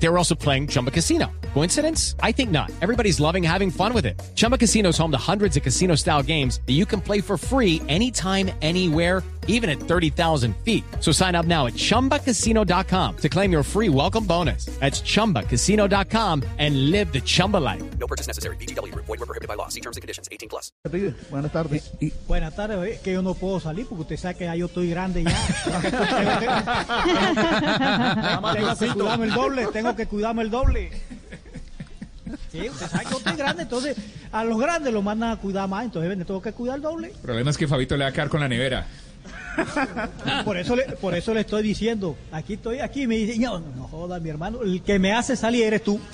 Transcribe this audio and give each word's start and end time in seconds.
They 0.00 0.08
were 0.08 0.16
also 0.18 0.34
playing 0.34 0.68
Chumba 0.68 0.90
Casino. 0.90 1.26
Coincidence? 1.54 2.14
I 2.22 2.30
think 2.32 2.50
not. 2.50 2.70
Everybody's 2.82 3.18
loving 3.20 3.42
having 3.42 3.70
fun 3.70 3.92
with 3.92 4.06
it. 4.06 4.20
Chumba 4.36 4.56
Casino 4.58 4.90
is 4.90 4.98
home 4.98 5.10
to 5.10 5.18
hundreds 5.18 5.56
of 5.56 5.62
casino 5.64 5.96
style 5.96 6.22
games 6.22 6.60
that 6.66 6.74
you 6.74 6.86
can 6.86 7.00
play 7.00 7.20
for 7.20 7.36
free 7.36 7.82
anytime, 7.88 8.50
anywhere, 8.62 9.22
even 9.48 9.68
at 9.70 9.80
30,000 9.80 10.54
feet. 10.58 10.84
So 11.00 11.10
sign 11.10 11.34
up 11.34 11.46
now 11.46 11.66
at 11.66 11.72
chumbacasino.com 11.72 13.16
to 13.16 13.28
claim 13.28 13.50
your 13.50 13.62
free 13.64 13.88
welcome 13.88 14.24
bonus. 14.24 14.66
That's 14.78 15.00
chumbacasino.com 15.00 16.42
and 16.58 16.90
live 16.92 17.12
the 17.12 17.20
Chumba 17.22 17.56
life. 17.56 17.82
No 17.98 18.06
purchase 18.06 18.26
necessary. 18.28 18.56
BGW. 18.56 18.94
Void 18.94 19.08
were 19.08 19.26
prohibited 19.26 19.48
by 19.48 19.54
law. 19.54 19.68
See 19.68 19.80
terms 19.80 19.96
and 19.96 20.02
conditions. 20.02 20.28
18 20.30 20.48
plus. 20.48 20.70
Buenas 21.30 21.50
tardes. 21.52 21.90
Y- 22.00 22.12
Buenas 22.28 22.54
tardes, 22.54 22.78
es 22.96 23.00
que 23.00 23.14
yo 23.14 23.22
no 23.22 23.32
puedo 23.34 23.58
salir 23.58 23.86
porque 23.86 24.02
usted 24.02 24.16
sabe 24.18 24.34
que 24.36 24.44
ya 24.44 24.54
yo 24.54 24.66
estoy 24.66 24.90
grande 24.90 25.24
ya. 25.24 25.34
tengo 28.52 28.76
que 28.76 29.24
el 29.24 29.32
doble, 29.32 29.66
tengo 29.72 29.87
que 29.96 30.06
cuidarme 30.06 30.42
el 30.42 30.50
doble. 30.50 30.90
Sí, 32.52 32.68
usted 32.68 32.88
sabe 32.88 33.04
que 33.04 33.10
yo 33.10 33.18
estoy 33.18 33.36
grande, 33.36 33.62
entonces 33.62 33.96
a 34.32 34.44
los 34.44 34.58
grandes 34.58 34.92
los 34.92 35.02
mandan 35.02 35.30
a 35.30 35.36
cuidar 35.36 35.68
más, 35.68 35.84
entonces 35.84 36.16
me 36.16 36.24
tengo 36.24 36.42
que 36.42 36.52
cuidar 36.52 36.76
el 36.76 36.82
doble. 36.82 37.08
El 37.08 37.14
problema 37.14 37.50
es 37.50 37.56
que 37.56 37.66
Fabito 37.66 37.96
le 37.96 38.04
va 38.04 38.10
a 38.10 38.12
quedar 38.12 38.28
con 38.28 38.40
la 38.40 38.48
nevera. 38.48 38.86
Por 40.44 40.56
eso 40.56 40.76
le, 40.76 40.84
por 40.84 41.14
eso 41.14 41.34
le 41.34 41.40
estoy 41.40 41.62
diciendo, 41.62 42.16
aquí 42.30 42.54
estoy 42.54 42.78
aquí, 42.78 43.06
me 43.06 43.16
dice, 43.16 43.38
no, 43.38 43.58
no 43.58 43.88
joda 43.88 44.20
mi 44.20 44.30
hermano, 44.30 44.62
el 44.62 44.82
que 44.82 44.98
me 44.98 45.12
hace 45.12 45.36
salir 45.36 45.64
eres 45.64 45.82
tú. 45.82 46.00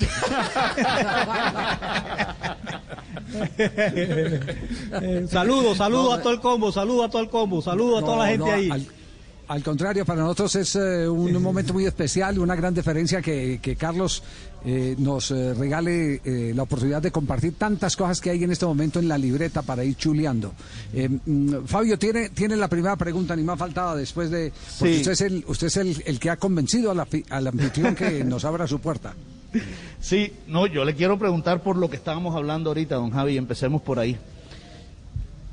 Saludos, 5.29 5.77
saludos 5.77 6.19
a 6.19 6.21
todo 6.21 6.33
el 6.33 6.39
combo, 6.39 6.71
saludos 6.71 7.05
a 7.05 7.09
todo 7.09 7.21
el 7.21 7.29
combo, 7.29 7.61
saludos 7.61 8.01
a 8.01 8.05
toda 8.05 8.17
la 8.17 8.27
gente 8.27 8.45
no, 8.45 8.53
ahí. 8.53 8.69
Al, 8.69 8.87
al 9.47 9.63
contrario, 9.63 10.05
para 10.05 10.21
nosotros 10.21 10.55
es 10.55 10.75
eh, 10.75 11.07
un 11.07 11.41
momento 11.41 11.73
muy 11.73 11.85
especial, 11.85 12.39
una 12.39 12.55
gran 12.55 12.73
diferencia 12.73 13.21
que, 13.21 13.59
que 13.61 13.75
Carlos 13.75 14.23
eh, 14.65 14.95
nos 14.97 15.29
eh, 15.31 15.53
regale 15.53 16.21
eh, 16.25 16.51
la 16.55 16.63
oportunidad 16.63 17.01
de 17.01 17.11
compartir 17.11 17.53
tantas 17.55 17.95
cosas 17.95 18.19
que 18.19 18.31
hay 18.31 18.43
en 18.43 18.51
este 18.51 18.65
momento 18.65 18.99
en 18.99 19.07
la 19.07 19.17
libreta 19.17 19.61
para 19.61 19.83
ir 19.83 19.95
chuleando. 19.95 20.53
Mm, 21.25 21.65
Fabio, 21.65 21.99
tiene, 21.99 22.29
tiene 22.29 22.55
la 22.55 22.67
primera 22.67 22.95
pregunta, 22.95 23.35
ni 23.35 23.43
más 23.43 23.59
faltaba 23.59 23.95
después 23.95 24.31
de... 24.31 24.51
Porque 24.79 24.95
Sí. 24.95 24.99
usted 25.01 25.11
es, 25.11 25.21
el, 25.21 25.45
usted 25.47 25.67
es 25.67 25.77
el, 25.77 26.03
el 26.05 26.19
que 26.19 26.29
ha 26.31 26.37
convencido 26.37 26.89
a 26.91 26.95
la 26.95 27.07
al 27.29 27.47
anfitrión 27.47 27.93
que 27.95 28.23
nos 28.25 28.43
abra 28.45 28.65
su 28.67 28.79
puerta. 28.79 29.13
Sí, 30.01 30.33
no, 30.47 30.67
yo 30.67 30.83
le 30.83 30.95
quiero 30.95 31.17
preguntar 31.17 31.61
por 31.63 31.77
lo 31.77 31.89
que 31.89 31.95
estábamos 31.95 32.35
hablando 32.35 32.71
ahorita, 32.71 32.95
don 32.95 33.11
Javi, 33.11 33.37
empecemos 33.37 33.81
por 33.81 33.99
ahí. 33.99 34.17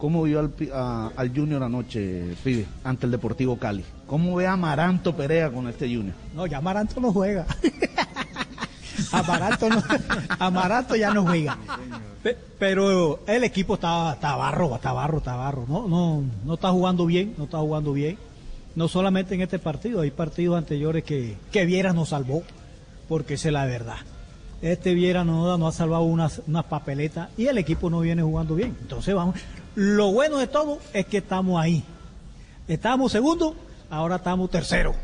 ¿Cómo 0.02 0.24
vio 0.24 0.40
al, 0.40 0.52
a- 0.74 1.12
al 1.14 1.28
Junior 1.32 1.62
anoche, 1.62 2.34
pibe, 2.42 2.66
ante 2.82 3.06
el 3.06 3.12
Deportivo 3.12 3.56
Cali? 3.56 3.84
¿Cómo 4.08 4.34
ve 4.34 4.48
a 4.48 4.56
Maranto 4.56 5.14
Perea 5.14 5.48
con 5.48 5.68
este 5.68 5.86
Junior? 5.86 6.16
No, 6.34 6.44
ya 6.44 6.58
Amaranto 6.58 7.00
no 7.00 7.12
juega. 7.12 7.46
Amaranto, 9.12 9.68
no- 9.68 9.80
Amaranto 10.40 10.96
ya 10.96 11.14
no 11.14 11.22
juega. 11.24 11.56
Pe- 12.20 12.36
Pero 12.58 13.20
el 13.28 13.44
equipo 13.44 13.74
está, 13.74 14.14
está 14.14 14.34
barro, 14.34 14.74
está 14.74 14.92
barro, 14.92 15.18
está 15.18 15.36
barro. 15.36 15.66
No, 15.68 15.86
no, 15.86 16.24
no 16.44 16.54
está 16.54 16.70
jugando 16.70 17.06
bien, 17.06 17.34
no 17.38 17.44
está 17.44 17.58
jugando 17.58 17.92
bien. 17.92 18.18
No 18.74 18.88
solamente 18.88 19.36
en 19.36 19.42
este 19.42 19.60
partido, 19.60 20.00
hay 20.00 20.10
partidos 20.10 20.58
anteriores 20.58 21.04
que, 21.04 21.36
que 21.52 21.64
Viera 21.64 21.92
nos 21.92 22.08
salvó, 22.08 22.42
porque 23.08 23.34
es 23.34 23.44
la 23.44 23.66
verdad. 23.66 23.98
Este 24.62 24.94
Viera 24.94 25.22
no, 25.22 25.56
no 25.58 25.68
ha 25.68 25.72
salvado 25.72 26.02
unas, 26.02 26.42
unas 26.48 26.64
papeletas 26.64 27.28
y 27.36 27.46
el 27.46 27.58
equipo 27.58 27.88
no 27.88 28.00
viene 28.00 28.22
jugando 28.22 28.56
bien. 28.56 28.76
Entonces 28.80 29.14
vamos. 29.14 29.36
Lo 29.74 30.12
bueno 30.12 30.38
de 30.38 30.46
todo 30.46 30.78
es 30.92 31.06
que 31.06 31.18
estamos 31.18 31.60
ahí. 31.60 31.82
Estábamos 32.68 33.12
segundo, 33.12 33.56
ahora 33.90 34.16
estamos 34.16 34.50
tercero. 34.50 34.94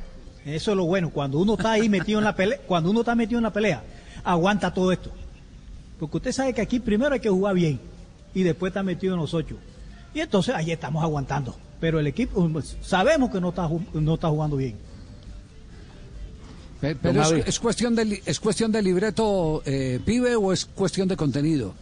Eso 0.44 0.70
es 0.72 0.76
lo 0.76 0.84
bueno. 0.84 1.10
Cuando 1.10 1.38
uno 1.38 1.54
está 1.54 1.72
ahí 1.72 1.88
metido 1.88 2.18
en 2.18 2.24
la 2.24 2.34
pelea, 2.34 2.58
cuando 2.66 2.90
uno 2.90 3.00
está 3.00 3.14
metido 3.14 3.38
en 3.38 3.44
la 3.44 3.52
pelea, 3.52 3.82
aguanta 4.24 4.72
todo 4.72 4.92
esto. 4.92 5.10
Porque 5.98 6.16
usted 6.18 6.32
sabe 6.32 6.52
que 6.54 6.60
aquí 6.60 6.78
primero 6.80 7.12
hay 7.14 7.20
que 7.20 7.28
jugar 7.30 7.54
bien 7.54 7.80
y 8.34 8.42
después 8.42 8.70
está 8.70 8.82
metido 8.82 9.14
en 9.14 9.20
los 9.20 9.34
ocho. 9.34 9.56
Y 10.14 10.20
entonces 10.20 10.54
ahí 10.54 10.70
estamos 10.70 11.02
aguantando. 11.02 11.56
Pero 11.80 11.98
el 12.00 12.06
equipo, 12.06 12.48
sabemos 12.82 13.30
que 13.30 13.40
no 13.40 13.50
está, 13.50 13.68
no 13.94 14.14
está 14.14 14.28
jugando 14.28 14.56
bien. 14.56 14.76
Pe- 16.80 16.94
Pero 16.94 17.22
es, 17.22 17.58
cuestión 17.58 17.94
de, 17.96 18.22
es 18.24 18.38
cuestión 18.38 18.70
de 18.70 18.82
libreto, 18.82 19.62
eh, 19.66 20.00
pibe, 20.04 20.36
o 20.36 20.52
es 20.52 20.64
cuestión 20.64 21.08
de 21.08 21.16
contenido. 21.16 21.74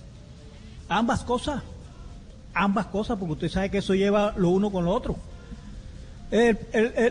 Ambas 0.88 1.22
cosas, 1.22 1.62
ambas 2.56 2.86
cosas, 2.86 3.18
porque 3.18 3.34
usted 3.34 3.48
sabe 3.48 3.70
que 3.70 3.78
eso 3.78 3.94
lleva 3.94 4.32
lo 4.36 4.48
uno 4.48 4.70
con 4.70 4.84
lo 4.84 4.92
otro. 4.92 5.16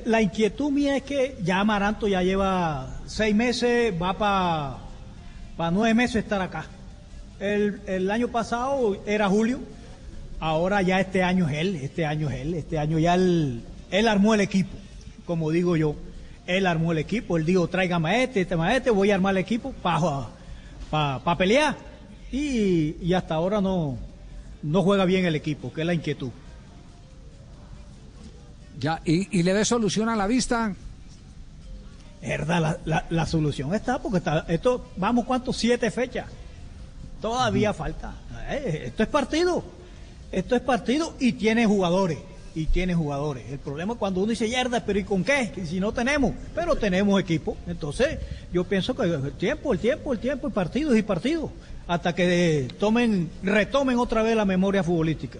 La 0.05 0.21
inquietud 0.21 0.71
mía 0.71 0.97
es 0.97 1.03
que 1.03 1.37
ya 1.41 1.61
Amaranto 1.61 2.07
ya 2.07 2.21
lleva 2.21 2.97
seis 3.05 3.33
meses, 3.33 3.93
va 4.01 4.17
para 5.55 5.71
nueve 5.71 5.93
meses 5.93 6.17
estar 6.17 6.41
acá. 6.41 6.65
El, 7.39 8.11
año 8.11 8.27
pasado 8.29 8.97
era 9.05 9.29
Julio, 9.29 9.59
ahora 10.39 10.81
ya 10.81 10.99
este 10.99 11.23
año 11.23 11.47
es 11.47 11.57
él, 11.57 11.75
este 11.75 12.05
año 12.05 12.29
es 12.29 12.41
él, 12.41 12.53
este 12.55 12.77
año 12.77 12.97
ya 12.99 13.15
él, 13.15 13.61
armó 14.07 14.33
el 14.33 14.41
equipo, 14.41 14.75
como 15.25 15.51
digo 15.51 15.77
yo. 15.77 15.95
Él 16.47 16.67
armó 16.67 16.91
el 16.91 16.99
equipo, 16.99 17.37
él 17.37 17.45
dijo, 17.45 17.67
tráigame 17.67 18.09
a 18.09 18.23
este, 18.23 18.41
este 18.41 18.55
este, 18.75 18.91
voy 18.91 19.09
a 19.09 19.15
armar 19.15 19.33
el 19.33 19.39
equipo 19.39 19.73
para 19.81 20.27
pa, 20.91 21.37
pelear. 21.37 21.75
Y, 22.31 22.97
y 23.01 23.13
hasta 23.13 23.33
ahora 23.33 23.61
no, 23.61 23.97
no 24.65 24.81
juega 24.81 25.05
bien 25.05 25.25
el 25.25 25.35
equipo, 25.35 25.71
que 25.71 25.81
es 25.81 25.87
la 25.87 25.93
inquietud. 25.93 26.31
Ya, 28.79 29.01
y, 29.05 29.39
y 29.39 29.43
le 29.43 29.53
ve 29.53 29.63
solución 29.63 30.09
a 30.09 30.15
la 30.15 30.27
vista. 30.27 30.75
Verdad, 32.21 32.61
la, 32.61 32.79
la, 32.85 33.05
la 33.09 33.25
solución 33.25 33.73
está 33.75 34.01
porque 34.01 34.17
está, 34.17 34.45
esto, 34.47 34.89
vamos, 34.97 35.25
¿cuántos? 35.25 35.55
Siete 35.55 35.91
fechas. 35.91 36.25
Todavía 37.21 37.73
falta. 37.73 38.15
Eh, 38.49 38.85
esto 38.87 39.03
es 39.03 39.09
partido. 39.09 39.63
Esto 40.31 40.55
es 40.55 40.61
partido 40.61 41.15
y 41.19 41.33
tiene 41.33 41.65
jugadores. 41.65 42.17
Y 42.55 42.65
tiene 42.67 42.95
jugadores. 42.95 43.49
El 43.51 43.59
problema 43.59 43.93
es 43.93 43.99
cuando 43.99 44.21
uno 44.21 44.29
dice, 44.29 44.49
yerda, 44.49 44.83
pero 44.83 44.97
¿y 44.97 45.03
con 45.03 45.23
qué? 45.23 45.51
Si 45.65 45.79
no 45.79 45.91
tenemos, 45.91 46.33
pero 46.55 46.75
tenemos 46.75 47.19
equipo. 47.21 47.57
Entonces, 47.67 48.17
yo 48.51 48.63
pienso 48.63 48.95
que 48.95 49.03
el 49.03 49.33
tiempo, 49.33 49.73
el 49.73 49.79
tiempo, 49.79 50.13
el 50.13 50.19
tiempo, 50.19 50.47
y 50.47 50.51
partidos 50.51 50.97
y 50.97 51.01
partidos. 51.03 51.51
Hasta 51.87 52.15
que 52.15 52.67
tomen, 52.79 53.29
retomen 53.43 53.97
otra 53.99 54.23
vez 54.23 54.35
la 54.35 54.45
memoria 54.45 54.83
futbolística. 54.83 55.39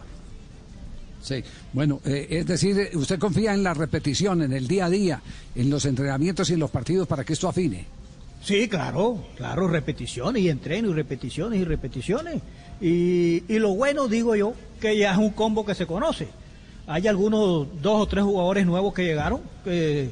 Sí, 1.22 1.44
bueno, 1.74 2.02
eh, 2.06 2.28
es 2.30 2.46
decir, 2.46 2.78
eh, 2.80 2.92
usted 2.96 3.18
confía 3.18 3.54
en 3.54 3.64
la 3.64 3.74
repetición, 3.74 4.44
en 4.44 4.54
el 4.54 4.68
día 4.68 4.86
a 4.86 4.90
día, 4.92 5.22
en 5.56 5.72
los 5.72 5.86
entrenamientos 5.86 6.52
y 6.52 6.54
en 6.54 6.60
los 6.60 6.70
partidos 6.70 7.08
para 7.08 7.24
que 7.24 7.34
esto 7.34 7.48
afine. 7.48 7.86
Sí, 8.44 8.68
claro, 8.68 9.26
claro, 9.36 9.68
repeticiones 9.68 10.44
y 10.44 10.50
entreno 10.50 10.92
y 10.92 10.94
repeticiones 10.94 11.60
y 11.60 11.64
repeticiones. 11.64 12.44
Y, 12.80 13.44
y 13.52 13.58
lo 13.58 13.74
bueno, 13.74 14.08
digo 14.08 14.36
yo, 14.36 14.54
que 14.80 14.96
ya 14.96 15.14
es 15.14 15.18
un 15.18 15.32
combo 15.32 15.66
que 15.66 15.74
se 15.74 15.88
conoce. 15.88 16.28
Hay 16.86 17.08
algunos 17.08 17.68
dos 17.82 18.02
o 18.02 18.06
tres 18.06 18.24
jugadores 18.24 18.68
nuevos 18.68 18.94
que 18.94 19.04
llegaron, 19.04 19.42
que 19.64 20.12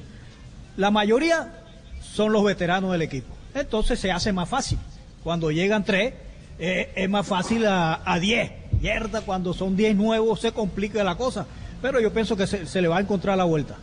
la 0.77 0.89
mayoría 0.89 1.61
son 2.01 2.31
los 2.33 2.43
veteranos 2.43 2.91
del 2.91 3.03
equipo. 3.03 3.35
Entonces 3.53 3.99
se 3.99 4.11
hace 4.11 4.33
más 4.33 4.49
fácil. 4.49 4.79
Cuando 5.23 5.51
llegan 5.51 5.83
tres, 5.85 6.13
eh, 6.59 6.91
es 6.95 7.09
más 7.09 7.25
fácil 7.25 7.65
a, 7.65 8.17
diez. 8.19 8.51
Mierda, 8.81 9.21
cuando 9.21 9.53
son 9.53 9.75
diez 9.77 9.95
nuevos 9.95 10.41
se 10.41 10.51
complica 10.51 11.03
la 11.03 11.15
cosa. 11.15 11.45
Pero 11.81 11.99
yo 11.99 12.11
pienso 12.13 12.35
que 12.35 12.47
se, 12.47 12.65
se 12.65 12.81
le 12.81 12.87
va 12.87 12.97
a 12.97 13.01
encontrar 13.01 13.37
la 13.37 13.43
vuelta. 13.45 13.75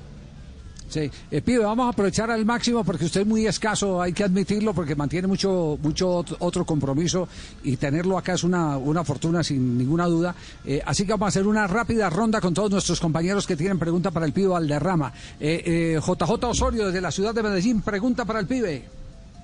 Sí, 0.88 1.08
eh, 1.30 1.40
pibe, 1.40 1.62
vamos 1.62 1.86
a 1.86 1.90
aprovechar 1.90 2.32
al 2.32 2.44
máximo 2.44 2.82
porque 2.82 3.04
usted 3.04 3.20
es 3.20 3.26
muy 3.26 3.46
escaso, 3.46 4.02
hay 4.02 4.12
que 4.12 4.24
admitirlo, 4.24 4.74
porque 4.74 4.96
mantiene 4.96 5.28
mucho, 5.28 5.78
mucho 5.80 6.24
ot- 6.24 6.36
otro 6.40 6.66
compromiso 6.66 7.28
y 7.62 7.76
tenerlo 7.76 8.18
acá 8.18 8.32
es 8.34 8.42
una, 8.42 8.76
una 8.76 9.04
fortuna 9.04 9.44
sin 9.44 9.78
ninguna 9.78 10.06
duda. 10.06 10.34
Eh, 10.64 10.82
así 10.84 11.04
que 11.06 11.12
vamos 11.12 11.26
a 11.26 11.28
hacer 11.28 11.46
una 11.46 11.68
rápida 11.68 12.10
ronda 12.10 12.40
con 12.40 12.54
todos 12.54 12.72
nuestros 12.72 12.98
compañeros 12.98 13.46
que 13.46 13.54
tienen 13.54 13.78
pregunta 13.78 14.10
para 14.10 14.26
el 14.26 14.32
pibe 14.32 14.48
Valderrama. 14.48 15.12
Eh, 15.38 15.62
eh, 15.96 16.00
JJ 16.04 16.44
Osorio 16.48 16.86
desde 16.86 17.00
la 17.00 17.12
ciudad 17.12 17.32
de 17.36 17.44
Medellín, 17.44 17.82
pregunta 17.82 18.24
para 18.24 18.40
el 18.40 18.46
pibe. 18.48 18.84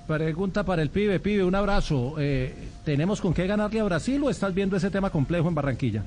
Pregunta 0.07 0.63
para 0.63 0.81
el 0.81 0.89
pibe, 0.89 1.19
pibe, 1.19 1.43
un 1.43 1.53
abrazo. 1.53 2.15
Eh, 2.17 2.55
¿Tenemos 2.85 3.19
con 3.19 3.33
qué 3.33 3.45
ganarle 3.45 3.81
a 3.81 3.83
Brasil 3.83 4.23
o 4.23 4.29
estás 4.29 4.53
viendo 4.53 4.77
ese 4.77 4.89
tema 4.89 5.09
complejo 5.09 5.49
en 5.49 5.55
Barranquilla? 5.55 6.03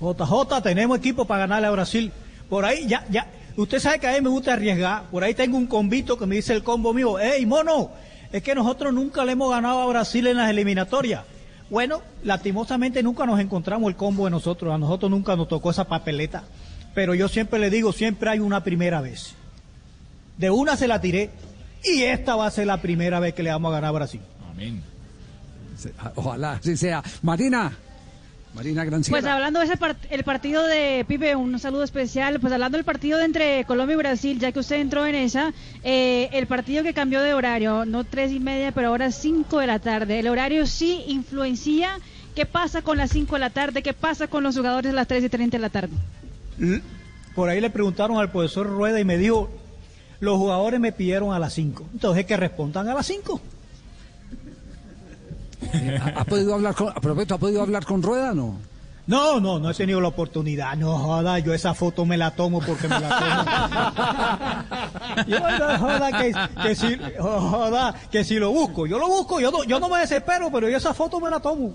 JJ, 0.00 0.62
tenemos 0.62 0.96
equipo 0.98 1.24
para 1.24 1.40
ganarle 1.40 1.66
a 1.66 1.72
Brasil. 1.72 2.12
Por 2.48 2.64
ahí, 2.64 2.86
ya, 2.86 3.04
ya, 3.10 3.26
usted 3.56 3.80
sabe 3.80 3.98
que 3.98 4.06
a 4.06 4.12
mí 4.12 4.20
me 4.20 4.28
gusta 4.28 4.52
arriesgar. 4.52 5.02
Por 5.10 5.24
ahí 5.24 5.34
tengo 5.34 5.56
un 5.56 5.66
convito 5.66 6.16
que 6.16 6.26
me 6.26 6.36
dice 6.36 6.54
el 6.54 6.62
combo 6.62 6.94
mío, 6.94 7.16
hey, 7.18 7.44
mono, 7.44 7.90
es 8.30 8.40
que 8.40 8.54
nosotros 8.54 8.94
nunca 8.94 9.24
le 9.24 9.32
hemos 9.32 9.50
ganado 9.50 9.80
a 9.80 9.86
Brasil 9.86 10.28
en 10.28 10.36
las 10.36 10.48
eliminatorias. 10.48 11.24
Bueno, 11.70 12.02
lastimosamente 12.22 13.02
nunca 13.02 13.26
nos 13.26 13.40
encontramos 13.40 13.88
el 13.88 13.96
combo 13.96 14.26
de 14.26 14.30
nosotros, 14.30 14.72
a 14.72 14.78
nosotros 14.78 15.10
nunca 15.10 15.34
nos 15.34 15.48
tocó 15.48 15.72
esa 15.72 15.88
papeleta. 15.88 16.44
Pero 16.94 17.16
yo 17.16 17.26
siempre 17.26 17.58
le 17.58 17.68
digo, 17.68 17.92
siempre 17.92 18.30
hay 18.30 18.38
una 18.38 18.62
primera 18.62 19.00
vez. 19.00 19.34
De 20.36 20.50
una 20.50 20.76
se 20.76 20.86
la 20.86 21.00
tiré 21.00 21.30
y 21.84 22.02
esta 22.02 22.36
va 22.36 22.46
a 22.46 22.50
ser 22.50 22.66
la 22.66 22.80
primera 22.80 23.20
vez 23.20 23.34
que 23.34 23.42
le 23.42 23.50
vamos 23.50 23.70
a 23.70 23.74
ganar 23.76 23.88
a 23.88 23.92
Brasil. 23.92 24.20
Amén. 24.50 24.82
Se- 25.76 25.92
Ojalá 26.16 26.52
así 26.52 26.76
sea. 26.76 27.02
Marina, 27.22 27.72
Marina 28.54 28.84
Granciera. 28.84 29.18
Pues 29.20 29.32
hablando 29.32 29.60
de 29.60 29.66
ese 29.66 29.78
part- 29.78 29.96
el 30.10 30.24
partido 30.24 30.66
de 30.66 31.04
Pipe, 31.08 31.34
un 31.36 31.58
saludo 31.58 31.84
especial. 31.84 32.38
Pues 32.40 32.52
hablando 32.52 32.76
del 32.76 32.84
partido 32.84 33.18
de 33.18 33.24
entre 33.24 33.64
Colombia 33.64 33.94
y 33.94 33.96
Brasil, 33.98 34.38
ya 34.38 34.52
que 34.52 34.58
usted 34.58 34.76
entró 34.80 35.06
en 35.06 35.14
esa, 35.14 35.52
eh, 35.84 36.28
el 36.32 36.46
partido 36.46 36.82
que 36.82 36.92
cambió 36.92 37.20
de 37.22 37.32
horario, 37.32 37.84
no 37.86 38.04
tres 38.04 38.32
y 38.32 38.40
media, 38.40 38.72
pero 38.72 38.88
ahora 38.88 39.10
cinco 39.12 39.60
de 39.60 39.66
la 39.68 39.78
tarde. 39.78 40.18
El 40.18 40.28
horario 40.28 40.66
sí 40.66 41.04
influencia. 41.08 41.98
¿Qué 42.34 42.44
pasa 42.46 42.82
con 42.82 42.96
las 42.98 43.10
cinco 43.10 43.34
de 43.36 43.40
la 43.40 43.50
tarde? 43.50 43.82
¿Qué 43.82 43.92
pasa 43.92 44.26
con 44.28 44.42
los 44.44 44.56
jugadores 44.56 44.92
a 44.92 44.94
las 44.94 45.08
tres 45.08 45.24
y 45.24 45.28
treinta 45.28 45.56
de 45.56 45.62
la 45.62 45.70
tarde? 45.70 45.92
Por 47.34 47.48
ahí 47.48 47.60
le 47.60 47.70
preguntaron 47.70 48.18
al 48.18 48.30
profesor 48.30 48.66
Rueda 48.68 49.00
y 49.00 49.04
me 49.04 49.16
dijo, 49.18 49.50
los 50.20 50.36
jugadores 50.36 50.78
me 50.80 50.92
pidieron 50.92 51.32
a 51.32 51.38
las 51.38 51.52
5. 51.54 51.86
Entonces 51.92 52.26
que 52.26 52.36
respondan 52.36 52.88
a 52.88 52.94
las 52.94 53.06
5. 53.06 53.40
Eh, 55.72 55.98
¿Ha, 56.00 56.20
ha 56.20 56.24
podido 56.24 56.54
hablar 56.54 56.74
con, 56.74 56.88
a 56.88 56.94
propósito, 56.94 57.34
¿ha 57.34 57.38
podido 57.38 57.62
hablar 57.62 57.84
con 57.84 58.02
Rueda 58.02 58.32
no? 58.34 58.58
No, 59.06 59.40
no, 59.40 59.58
no 59.58 59.70
he 59.70 59.74
tenido 59.74 60.00
la 60.00 60.06
oportunidad. 60.06 60.76
No 60.76 60.96
joda, 60.96 61.40
yo 61.40 61.52
esa 61.52 61.74
foto 61.74 62.06
me 62.06 62.16
la 62.16 62.30
tomo 62.30 62.60
porque 62.60 62.86
me 62.86 63.00
la 63.00 63.08
tomo. 65.16 65.26
yo 65.26 65.40
no 65.40 65.78
joda 65.78 66.12
que, 66.12 66.32
que 66.62 66.74
si, 66.76 66.96
joda, 67.18 67.94
que 68.08 68.22
si 68.22 68.36
lo 68.36 68.52
busco, 68.52 68.86
yo 68.86 69.00
lo 69.00 69.08
busco, 69.08 69.40
yo 69.40 69.50
no, 69.50 69.64
yo 69.64 69.80
no 69.80 69.88
me 69.88 69.98
desespero, 69.98 70.50
pero 70.52 70.68
yo 70.68 70.76
esa 70.76 70.94
foto 70.94 71.18
me 71.18 71.28
la 71.28 71.40
tomo. 71.40 71.74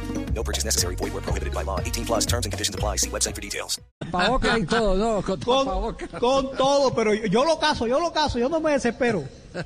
No 0.33 0.43
purchase 0.43 0.65
necessary. 0.65 0.95
Void 0.95 1.13
where 1.13 1.21
prohibited 1.21 1.53
by 1.53 1.63
law. 1.63 1.79
18 1.79 2.05
plus 2.05 2.25
terms 2.25 2.45
and 2.45 2.51
conditions 2.53 2.73
apply. 2.75 2.97
See 2.97 3.09
website 3.09 3.35
for 3.35 3.41
details. 3.41 3.79
y 4.59 4.65
todo, 4.65 4.95
¿no? 4.97 5.21
Con 5.21 5.39
Con, 5.39 5.65
tapabocas. 5.65 6.09
con 6.19 6.51
todo, 6.57 6.93
pero 6.93 7.13
yo, 7.13 7.25
yo 7.27 7.45
lo 7.45 7.59
caso, 7.59 7.87
yo 7.87 7.99
lo 7.99 8.11
caso, 8.11 8.39
yo 8.39 8.49
no 8.49 8.59
me 8.59 8.71
desespero. 8.71 9.23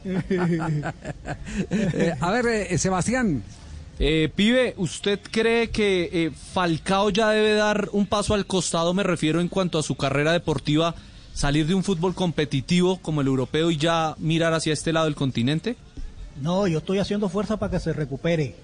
Eh, 1.70 2.14
a 2.20 2.32
ver, 2.32 2.46
eh, 2.48 2.78
Sebastián, 2.78 3.44
Eh, 3.98 4.30
pibe, 4.36 4.74
¿usted 4.78 5.20
cree 5.32 5.70
que 5.70 6.10
eh, 6.12 6.32
Falcao 6.54 7.10
ya 7.12 7.30
debe 7.30 7.54
dar 7.54 7.88
un 7.94 8.06
paso 8.08 8.34
al 8.34 8.46
costado, 8.46 8.94
me 8.94 9.04
refiero 9.04 9.40
en 9.40 9.48
cuanto 9.48 9.80
a 9.80 9.84
su 9.84 9.96
carrera 9.96 10.34
deportiva, 10.34 10.96
salir 11.34 11.66
de 11.66 11.76
un 11.76 11.84
fútbol 11.84 12.14
competitivo 12.14 12.98
como 13.02 13.22
el 13.22 13.28
europeo 13.28 13.72
y 13.72 13.78
ya 13.78 14.16
mirar 14.18 14.54
hacia 14.54 14.74
este 14.74 14.92
lado 14.92 15.06
del 15.06 15.16
continente? 15.16 15.78
No, 16.42 16.68
yo 16.68 16.80
estoy 16.80 17.00
haciendo 17.00 17.30
fuerza 17.30 17.56
para 17.56 17.72
que 17.72 17.80
se 17.80 17.94
recupere. 17.94 18.56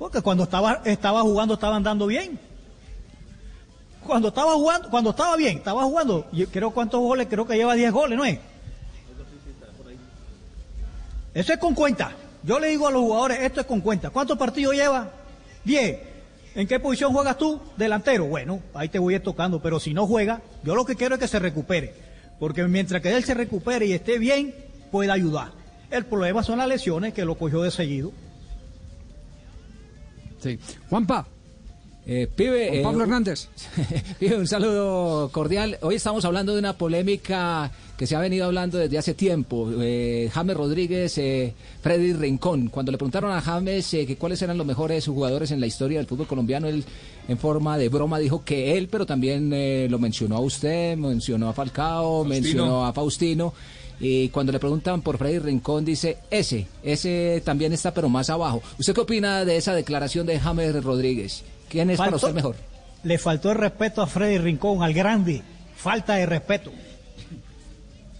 Porque 0.00 0.22
cuando 0.22 0.44
estaba, 0.44 0.80
estaba 0.86 1.20
jugando 1.20 1.52
estaba 1.54 1.76
andando 1.76 2.06
bien. 2.06 2.40
Cuando 4.06 4.28
estaba 4.28 4.54
jugando, 4.54 4.88
cuando 4.88 5.10
estaba 5.10 5.36
bien, 5.36 5.58
estaba 5.58 5.84
jugando, 5.84 6.26
creo 6.50 6.70
cuántos 6.70 7.00
goles, 7.00 7.26
creo 7.28 7.46
que 7.46 7.54
lleva 7.54 7.74
10 7.74 7.92
goles, 7.92 8.16
¿no 8.16 8.24
es? 8.24 8.38
Eso 11.34 11.52
es 11.52 11.58
con 11.58 11.74
cuenta. 11.74 12.12
Yo 12.42 12.58
le 12.58 12.68
digo 12.68 12.88
a 12.88 12.90
los 12.90 13.02
jugadores, 13.02 13.40
esto 13.42 13.60
es 13.60 13.66
con 13.66 13.82
cuenta. 13.82 14.08
¿Cuántos 14.08 14.38
partidos 14.38 14.74
lleva? 14.74 15.10
10. 15.64 15.98
¿En 16.54 16.66
qué 16.66 16.80
posición 16.80 17.12
juegas 17.12 17.36
tú? 17.36 17.60
Delantero. 17.76 18.24
Bueno, 18.24 18.62
ahí 18.72 18.88
te 18.88 18.98
voy 18.98 19.12
a 19.12 19.16
ir 19.18 19.22
tocando, 19.22 19.60
pero 19.60 19.78
si 19.78 19.92
no 19.92 20.06
juega, 20.06 20.40
yo 20.64 20.74
lo 20.74 20.86
que 20.86 20.96
quiero 20.96 21.16
es 21.16 21.20
que 21.20 21.28
se 21.28 21.38
recupere. 21.38 21.94
Porque 22.38 22.66
mientras 22.66 23.02
que 23.02 23.14
él 23.14 23.22
se 23.22 23.34
recupere 23.34 23.84
y 23.84 23.92
esté 23.92 24.18
bien, 24.18 24.54
puede 24.90 25.12
ayudar. 25.12 25.52
El 25.90 26.06
problema 26.06 26.42
son 26.42 26.56
las 26.56 26.68
lesiones 26.68 27.12
que 27.12 27.26
lo 27.26 27.36
cogió 27.36 27.60
de 27.60 27.70
seguido. 27.70 28.12
Sí. 30.40 30.58
Juanpa, 30.88 31.26
Eh, 32.06 32.26
pibe, 32.34 32.68
Juan 32.68 32.78
eh, 32.78 32.82
Pablo 32.82 33.02
Hernández. 33.04 33.48
pibe, 34.18 34.36
un 34.36 34.46
saludo 34.46 35.28
cordial. 35.30 35.78
Hoy 35.82 35.94
estamos 35.96 36.24
hablando 36.24 36.54
de 36.54 36.58
una 36.58 36.72
polémica 36.72 37.70
que 38.00 38.06
se 38.06 38.16
ha 38.16 38.20
venido 38.20 38.46
hablando 38.46 38.78
desde 38.78 38.96
hace 38.96 39.12
tiempo. 39.12 39.70
Eh, 39.78 40.30
James 40.32 40.56
Rodríguez, 40.56 41.18
eh, 41.18 41.52
Freddy 41.82 42.14
Rincón. 42.14 42.68
Cuando 42.68 42.90
le 42.90 42.96
preguntaron 42.96 43.30
a 43.30 43.42
James 43.42 43.92
eh, 43.92 44.06
que 44.06 44.16
cuáles 44.16 44.40
eran 44.40 44.56
los 44.56 44.66
mejores 44.66 45.06
jugadores 45.06 45.50
en 45.50 45.60
la 45.60 45.66
historia 45.66 45.98
del 45.98 46.06
fútbol 46.06 46.26
colombiano, 46.26 46.66
él 46.66 46.82
en 47.28 47.36
forma 47.36 47.76
de 47.76 47.90
broma 47.90 48.18
dijo 48.18 48.42
que 48.42 48.78
él, 48.78 48.88
pero 48.90 49.04
también 49.04 49.52
eh, 49.52 49.86
lo 49.90 49.98
mencionó 49.98 50.36
a 50.36 50.40
usted, 50.40 50.96
mencionó 50.96 51.50
a 51.50 51.52
Falcao, 51.52 52.24
mencionó 52.24 52.86
a 52.86 52.92
Faustino. 52.94 53.52
Y 54.00 54.30
cuando 54.30 54.50
le 54.50 54.58
preguntan 54.58 55.02
por 55.02 55.18
Freddy 55.18 55.38
Rincón, 55.38 55.84
dice 55.84 56.16
ese, 56.30 56.66
ese 56.82 57.42
también 57.44 57.74
está, 57.74 57.92
pero 57.92 58.08
más 58.08 58.30
abajo. 58.30 58.62
¿Usted 58.78 58.94
qué 58.94 59.00
opina 59.02 59.44
de 59.44 59.58
esa 59.58 59.74
declaración 59.74 60.26
de 60.26 60.40
James 60.40 60.82
Rodríguez? 60.82 61.44
¿Quién 61.68 61.90
es 61.90 61.98
para 61.98 62.16
usted 62.16 62.32
mejor? 62.32 62.56
Le 63.04 63.18
faltó 63.18 63.50
el 63.50 63.58
respeto 63.58 64.00
a 64.00 64.06
Freddy 64.06 64.38
Rincón, 64.38 64.82
al 64.82 64.94
grande. 64.94 65.42
Falta 65.76 66.14
de 66.14 66.24
respeto. 66.24 66.72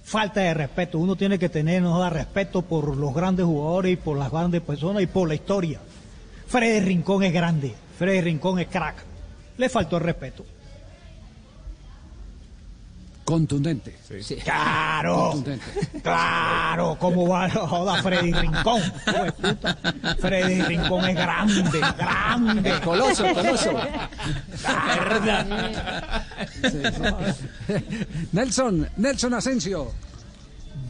Falta 0.04 0.40
de 0.40 0.52
respeto. 0.52 0.98
Uno 0.98 1.16
tiene 1.16 1.38
que 1.38 1.48
tener 1.48 1.80
no 1.80 1.98
da 1.98 2.10
respeto 2.10 2.62
por 2.62 2.96
los 2.96 3.14
grandes 3.14 3.46
jugadores 3.46 3.92
y 3.94 3.96
por 3.96 4.18
las 4.18 4.30
grandes 4.30 4.60
personas 4.60 5.02
y 5.02 5.06
por 5.06 5.28
la 5.28 5.34
historia. 5.34 5.80
Freddy 6.46 6.80
Rincón 6.80 7.22
es 7.22 7.32
grande. 7.32 7.74
Freddy 7.98 8.20
Rincón 8.20 8.58
es 8.58 8.68
crack. 8.68 8.96
Le 9.56 9.68
faltó 9.68 9.96
el 9.96 10.02
respeto. 10.02 10.44
Contundente. 13.30 13.96
Claro, 14.42 15.30
Contundente. 15.30 16.00
claro, 16.02 16.96
¿cómo 16.98 17.28
va 17.28 17.48
joda 17.48 18.02
Freddy 18.02 18.32
Rincón? 18.32 18.82
Puta. 19.40 19.78
Freddy 20.18 20.62
Rincón 20.62 21.04
es 21.04 21.14
grande, 21.14 21.80
grande. 21.96 22.80
Coloso, 22.80 23.24
coloso. 23.32 23.80
Nelson, 28.32 28.88
Nelson 28.96 29.34
Asensio. 29.34 29.92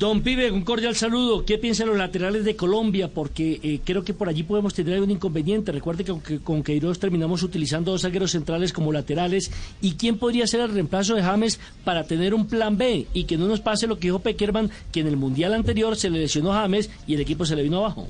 Don 0.01 0.23
Pibe, 0.23 0.51
un 0.51 0.63
cordial 0.63 0.97
saludo. 0.97 1.45
¿Qué 1.45 1.59
piensan 1.59 1.89
los 1.89 1.99
laterales 1.99 2.47
de 2.47 2.57
Colombia? 2.57 3.09
Porque 3.09 3.61
eh, 3.63 3.81
creo 3.85 4.03
que 4.03 4.15
por 4.15 4.31
allí 4.31 4.45
podemos 4.45 4.73
tener 4.73 4.99
un 5.03 5.11
inconveniente. 5.11 5.73
Recuerde 5.73 6.05
que 6.05 6.13
con, 6.13 6.23
que 6.23 6.39
con 6.39 6.63
Queiroz 6.63 6.99
terminamos 6.99 7.43
utilizando 7.43 7.91
dos 7.91 8.01
zagueros 8.01 8.31
centrales 8.31 8.73
como 8.73 8.95
laterales. 8.95 9.53
¿Y 9.83 9.97
quién 9.97 10.17
podría 10.17 10.47
ser 10.47 10.61
el 10.61 10.73
reemplazo 10.73 11.17
de 11.17 11.23
James 11.23 11.61
para 11.85 12.05
tener 12.05 12.33
un 12.33 12.47
plan 12.47 12.79
B? 12.79 13.09
Y 13.13 13.25
que 13.25 13.37
no 13.37 13.47
nos 13.47 13.61
pase 13.61 13.87
lo 13.87 13.97
que 13.97 14.09
dijo 14.09 14.21
Peckerman, 14.21 14.71
que 14.91 15.01
en 15.01 15.07
el 15.07 15.19
Mundial 15.19 15.53
anterior 15.53 15.95
se 15.97 16.09
le 16.09 16.21
lesionó 16.21 16.53
James 16.53 16.89
y 17.07 17.13
el 17.13 17.21
equipo 17.21 17.45
se 17.45 17.55
le 17.55 17.63
vino 17.63 17.77
abajo. 17.77 18.09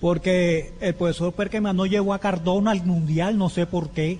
Porque 0.00 0.72
el 0.80 0.94
profesor 0.94 1.32
Perkeman 1.34 1.76
no 1.76 1.86
llevó 1.86 2.14
a 2.14 2.18
Cardona 2.18 2.72
al 2.72 2.84
Mundial, 2.84 3.38
no 3.38 3.48
sé 3.48 3.64
por 3.64 3.90
qué. 3.90 4.18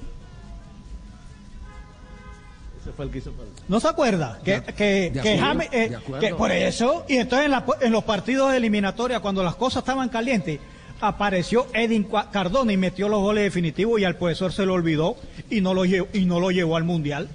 Ese 2.89 2.97
fue 2.97 3.05
el 3.05 3.11
que 3.11 3.19
hizo 3.19 3.33
para- 3.33 3.49
¿No 3.69 3.81
se 3.81 3.89
acuerda? 3.89 4.39
Que, 4.45 4.61
De- 4.61 4.73
que, 4.75 4.85
de 4.85 5.13
que 5.13 5.19
acuerdo, 5.21 5.41
James, 5.47 5.69
eh, 5.73 5.97
que 6.21 6.35
por 6.35 6.51
eso, 6.53 7.05
y 7.09 7.17
entonces 7.17 7.45
en, 7.47 7.51
la- 7.53 7.65
en 7.83 7.93
los 7.93 8.05
partidos 8.05 8.51
de 8.51 8.57
eliminatoria, 8.57 9.21
cuando 9.21 9.43
las 9.45 9.57
cosas 9.57 9.83
estaban 9.83 10.09
calientes, 10.09 10.59
apareció 11.01 11.67
Edin 11.75 12.09
Cua- 12.09 12.31
Cardona 12.31 12.73
y 12.73 12.77
metió 12.77 13.09
los 13.09 13.21
goles 13.21 13.45
definitivos 13.45 14.01
y 14.01 14.05
al 14.05 14.17
profesor 14.17 14.53
se 14.53 14.65
lo 14.67 14.75
olvidó 14.75 15.17
y 15.51 15.61
no 15.61 15.75
lo 15.75 15.85
llevó, 15.85 16.09
y 16.13 16.25
no 16.25 16.41
lo 16.41 16.51
llevó 16.51 16.77
al 16.77 16.85
Mundial. 16.85 17.29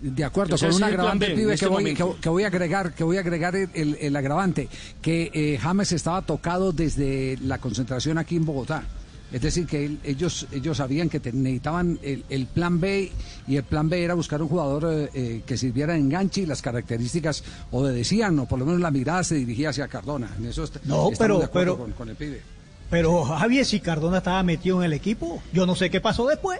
De 0.00 0.24
acuerdo, 0.24 0.56
con 0.56 0.74
un 0.74 0.82
agravante, 0.82 1.26
pibe, 1.34 1.52
este 1.52 1.66
que, 1.66 1.70
voy, 1.70 1.84
que, 1.94 2.06
que 2.22 2.28
voy 2.30 2.44
a 2.44 2.46
agregar, 2.46 2.94
que 2.94 3.04
voy 3.04 3.18
a 3.18 3.20
agregar 3.20 3.54
el, 3.54 3.68
el- 3.74 3.98
el 4.00 4.16
agravante, 4.16 4.68
que 5.02 5.30
eh, 5.34 5.58
James 5.60 5.92
estaba 5.92 6.22
tocado 6.22 6.72
desde 6.72 7.36
la 7.42 7.58
concentración 7.58 8.16
aquí 8.16 8.36
en 8.36 8.46
Bogotá. 8.46 8.84
Es 9.32 9.40
decir, 9.42 9.66
que 9.66 9.84
él- 9.86 9.98
ellos, 10.02 10.46
ellos 10.50 10.76
sabían 10.78 11.08
que 11.08 11.20
te- 11.20 11.32
necesitaban 11.32 11.98
el, 12.02 12.24
el 12.28 12.46
plan 12.46 12.80
B 12.80 13.12
y 13.46 13.56
el 13.56 13.62
plan 13.62 13.88
B 13.88 14.02
era 14.02 14.14
buscar 14.14 14.42
un 14.42 14.48
jugador 14.48 14.88
eh, 14.92 15.10
eh, 15.14 15.42
que 15.46 15.56
sirviera 15.56 15.92
de 15.92 16.00
enganche 16.00 16.40
y 16.40 16.46
las 16.46 16.60
características 16.62 17.44
obedecían, 17.70 18.38
o 18.40 18.46
por 18.46 18.58
lo 18.58 18.66
menos 18.66 18.80
la 18.80 18.90
mirada 18.90 19.22
se 19.22 19.36
dirigía 19.36 19.70
hacia 19.70 19.86
Cardona. 19.88 20.34
En 20.38 20.46
eso 20.46 20.64
No, 20.84 21.10
pero- 21.18 21.38
de 21.38 21.48
pero- 21.48 21.78
con, 21.78 21.92
con 21.92 22.08
el 22.08 22.16
pibe. 22.16 22.42
Pero 22.90 23.22
Javier, 23.22 23.64
si 23.64 23.78
Cardona 23.78 24.18
estaba 24.18 24.42
metido 24.42 24.78
en 24.80 24.86
el 24.86 24.92
equipo, 24.94 25.40
yo 25.52 25.64
no 25.64 25.76
sé 25.76 25.90
qué 25.90 26.00
pasó 26.00 26.26
después. 26.26 26.58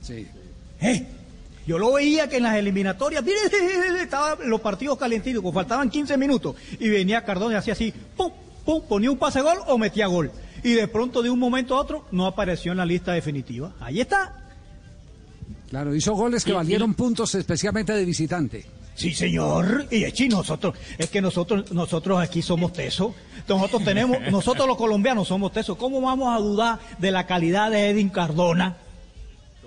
Sí. 0.00 0.26
¿Eh? 0.80 1.06
Yo 1.66 1.78
lo 1.78 1.92
veía 1.92 2.28
que 2.28 2.36
en 2.38 2.44
las 2.44 2.56
eliminatorias, 2.56 3.22
mire, 3.22 3.36
estaban 4.02 4.38
los 4.48 4.60
partidos 4.60 4.98
calentitos, 4.98 5.42
faltaban 5.52 5.90
15 5.90 6.16
minutos, 6.16 6.54
y 6.78 6.88
venía 6.88 7.24
Cardona 7.24 7.54
y 7.54 7.58
hacía 7.58 7.72
así, 7.74 7.92
pum, 8.16 8.30
pum, 8.64 8.82
ponía 8.88 9.10
un 9.10 9.18
pase 9.18 9.40
gol 9.40 9.58
o 9.66 9.76
metía 9.78 10.06
gol. 10.06 10.30
Y 10.62 10.72
de 10.72 10.88
pronto, 10.88 11.22
de 11.22 11.30
un 11.30 11.38
momento 11.38 11.76
a 11.76 11.80
otro, 11.80 12.06
no 12.12 12.26
apareció 12.26 12.72
en 12.72 12.78
la 12.78 12.86
lista 12.86 13.12
definitiva. 13.12 13.72
Ahí 13.80 14.00
está. 14.00 14.36
Claro, 15.68 15.94
hizo 15.94 16.14
goles 16.14 16.44
que 16.44 16.50
Y- 16.50 16.54
y- 16.54 16.56
valieron 16.56 16.94
puntos 16.94 17.34
especialmente 17.34 17.92
de 17.92 18.04
visitante. 18.04 18.66
Sí, 18.96 19.14
señor. 19.14 19.86
Y 19.90 20.04
es 20.04 20.12
nosotros, 20.28 20.74
es 20.98 21.08
que 21.08 21.22
nosotros, 21.22 21.72
nosotros 21.72 22.20
aquí 22.20 22.42
somos 22.42 22.72
tesos. 22.72 23.12
Nosotros 23.48 23.82
tenemos, 23.84 24.18
nosotros 24.30 24.66
los 24.66 24.76
colombianos 24.76 25.28
somos 25.28 25.52
tesos. 25.52 25.76
¿Cómo 25.78 26.00
vamos 26.00 26.36
a 26.36 26.40
dudar 26.42 26.78
de 26.98 27.10
la 27.10 27.26
calidad 27.26 27.70
de 27.70 27.90
Edin 27.90 28.10
Cardona? 28.10 28.76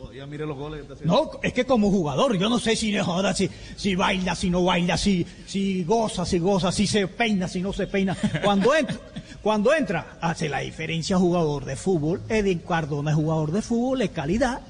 Oiga, 0.08 0.28
mire 0.28 0.46
los 0.46 0.56
goles 0.58 0.80
que 0.80 0.82
está 0.84 0.94
haciendo. 0.94 1.16
No, 1.34 1.40
es 1.42 1.54
que 1.54 1.66
como 1.66 1.90
jugador, 1.90 2.38
yo 2.38 2.48
no 2.50 2.60
sé 2.60 2.76
si 2.76 2.92
le 2.92 3.02
joda, 3.02 3.34
si, 3.34 3.50
si 3.76 3.96
baila, 3.96 4.36
si 4.36 4.50
no 4.52 4.64
baila, 4.66 4.98
si, 4.98 5.26
si 5.48 5.84
goza, 5.84 6.26
si 6.26 6.38
goza, 6.38 6.72
si 6.72 6.86
se 6.86 7.08
peina, 7.08 7.48
si 7.48 7.62
no 7.62 7.74
se 7.74 7.88
peina. 7.88 8.16
Cuando 8.44 8.76
entra, 8.76 8.98
cuando 9.44 9.74
entra, 9.74 10.18
hace 10.22 10.48
la 10.50 10.60
diferencia 10.60 11.18
jugador 11.18 11.66
de 11.66 11.76
fútbol. 11.76 12.22
Edwin 12.30 12.60
Cardona 12.60 13.12
es 13.12 13.16
jugador 13.18 13.52
de 13.52 13.62
fútbol, 13.62 14.02
es 14.02 14.10
calidad. 14.12 14.62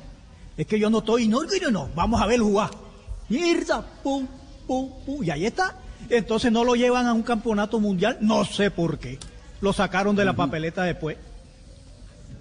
Es 0.58 0.66
que 0.68 0.78
yo 0.80 0.90
no 0.90 0.98
estoy, 1.00 1.28
no, 1.28 1.42
no, 1.44 1.72
no, 1.72 1.90
vamos 1.96 2.22
a 2.22 2.26
ver 2.26 2.40
jugar. 2.40 2.72
Mierda, 3.30 3.86
pum, 4.04 4.28
pum, 4.68 4.90
pum, 5.06 5.24
y 5.24 5.30
ahí 5.30 5.46
está. 5.46 5.76
Entonces 6.10 6.52
no 6.52 6.64
lo 6.64 6.76
llevan 6.76 7.06
a 7.08 7.14
un 7.14 7.24
campeonato 7.24 7.80
mundial, 7.80 8.18
no 8.22 8.44
sé 8.46 8.70
por 8.72 9.00
qué. 9.00 9.18
Lo 9.62 9.72
sacaron 9.74 10.16
de 10.16 10.26
la 10.26 10.34
papeleta 10.34 10.84
después. 10.84 11.18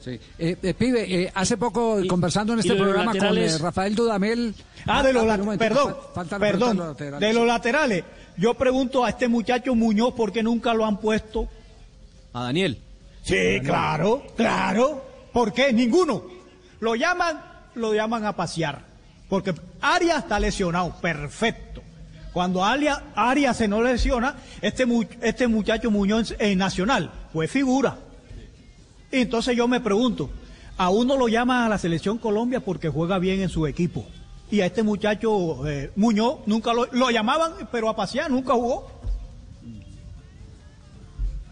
Sí. 0.00 0.18
Eh, 0.38 0.56
eh, 0.60 0.74
pibe, 0.74 1.22
eh, 1.22 1.30
hace 1.32 1.56
poco 1.56 1.98
conversando 2.08 2.54
en 2.54 2.58
este 2.58 2.74
programa 2.74 3.12
con 3.12 3.20
laterales? 3.20 3.60
Rafael 3.60 3.94
Dudamel. 3.94 4.52
Ah, 4.84 5.00
de 5.02 5.12
los 5.12 5.22
Ah, 5.22 5.26
la- 5.26 5.34
un 5.34 5.40
momento, 5.44 5.64
perdón, 5.64 5.96
falta 6.12 6.38
perdón, 6.40 6.76
los 6.76 6.86
laterales. 6.88 7.20
de 7.20 7.32
los 7.34 7.46
laterales. 7.46 8.04
Yo 8.36 8.54
pregunto 8.54 9.04
a 9.04 9.10
este 9.10 9.28
muchacho 9.28 9.76
Muñoz 9.76 10.14
por 10.14 10.32
qué 10.32 10.42
nunca 10.42 10.74
lo 10.74 10.84
han 10.86 10.96
puesto. 10.98 11.46
A 12.32 12.44
Daniel. 12.44 12.78
Sí, 13.22 13.60
claro, 13.64 14.22
claro. 14.36 15.04
¿Por 15.32 15.52
qué? 15.52 15.72
Ninguno. 15.72 16.22
Lo 16.80 16.94
llaman, 16.94 17.40
lo 17.74 17.94
llaman 17.94 18.24
a 18.24 18.34
pasear. 18.34 18.84
Porque 19.28 19.54
Arias 19.80 20.18
está 20.24 20.38
lesionado, 20.40 20.94
perfecto. 21.00 21.82
Cuando 22.32 22.64
Arias, 22.64 23.00
Arias 23.14 23.56
se 23.58 23.68
no 23.68 23.82
lesiona, 23.82 24.36
este, 24.60 24.86
mu- 24.86 25.04
este 25.20 25.46
muchacho 25.48 25.90
Muñoz 25.90 26.34
en 26.38 26.58
Nacional 26.58 27.10
fue 27.32 27.46
figura. 27.46 27.98
Y 29.10 29.18
entonces 29.20 29.54
yo 29.56 29.68
me 29.68 29.80
pregunto, 29.80 30.30
a 30.78 30.88
uno 30.88 31.16
lo 31.16 31.28
llaman 31.28 31.64
a 31.64 31.68
la 31.68 31.78
selección 31.78 32.18
Colombia 32.18 32.60
porque 32.60 32.88
juega 32.88 33.18
bien 33.18 33.40
en 33.40 33.48
su 33.50 33.66
equipo. 33.66 34.06
Y 34.50 34.60
a 34.62 34.66
este 34.66 34.82
muchacho 34.82 35.66
eh, 35.68 35.92
Muñoz 35.96 36.40
nunca 36.46 36.72
lo, 36.74 36.86
lo 36.92 37.10
llamaban, 37.10 37.52
pero 37.70 37.88
a 37.88 37.96
pasear 37.96 38.30
nunca 38.30 38.54
jugó. 38.54 38.90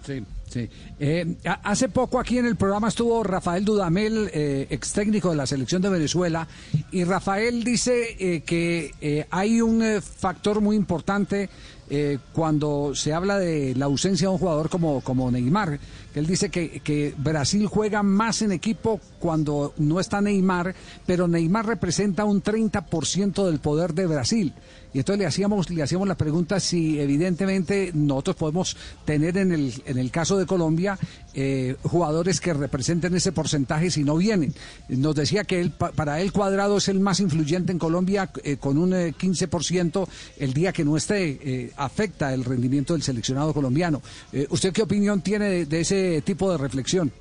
Sí, 0.04 0.24
sí. 0.50 0.68
Eh, 0.98 1.36
hace 1.62 1.88
poco 1.88 2.18
aquí 2.18 2.38
en 2.38 2.46
el 2.46 2.56
programa 2.56 2.88
estuvo 2.88 3.22
Rafael 3.22 3.64
Dudamel, 3.64 4.30
eh, 4.32 4.66
ex 4.70 4.92
técnico 4.92 5.30
de 5.30 5.36
la 5.36 5.46
selección 5.46 5.80
de 5.80 5.88
Venezuela, 5.88 6.46
y 6.90 7.04
Rafael 7.04 7.62
dice 7.64 8.16
eh, 8.18 8.42
que 8.42 8.92
eh, 9.00 9.26
hay 9.30 9.60
un 9.60 9.82
factor 10.02 10.60
muy 10.60 10.76
importante 10.76 11.48
eh, 11.90 12.18
cuando 12.32 12.92
se 12.94 13.12
habla 13.12 13.38
de 13.38 13.74
la 13.74 13.86
ausencia 13.86 14.28
de 14.28 14.32
un 14.32 14.38
jugador 14.38 14.68
como, 14.70 15.00
como 15.02 15.30
Neymar, 15.30 15.78
él 16.14 16.26
dice 16.26 16.48
que, 16.50 16.80
que 16.80 17.14
Brasil 17.18 17.66
juega 17.66 18.02
más 18.02 18.42
en 18.42 18.52
equipo 18.52 19.00
cuando 19.20 19.74
no 19.78 20.00
está 20.00 20.20
Neymar, 20.20 20.74
pero 21.06 21.28
Neymar 21.28 21.66
representa 21.66 22.24
un 22.24 22.42
30% 22.42 23.44
del 23.46 23.60
poder 23.60 23.94
de 23.94 24.06
Brasil. 24.06 24.52
Y 24.92 24.98
entonces 24.98 25.20
le 25.20 25.26
hacíamos, 25.26 25.70
le 25.70 25.84
hacíamos 25.84 26.08
la 26.08 26.16
pregunta 26.16 26.58
si 26.58 26.98
evidentemente 26.98 27.92
nosotros 27.94 28.34
podemos 28.34 28.76
tener 29.04 29.36
en 29.36 29.52
el, 29.52 29.72
en 29.86 29.98
el 29.98 30.10
caso 30.10 30.36
de 30.36 30.46
Colombia 30.46 30.98
eh, 31.32 31.76
jugadores 31.84 32.40
que 32.40 32.52
representen 32.54 33.14
ese 33.14 33.30
porcentaje 33.30 33.92
si 33.92 34.02
no 34.02 34.16
vienen. 34.16 34.52
Nos 34.88 35.14
decía 35.14 35.44
que 35.44 35.60
él, 35.60 35.70
pa- 35.70 35.92
para 35.92 36.20
él 36.20 36.32
Cuadrado 36.32 36.78
es 36.78 36.88
el 36.88 36.98
más 36.98 37.20
influyente 37.20 37.70
en 37.70 37.78
Colombia 37.78 38.32
eh, 38.42 38.56
con 38.56 38.78
un 38.78 38.92
eh, 38.92 39.14
15%. 39.16 40.08
El 40.38 40.54
día 40.54 40.72
que 40.72 40.84
no 40.84 40.96
esté 40.96 41.38
eh, 41.40 41.72
afecta 41.84 42.32
el 42.34 42.44
rendimiento 42.44 42.92
del 42.94 43.02
seleccionado 43.02 43.52
colombiano. 43.54 44.02
Eh, 44.32 44.46
¿Usted 44.50 44.72
qué 44.72 44.82
opinión 44.82 45.20
tiene 45.22 45.64
de, 45.66 45.80
ese 45.80 46.22
tipo 46.22 46.50
de 46.50 46.58
reflexión? 46.58 47.12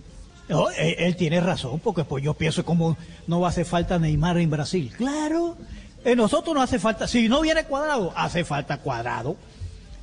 No, 0.47 0.69
él, 0.71 1.15
tiene 1.15 1.39
razón, 1.41 1.79
porque 1.79 2.03
pues 2.03 2.23
yo 2.23 2.33
pienso 2.33 2.65
como 2.65 2.97
no 3.27 3.39
va 3.39 3.47
a 3.47 3.51
hacer 3.51 3.65
falta 3.65 3.99
Neymar 3.99 4.37
en 4.39 4.49
Brasil. 4.49 4.91
Claro, 4.97 5.55
en 6.03 6.17
nosotros 6.17 6.55
no 6.55 6.61
hace 6.61 6.79
falta, 6.79 7.07
si 7.07 7.29
no 7.29 7.41
viene 7.41 7.65
cuadrado, 7.65 8.11
hace 8.15 8.43
falta 8.43 8.77
cuadrado. 8.77 9.37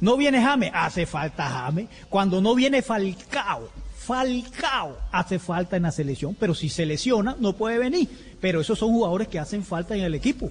No 0.01 0.17
viene 0.17 0.41
Jame, 0.43 0.71
hace 0.75 1.05
falta 1.07 1.49
Jame. 1.49 1.89
Cuando 2.11 2.41
no 2.41 2.55
viene 2.55 2.83
Falcao, 2.83 3.69
Falcao 3.97 4.97
hace 5.11 5.39
falta 5.39 5.77
en 5.77 5.83
la 5.85 5.91
selección, 5.91 6.37
pero 6.39 6.55
si 6.55 6.69
se 6.69 6.87
lesiona 6.87 7.37
no 7.41 7.55
puede 7.55 7.79
venir. 7.79 8.09
Pero 8.41 8.61
esos 8.61 8.79
son 8.79 8.91
jugadores 8.91 9.27
que 9.29 9.39
hacen 9.41 9.65
falta 9.65 9.97
en 9.97 10.03
el 10.05 10.15
equipo. 10.15 10.51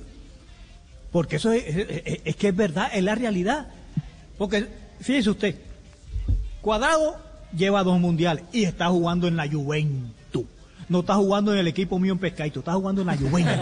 Porque 1.12 1.38
eso 1.38 1.51
es, 1.53 1.63
es- 1.65 1.88
es- 2.05 2.19
es 2.25 2.35
que 2.35 2.50
es 2.50 2.55
verdad, 2.55 2.89
es 2.93 3.03
la 3.03 3.15
realidad. 3.15 3.67
Porque 4.38 4.68
fíjese 5.00 5.30
usted, 5.30 5.56
Cuadrado 6.62 7.18
lleva 7.56 7.84
dos 7.84 8.00
mundiales 8.00 8.44
y 8.51 8.63
está 8.65 8.88
jugando 8.88 9.27
en 9.27 9.36
la 9.38 9.48
Juventus. 9.50 10.46
No 10.88 11.00
está 11.00 11.15
jugando 11.15 11.51
en 11.51 11.58
el 11.60 11.68
equipo 11.68 11.98
mío 11.98 12.13
en 12.13 12.20
Pescaito, 12.20 12.60
está 12.60 12.74
jugando 12.74 13.01
en 13.01 13.08
la 13.08 13.18
Juventus. 13.18 13.56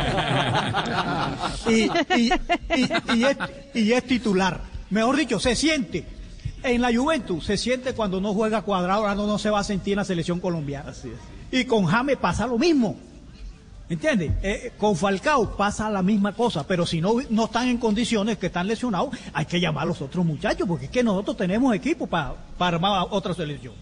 y, 1.69 1.83
y- 2.19 2.33
y- 2.75 3.17
y 3.17 3.23
es, 3.23 3.37
y 3.73 3.91
es 3.93 4.03
titular. 4.05 4.61
Mejor 4.89 5.15
dicho, 5.15 5.39
se 5.39 5.55
siente. 5.55 6.05
En 6.63 6.81
la 6.81 6.93
Juventus 6.93 7.45
se 7.45 7.57
siente 7.57 7.93
cuando 7.93 8.19
no 8.21 8.33
juega 8.33 8.61
cuadrado, 8.61 9.01
ahora 9.01 9.15
no, 9.15 9.25
no 9.27 9.37
se 9.37 9.49
va 9.49 9.59
a 9.59 9.63
sentir 9.63 9.93
en 9.93 9.97
la 9.99 10.05
selección 10.05 10.39
colombiana. 10.39 10.89
Así 10.91 11.09
es. 11.09 11.59
Y 11.59 11.65
con 11.65 11.85
James 11.85 12.17
pasa 12.17 12.45
lo 12.47 12.57
mismo. 12.57 12.97
¿Entiendes? 13.93 14.31
Eh, 14.41 14.71
con 14.77 14.95
Falcao 14.95 15.55
pasa 15.55 15.89
la 15.89 16.01
misma 16.01 16.33
cosa, 16.33 16.65
pero 16.67 16.85
si 16.85 16.99
no, 17.01 17.15
no 17.29 17.45
están 17.45 17.67
en 17.67 17.77
condiciones, 17.77 18.37
que 18.37 18.47
están 18.47 18.67
lesionados, 18.67 19.09
hay 19.33 19.45
que 19.45 19.59
llamar 19.59 19.83
a 19.83 19.87
los 19.87 20.01
otros 20.01 20.25
muchachos, 20.25 20.67
porque 20.67 20.85
es 20.85 20.91
que 20.91 21.03
nosotros 21.03 21.37
tenemos 21.37 21.73
equipo 21.75 22.07
para 22.07 22.33
armar 22.59 23.07
otra 23.11 23.33
selección. 23.33 23.73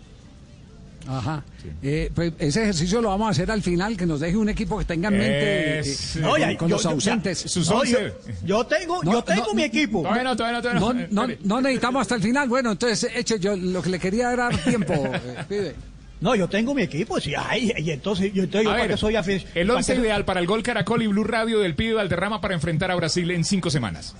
Ajá. 1.07 1.43
Eh, 1.81 2.11
pues 2.13 2.33
ese 2.37 2.61
ejercicio 2.61 3.01
lo 3.01 3.09
vamos 3.09 3.27
a 3.27 3.31
hacer 3.31 3.49
al 3.49 3.63
final, 3.63 3.97
que 3.97 4.05
nos 4.05 4.19
deje 4.19 4.37
un 4.37 4.49
equipo 4.49 4.77
que 4.77 4.85
tenga 4.85 5.07
en 5.07 5.17
mente 5.17 5.79
eh, 5.79 5.81
eh, 5.83 5.95
No, 6.19 6.29
con, 6.29 6.39
ya, 6.39 6.57
con 6.57 6.69
yo- 6.69 6.75
los 6.75 6.85
ausentes. 6.85 7.43
ya, 7.43 7.49
Sus 7.49 7.69
no, 7.69 7.77
once. 7.77 7.91
yo, 7.91 8.33
yo 8.45 8.65
tengo, 8.67 9.01
No, 9.03 9.13
yo 9.13 9.23
tengo 9.23 9.47
no, 9.47 9.53
mi 9.55 9.63
equipo. 9.63 10.01
Todavía 10.03 10.23
no, 10.23 10.35
todavía 10.35 10.57
no, 10.57 10.61
todavía 10.61 10.79
no. 10.79 10.93
No, 10.93 11.07
no, 11.09 11.31
Espere. 11.31 11.47
no 11.47 11.61
necesitamos 11.61 12.01
hasta 12.01 12.15
el 12.15 12.21
final. 12.21 12.49
Bueno, 12.49 12.71
entonces, 12.73 13.09
eche, 13.15 13.39
yo 13.39 13.55
lo 13.57 13.81
que 13.81 13.89
le 13.89 13.97
quería 13.99 14.31
era 14.31 14.43
dar 14.49 14.57
tiempo, 14.63 14.93
eh, 14.93 15.37
pibe. 15.49 15.75
No, 16.21 16.35
yo 16.35 16.47
tengo 16.47 16.73
mi 16.75 16.83
equipo. 16.83 17.19
Sí, 17.19 17.33
ay, 17.35 17.73
y 17.77 17.91
entonces, 17.91 18.31
yo, 18.33 18.43
entonces, 18.43 18.65
yo 18.71 18.77
para 18.77 18.95
soy 18.95 19.15
afic- 19.15 19.45
el 19.55 19.67
para 19.67 19.77
once 19.77 19.93
qué- 19.95 19.99
ideal 20.01 20.23
para 20.23 20.39
el 20.39 20.45
Gol 20.47 20.61
Caracol 20.63 21.01
y 21.01 21.07
Blue 21.07 21.23
Radio 21.23 21.59
del 21.59 21.75
pibe 21.75 21.95
Valderrama 21.95 22.39
para 22.41 22.53
enfrentar 22.53 22.91
a 22.91 22.95
Brasil 22.95 23.29
en 23.31 23.43
cinco 23.43 23.69
semanas. 23.71 24.15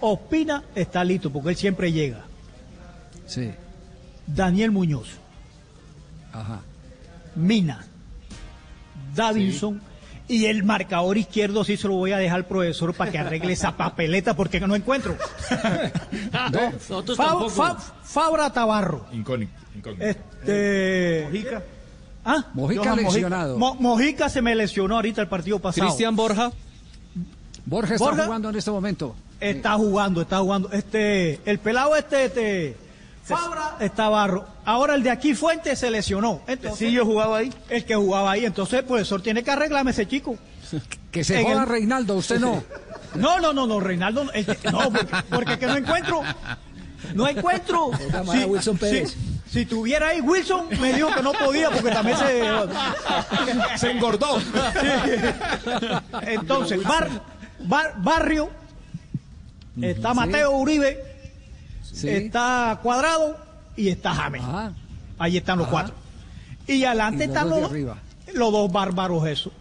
Ospina 0.00 0.62
está 0.76 1.02
listo, 1.04 1.30
porque 1.32 1.50
él 1.50 1.56
siempre 1.56 1.92
llega. 1.92 2.20
Sí. 3.26 3.50
Daniel 4.26 4.70
Muñoz, 4.70 5.08
Ajá. 6.32 6.60
Mina, 7.34 7.84
Davinson. 9.14 9.80
Y 10.26 10.46
el 10.46 10.62
marcador 10.64 11.18
izquierdo 11.18 11.64
sí 11.64 11.76
se 11.76 11.86
lo 11.86 11.94
voy 11.96 12.12
a 12.12 12.16
dejar 12.16 12.36
al 12.36 12.46
profesor 12.46 12.94
para 12.94 13.10
que 13.12 13.18
arregle 13.18 13.52
esa 13.52 13.76
papeleta 13.76 14.34
porque 14.34 14.58
no 14.58 14.74
encuentro. 14.74 15.16
Fa- 17.50 17.76
Fabra 18.02 18.50
Tabarro. 18.50 19.06
Incógnito. 19.12 19.52
Incógnito. 19.74 20.04
Este. 20.04 21.22
Mojica. 21.26 21.62
Ah, 22.24 22.46
Mojica 22.54 22.82
Johan 22.84 22.96
lesionado. 23.02 23.58
Mo- 23.58 23.74
Mojica 23.74 24.28
se 24.28 24.40
me 24.42 24.54
lesionó 24.54 24.96
ahorita 24.96 25.20
el 25.20 25.28
partido 25.28 25.58
pasado. 25.58 25.86
Cristian 25.86 26.16
Borja. 26.16 26.52
Borja 27.66 27.94
está 27.94 28.04
Borja. 28.04 28.24
jugando 28.24 28.50
en 28.50 28.56
este 28.56 28.70
momento. 28.70 29.14
Está 29.40 29.74
jugando, 29.74 30.22
está 30.22 30.38
jugando. 30.38 30.70
Este, 30.72 31.40
el 31.44 31.58
pelado 31.58 31.96
este, 31.96 32.24
este, 32.26 32.76
Fabra 33.24 33.76
está 33.80 34.08
barro. 34.08 34.46
Ahora 34.64 34.94
el 34.94 35.02
de 35.02 35.10
aquí 35.10 35.34
Fuente 35.34 35.74
se 35.76 35.90
lesionó. 35.90 36.40
Entonces, 36.46 36.78
Sí, 36.78 36.92
yo 36.92 37.04
jugaba 37.04 37.38
ahí. 37.38 37.52
el 37.68 37.84
que 37.84 37.94
jugaba 37.94 38.32
ahí. 38.32 38.44
Entonces 38.46 38.80
el 38.80 38.84
profesor 38.84 39.22
tiene 39.22 39.42
que 39.42 39.50
arreglarme 39.50 39.90
ese 39.90 40.06
chico. 40.06 40.36
Que 41.10 41.22
se 41.22 41.38
En 41.40 41.44
joda 41.46 41.62
el- 41.62 41.68
Reinaldo, 41.68 42.16
usted 42.16 42.38
no. 42.40 42.62
No, 43.14 43.38
no, 43.38 43.52
no, 43.52 43.64
no, 43.68 43.78
Reinaldo, 43.78 44.24
no, 44.24 44.30
porque, 44.90 45.06
porque 45.30 45.58
que 45.58 45.66
no 45.66 45.76
encuentro. 45.76 46.20
No 47.14 47.28
encuentro. 47.28 47.92
a 48.12 48.46
Wilson 48.46 48.76
Pérez. 48.76 49.10
Si, 49.12 49.33
si 49.54 49.64
tuviera 49.66 50.08
ahí 50.08 50.20
Wilson, 50.20 50.66
me 50.80 50.92
dijo 50.92 51.08
que 51.14 51.22
no 51.22 51.32
podía 51.32 51.70
porque 51.70 51.90
también 51.90 52.18
se. 52.18 52.42
Se 53.78 53.90
engordó. 53.90 54.38
Entonces, 56.22 56.82
Bar, 56.82 57.08
Bar- 57.60 57.94
Barrio, 57.98 58.50
está 59.80 60.14
Mateo 60.14 60.50
Uribe, 60.52 61.02
Sí. 61.82 62.08
está 62.08 62.78
Cuadrado 62.82 63.36
y 63.76 63.88
está 63.88 64.12
James. 64.14 64.42
Ajá. 64.42 64.72
Ahí 65.18 65.36
están 65.36 65.58
los 65.58 65.66
Ajá. 65.68 65.72
cuatro. 65.72 65.94
Y 66.66 66.84
adelante 66.84 67.24
están 67.24 67.48
los, 67.50 67.70
los 67.70 68.52
dos 68.52 68.72
bárbaros 68.72 69.26
esos. 69.26 69.52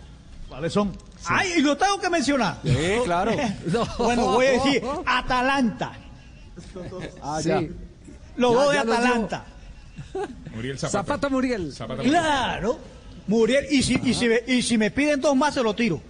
¿Cuáles 0.49 0.73
son? 0.73 0.91
Ay, 1.25 1.53
y 1.57 1.61
lo 1.61 1.77
tengo 1.77 1.99
que 1.99 2.09
mencionar. 2.09 2.57
Sí, 2.63 2.75
claro. 3.05 3.31
Bueno, 3.97 4.25
voy 4.33 4.45
a 4.47 4.51
decir 4.51 4.83
Atalanta. 5.05 5.93
Ah, 7.21 7.39
Sí. 7.41 7.49
ya. 7.49 7.61
Los 8.35 8.51
Ya- 8.53 8.57
dos 8.57 8.71
de. 8.73 8.79
Atalanta. 8.79 9.45
Muriel 10.53 10.77
Zapata. 10.79 10.97
Zapata 11.05 11.29
Muriel. 11.29 11.71
Zapata 11.73 11.95
Muriel. 12.03 12.11
Claro. 12.11 12.79
Muriel. 13.27 13.65
Y 13.71 13.83
si, 13.83 13.99
y, 14.03 14.13
si, 14.13 14.27
me- 14.27 14.41
y 14.47 14.61
si 14.61 14.77
me 14.77 14.91
piden 14.91 15.21
dos 15.21 15.35
más, 15.35 15.53
se 15.53 15.63
lo 15.63 15.73
tiro. 15.75 16.01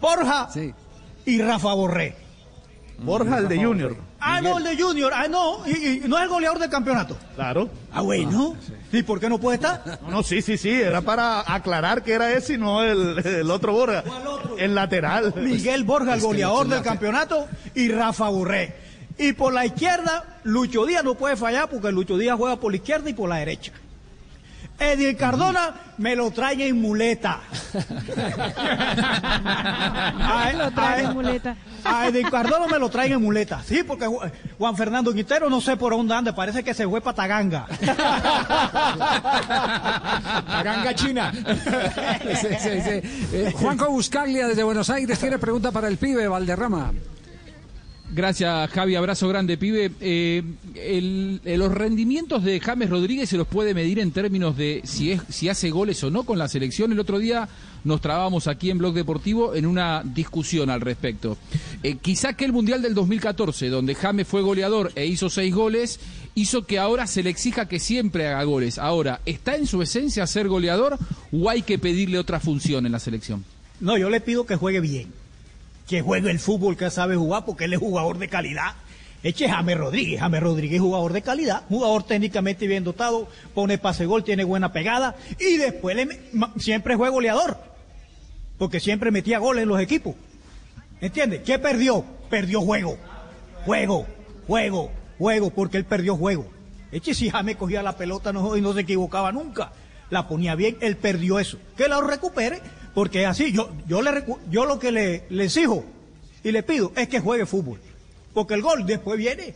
Borja 0.00 0.48
Sí. 0.52 0.72
y 1.24 1.40
Rafa 1.40 1.72
Borré. 1.74 2.16
Borja, 2.98 3.38
el 3.38 3.48
de 3.48 3.62
Junior. 3.62 3.96
Ah, 4.18 4.40
no, 4.40 4.56
el 4.58 4.64
de 4.64 4.82
Junior. 4.82 5.12
Ah, 5.14 5.28
no, 5.28 5.58
y, 5.66 6.02
y 6.04 6.08
no 6.08 6.16
es 6.16 6.22
el 6.24 6.28
goleador 6.30 6.58
del 6.58 6.70
campeonato. 6.70 7.16
Claro. 7.34 7.68
Ah, 7.92 8.00
bueno. 8.00 8.56
¿Y 8.90 9.02
por 9.02 9.20
qué 9.20 9.28
no 9.28 9.38
puede 9.38 9.56
estar? 9.56 10.00
No, 10.02 10.10
no, 10.10 10.22
sí, 10.22 10.40
sí, 10.40 10.56
sí, 10.56 10.70
era 10.70 11.02
para 11.02 11.40
aclarar 11.54 12.02
que 12.02 12.12
era 12.14 12.32
ese 12.32 12.54
y 12.54 12.58
no 12.58 12.82
el, 12.82 13.18
el 13.24 13.50
otro 13.50 13.72
Borja. 13.74 14.02
El 14.58 14.74
lateral. 14.74 15.34
Miguel 15.36 15.84
Borja, 15.84 16.14
el 16.14 16.20
goleador 16.22 16.68
del 16.68 16.82
campeonato, 16.82 17.46
y 17.74 17.88
Rafa 17.90 18.28
Burré. 18.30 18.85
Y 19.18 19.32
por 19.32 19.52
la 19.54 19.64
izquierda, 19.66 20.24
Lucho 20.44 20.84
Díaz 20.84 21.02
no 21.04 21.14
puede 21.14 21.36
fallar 21.36 21.68
porque 21.70 21.90
Lucho 21.90 22.18
Díaz 22.18 22.36
juega 22.36 22.56
por 22.56 22.70
la 22.72 22.76
izquierda 22.76 23.08
y 23.10 23.14
por 23.14 23.28
la 23.28 23.36
derecha. 23.36 23.72
Eddie 24.78 25.16
Cardona 25.16 25.74
me 25.96 26.14
lo 26.14 26.30
traen 26.32 26.60
en 26.60 26.78
muleta. 26.78 27.40
a, 30.20 30.52
Lo 30.54 30.70
traen 30.70 31.06
en 31.06 31.14
muleta. 31.14 31.56
a 31.82 32.08
Eddie 32.08 32.24
Cardona 32.30 32.66
me 32.66 32.78
lo 32.78 32.90
traen 32.90 33.12
en 33.14 33.22
muleta. 33.22 33.62
Sí, 33.64 33.82
porque 33.84 34.04
Ju- 34.06 34.30
Juan 34.58 34.76
Fernando 34.76 35.14
Quintero 35.14 35.48
no 35.48 35.62
sé 35.62 35.78
por 35.78 35.92
dónde 35.94 36.14
anda, 36.14 36.34
parece 36.34 36.62
que 36.62 36.74
se 36.74 36.86
fue 36.86 37.00
para 37.00 37.14
Taganga. 37.16 37.66
Taganga 40.46 40.94
China. 40.94 41.32
Sí, 42.36 42.48
sí, 42.60 42.68
sí. 42.82 43.00
Eh, 43.32 43.52
Juanjo 43.56 43.88
Buscaglia 43.90 44.46
desde 44.48 44.62
Buenos 44.62 44.90
Aires 44.90 45.18
tiene 45.18 45.38
pregunta 45.38 45.70
para 45.72 45.88
el 45.88 45.96
pibe 45.96 46.28
Valderrama. 46.28 46.92
Gracias, 48.16 48.70
Javi. 48.70 48.94
Abrazo 48.94 49.28
grande, 49.28 49.58
pibe. 49.58 49.90
Eh, 50.00 50.42
el- 50.74 51.38
eh, 51.44 51.58
los 51.58 51.70
rendimientos 51.70 52.42
de 52.42 52.58
James 52.60 52.88
Rodríguez 52.88 53.28
se 53.28 53.36
los 53.36 53.46
puede 53.46 53.74
medir 53.74 53.98
en 53.98 54.10
términos 54.10 54.56
de 54.56 54.80
si, 54.84 55.12
es, 55.12 55.20
si 55.28 55.50
hace 55.50 55.68
goles 55.68 56.02
o 56.02 56.10
no 56.10 56.22
con 56.24 56.38
la 56.38 56.48
selección. 56.48 56.90
El 56.92 56.98
otro 57.00 57.18
día 57.18 57.46
nos 57.84 58.00
trabamos 58.00 58.46
aquí 58.46 58.70
en 58.70 58.78
Blog 58.78 58.94
Deportivo 58.94 59.54
en 59.54 59.66
una 59.66 60.02
discusión 60.02 60.70
al 60.70 60.80
respecto. 60.80 61.36
Eh, 61.82 61.96
quizá 62.00 62.32
que 62.32 62.46
el 62.46 62.54
Mundial 62.54 62.80
del 62.80 62.94
2014, 62.94 63.68
donde 63.68 63.94
James 63.94 64.26
fue 64.26 64.40
goleador 64.40 64.92
e 64.94 65.04
hizo 65.04 65.28
seis 65.28 65.54
goles, 65.54 66.00
hizo 66.34 66.64
que 66.64 66.78
ahora 66.78 67.06
se 67.06 67.22
le 67.22 67.28
exija 67.28 67.68
que 67.68 67.78
siempre 67.78 68.28
haga 68.28 68.44
goles. 68.44 68.78
Ahora, 68.78 69.20
¿está 69.26 69.56
en 69.56 69.66
su 69.66 69.82
esencia 69.82 70.26
ser 70.26 70.48
goleador 70.48 70.96
o 71.32 71.50
hay 71.50 71.60
que 71.60 71.78
pedirle 71.78 72.18
otra 72.18 72.40
función 72.40 72.86
en 72.86 72.92
la 72.92 72.98
selección? 72.98 73.44
No, 73.78 73.98
yo 73.98 74.08
le 74.08 74.22
pido 74.22 74.46
que 74.46 74.56
juegue 74.56 74.80
bien. 74.80 75.12
Que 75.86 76.02
juegue 76.02 76.30
el 76.30 76.38
fútbol 76.38 76.76
que 76.76 76.90
sabe 76.90 77.16
jugar 77.16 77.44
porque 77.44 77.64
él 77.64 77.74
es 77.74 77.78
jugador 77.78 78.18
de 78.18 78.28
calidad. 78.28 78.74
Eche 79.22 79.48
James 79.48 79.76
Rodríguez. 79.76 80.20
James 80.20 80.42
Rodríguez 80.42 80.80
jugador 80.80 81.12
de 81.12 81.22
calidad, 81.22 81.62
jugador 81.68 82.04
técnicamente 82.04 82.66
bien 82.66 82.84
dotado, 82.84 83.28
pone 83.54 83.78
pase 83.78 84.06
gol, 84.06 84.22
tiene 84.22 84.44
buena 84.44 84.72
pegada 84.72 85.16
y 85.38 85.56
después 85.56 85.96
le 85.96 86.08
siempre 86.58 86.96
fue 86.96 87.08
goleador. 87.10 87.58
Porque 88.58 88.80
siempre 88.80 89.10
metía 89.10 89.38
goles 89.38 89.64
en 89.64 89.68
los 89.68 89.80
equipos. 89.80 90.14
¿Entiendes? 91.00 91.42
¿Qué 91.42 91.58
perdió? 91.58 92.04
Perdió 92.30 92.60
juego. 92.62 92.98
Juego, 93.64 94.06
juego, 94.46 94.90
juego, 95.18 95.50
porque 95.50 95.76
él 95.76 95.84
perdió 95.84 96.16
juego. 96.16 96.46
Eche 96.92 97.14
si 97.14 97.28
James 97.28 97.56
cogía 97.56 97.82
la 97.82 97.96
pelota 97.96 98.32
no, 98.32 98.56
y 98.56 98.60
no 98.60 98.72
se 98.72 98.80
equivocaba 98.80 99.32
nunca. 99.32 99.72
La 100.08 100.28
ponía 100.28 100.54
bien, 100.54 100.78
él 100.80 100.96
perdió 100.96 101.38
eso. 101.38 101.58
Que 101.76 101.88
la 101.88 102.00
recupere, 102.00 102.60
porque 102.96 103.26
así. 103.26 103.52
Yo, 103.52 103.68
yo, 103.86 104.00
le, 104.00 104.24
yo 104.50 104.64
lo 104.64 104.78
que 104.78 104.90
le, 104.90 105.24
le 105.28 105.44
exijo 105.44 105.84
y 106.42 106.50
le 106.50 106.62
pido 106.62 106.92
es 106.96 107.08
que 107.08 107.20
juegue 107.20 107.44
fútbol. 107.44 107.78
Porque 108.32 108.54
el 108.54 108.62
gol 108.62 108.86
después 108.86 109.18
viene. 109.18 109.54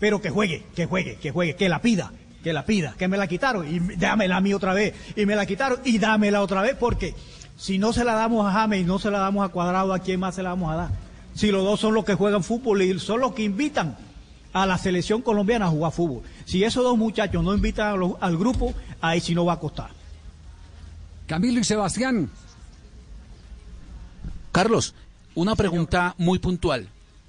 Pero 0.00 0.20
que 0.20 0.30
juegue, 0.30 0.64
que 0.74 0.86
juegue, 0.86 1.14
que 1.14 1.30
juegue, 1.30 1.54
que 1.54 1.68
la 1.68 1.80
pida, 1.80 2.12
que 2.42 2.52
la 2.52 2.66
pida, 2.66 2.96
que 2.98 3.06
me 3.06 3.16
la 3.16 3.28
quitaron 3.28 3.72
y 3.72 3.78
dámela 3.94 4.38
a 4.38 4.40
mí 4.40 4.52
otra 4.52 4.74
vez. 4.74 4.94
Y 5.14 5.26
me 5.26 5.36
la 5.36 5.46
quitaron 5.46 5.78
y 5.84 6.00
dámela 6.00 6.42
otra 6.42 6.60
vez 6.60 6.74
porque 6.74 7.14
si 7.56 7.78
no 7.78 7.92
se 7.92 8.02
la 8.02 8.14
damos 8.14 8.44
a 8.44 8.50
James 8.50 8.80
y 8.80 8.84
no 8.84 8.98
se 8.98 9.12
la 9.12 9.20
damos 9.20 9.48
a 9.48 9.52
Cuadrado, 9.52 9.94
¿a 9.94 10.00
quién 10.00 10.18
más 10.18 10.34
se 10.34 10.42
la 10.42 10.48
vamos 10.48 10.72
a 10.72 10.74
dar? 10.74 10.90
Si 11.34 11.52
los 11.52 11.62
dos 11.62 11.78
son 11.78 11.94
los 11.94 12.04
que 12.04 12.14
juegan 12.14 12.42
fútbol 12.42 12.82
y 12.82 12.98
son 12.98 13.20
los 13.20 13.32
que 13.32 13.44
invitan 13.44 13.96
a 14.52 14.66
la 14.66 14.76
selección 14.76 15.22
colombiana 15.22 15.66
a 15.66 15.70
jugar 15.70 15.92
fútbol. 15.92 16.22
Si 16.46 16.64
esos 16.64 16.82
dos 16.82 16.98
muchachos 16.98 17.44
no 17.44 17.54
invitan 17.54 18.16
al 18.18 18.36
grupo, 18.36 18.74
ahí 19.00 19.20
sí 19.20 19.36
no 19.36 19.44
va 19.44 19.52
a 19.52 19.60
costar. 19.60 19.90
Camilo 21.28 21.60
y 21.60 21.64
Sebastián. 21.64 22.28
Carlos, 24.52 24.94
una 25.34 25.56
pregunta 25.56 26.14
muy 26.18 26.38
puntual. 26.38 26.88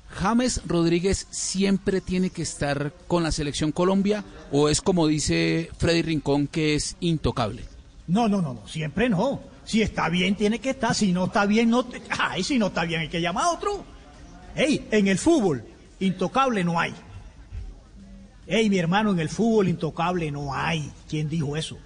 ¿James 0.10 0.62
Rodríguez 0.68 1.26
siempre 1.32 2.00
tiene 2.02 2.30
que 2.30 2.44
estar 2.44 2.94
con 3.08 3.24
la 3.24 3.32
selección 3.32 3.72
Colombia 3.72 4.24
o 4.52 4.70
es 4.70 4.80
como 4.82 5.08
dice 5.08 5.70
Freddy 5.78 6.04
Rincón 6.04 6.48
que 6.48 6.76
es 6.76 6.96
intocable? 7.00 7.64
No, 8.08 8.28
no, 8.28 8.42
no, 8.42 8.54
no, 8.54 8.68
siempre 8.68 9.10
no. 9.10 9.42
Si 9.66 9.82
está 9.82 10.10
bien, 10.10 10.36
tiene 10.36 10.60
que 10.60 10.72
estar. 10.72 10.94
Si 10.94 11.14
no 11.14 11.26
está 11.26 11.46
bien, 11.46 11.70
no. 11.70 11.86
te- 11.86 12.02
Ay, 12.10 12.44
si 12.44 12.60
no 12.60 12.68
está 12.68 12.84
bien, 12.84 13.02
hay 13.02 13.10
que 13.10 13.22
llamar 13.22 13.46
a 13.46 13.52
otro. 13.52 13.86
Ey, 14.56 14.86
en 14.92 15.08
el 15.08 15.18
fútbol, 15.18 15.64
intocable 16.00 16.64
no 16.64 16.80
hay. 16.80 16.94
Ey, 18.46 18.70
mi 18.70 18.78
hermano, 18.78 19.12
en 19.12 19.20
el 19.20 19.30
fútbol 19.30 19.70
intocable 19.70 20.30
no 20.32 20.54
hay. 20.54 20.92
¿Quién 21.10 21.30
dijo 21.30 21.56
eso? 21.56 21.78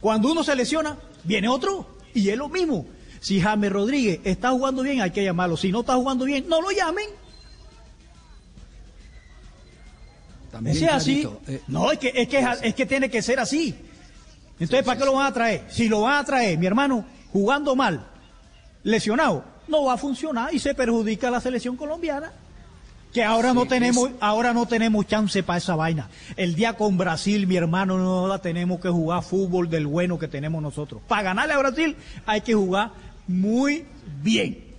Cuando 0.00 0.30
uno 0.30 0.44
se 0.44 0.54
lesiona, 0.54 0.98
viene 1.24 1.48
otro. 1.48 1.86
Y 2.14 2.28
es 2.28 2.36
lo 2.36 2.48
mismo. 2.50 2.84
Si 3.22 3.40
James 3.40 3.70
Rodríguez 3.72 4.18
está 4.24 4.50
jugando 4.50 4.82
bien, 4.82 5.00
hay 5.00 5.12
que 5.12 5.22
llamarlo. 5.22 5.56
Si 5.56 5.70
no 5.70 5.80
está 5.80 5.94
jugando 5.94 6.24
bien, 6.24 6.48
no 6.48 6.60
lo 6.60 6.72
llamen. 6.72 7.06
También 10.50 10.76
es 10.76 10.92
así. 10.92 11.28
Eh, 11.46 11.62
No, 11.68 11.92
es 11.92 12.00
que, 12.00 12.12
es, 12.14 12.26
que, 12.28 12.44
es 12.62 12.74
que 12.74 12.84
tiene 12.84 13.08
que 13.08 13.22
ser 13.22 13.38
así. 13.38 13.76
Entonces, 14.58 14.84
¿para 14.84 14.98
qué 14.98 15.04
lo 15.04 15.12
van 15.14 15.26
a 15.26 15.32
traer? 15.32 15.64
Si 15.70 15.88
lo 15.88 16.00
van 16.00 16.16
a 16.16 16.24
traer, 16.24 16.58
mi 16.58 16.66
hermano, 16.66 17.04
jugando 17.32 17.76
mal, 17.76 18.04
lesionado, 18.82 19.44
no 19.68 19.84
va 19.84 19.94
a 19.94 19.98
funcionar 19.98 20.52
y 20.52 20.58
se 20.58 20.74
perjudica 20.74 21.28
a 21.28 21.30
la 21.30 21.40
selección 21.40 21.76
colombiana. 21.76 22.32
Que 23.12 23.22
ahora 23.22 23.54
no 23.54 23.66
tenemos, 23.66 24.10
ahora 24.18 24.52
no 24.52 24.66
tenemos 24.66 25.06
chance 25.06 25.44
para 25.44 25.58
esa 25.58 25.76
vaina. 25.76 26.08
El 26.34 26.56
día 26.56 26.72
con 26.72 26.98
Brasil, 26.98 27.46
mi 27.46 27.54
hermano, 27.56 27.98
no 27.98 28.26
la 28.26 28.40
tenemos 28.40 28.80
que 28.80 28.88
jugar 28.88 29.22
fútbol 29.22 29.70
del 29.70 29.86
bueno 29.86 30.18
que 30.18 30.26
tenemos 30.26 30.60
nosotros. 30.60 31.02
Para 31.06 31.22
ganarle 31.22 31.52
a 31.54 31.58
Brasil 31.58 31.94
hay 32.26 32.40
que 32.40 32.54
jugar 32.54 33.11
muy 33.26 33.84
bien. 34.22 34.71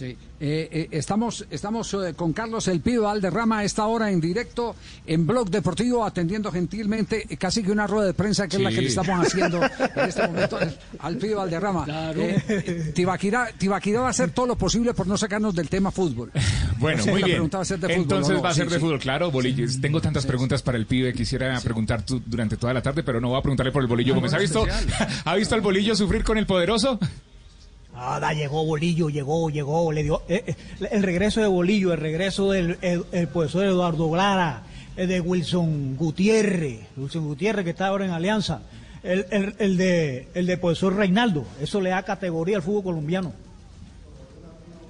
Sí. 0.00 0.16
Eh, 0.40 0.68
eh, 0.72 0.88
estamos 0.92 1.44
estamos 1.50 1.92
eh, 1.92 2.14
con 2.16 2.32
Carlos 2.32 2.66
El 2.68 2.80
Pibe 2.80 3.00
Valderrama 3.00 3.58
a 3.58 3.64
esta 3.64 3.84
hora 3.86 4.10
en 4.10 4.18
directo 4.18 4.74
en 5.06 5.26
Blog 5.26 5.50
Deportivo 5.50 6.06
atendiendo 6.06 6.50
gentilmente 6.50 7.26
eh, 7.28 7.36
casi 7.36 7.62
que 7.62 7.70
una 7.70 7.86
rueda 7.86 8.06
de 8.06 8.14
prensa 8.14 8.48
que 8.48 8.56
es 8.56 8.62
la 8.62 8.70
que 8.70 8.80
le 8.80 8.88
estamos 8.88 9.10
haciendo 9.26 9.60
en 9.62 10.08
este 10.08 10.26
momento 10.26 10.56
al- 10.56 10.78
al 11.00 11.16
Pibe 11.18 11.34
Valderrama. 11.34 11.84
Eh, 12.16 12.92
Tibaquirá, 12.94 13.50
Tibaquirá 13.58 14.00
va 14.00 14.06
a 14.06 14.10
hacer 14.10 14.30
todo 14.30 14.46
lo 14.46 14.56
posible 14.56 14.94
por 14.94 15.06
no 15.06 15.18
sacarnos 15.18 15.54
del 15.54 15.68
tema 15.68 15.90
fútbol. 15.90 16.30
Bueno, 16.80 17.02
Sí, 17.02 17.10
muy 17.10 17.18
bien. 17.22 17.32
pregunta 17.36 17.58
va 17.58 17.62
a 17.62 17.66
ser 17.66 17.78
de 17.78 17.88
fútbol, 17.88 18.02
Entonces 18.04 18.42
va 18.42 18.48
a 18.48 18.54
ser 18.54 18.64
Sí, 18.64 18.70
de 18.70 18.76
sí. 18.76 18.80
fútbol, 18.80 18.98
claro. 18.98 19.30
Bolillo. 19.30 19.66
Tengo 19.82 20.00
tantas 20.00 20.24
preguntas 20.24 20.62
para 20.62 20.78
el 20.78 20.86
pibe. 20.86 21.12
Quisiera 21.12 21.60
preguntar 21.60 22.06
tu- 22.06 22.22
durante 22.24 22.56
toda 22.56 22.72
la 22.72 22.80
tarde, 22.80 23.02
pero 23.02 23.20
no 23.20 23.28
voy 23.28 23.38
a 23.38 23.42
preguntarle 23.42 23.70
por 23.70 23.82
el 23.82 23.86
bolillo. 23.88 24.14
Ah, 24.14 24.16
Gómez. 24.16 24.32
¿Ha 24.32 24.38
visto, 24.38 24.64
¿Ha 25.26 25.34
visto 25.36 25.54
al 25.54 25.60
bolillo 25.60 25.94
sufrir 25.94 26.24
con 26.24 26.38
el 26.38 26.46
poderoso? 26.46 26.98
Nada, 27.94 28.32
llegó 28.32 28.64
Bolillo, 28.64 29.08
llegó, 29.08 29.50
llegó, 29.50 29.92
le 29.92 30.02
dio 30.02 30.22
eh, 30.28 30.44
eh, 30.46 30.88
el 30.90 31.02
regreso 31.02 31.40
de 31.40 31.46
Bolillo, 31.46 31.92
el 31.92 32.00
regreso 32.00 32.50
del 32.50 32.78
el, 32.80 33.04
el 33.12 33.28
profesor 33.28 33.64
Eduardo 33.64 34.14
Lara, 34.14 34.62
el 34.96 35.08
de 35.08 35.20
Wilson 35.20 35.96
Gutiérrez, 35.96 36.80
Wilson 36.96 37.26
Gutiérrez 37.26 37.64
que 37.64 37.70
está 37.70 37.88
ahora 37.88 38.04
en 38.04 38.12
Alianza, 38.12 38.62
el, 39.02 39.26
el, 39.30 39.54
el 39.58 39.76
de 39.76 40.28
el 40.34 40.46
de 40.46 40.56
profesor 40.56 40.94
Reinaldo, 40.94 41.44
eso 41.60 41.80
le 41.80 41.90
da 41.90 42.02
categoría 42.02 42.56
al 42.56 42.62
fútbol 42.62 42.84
colombiano. 42.84 43.32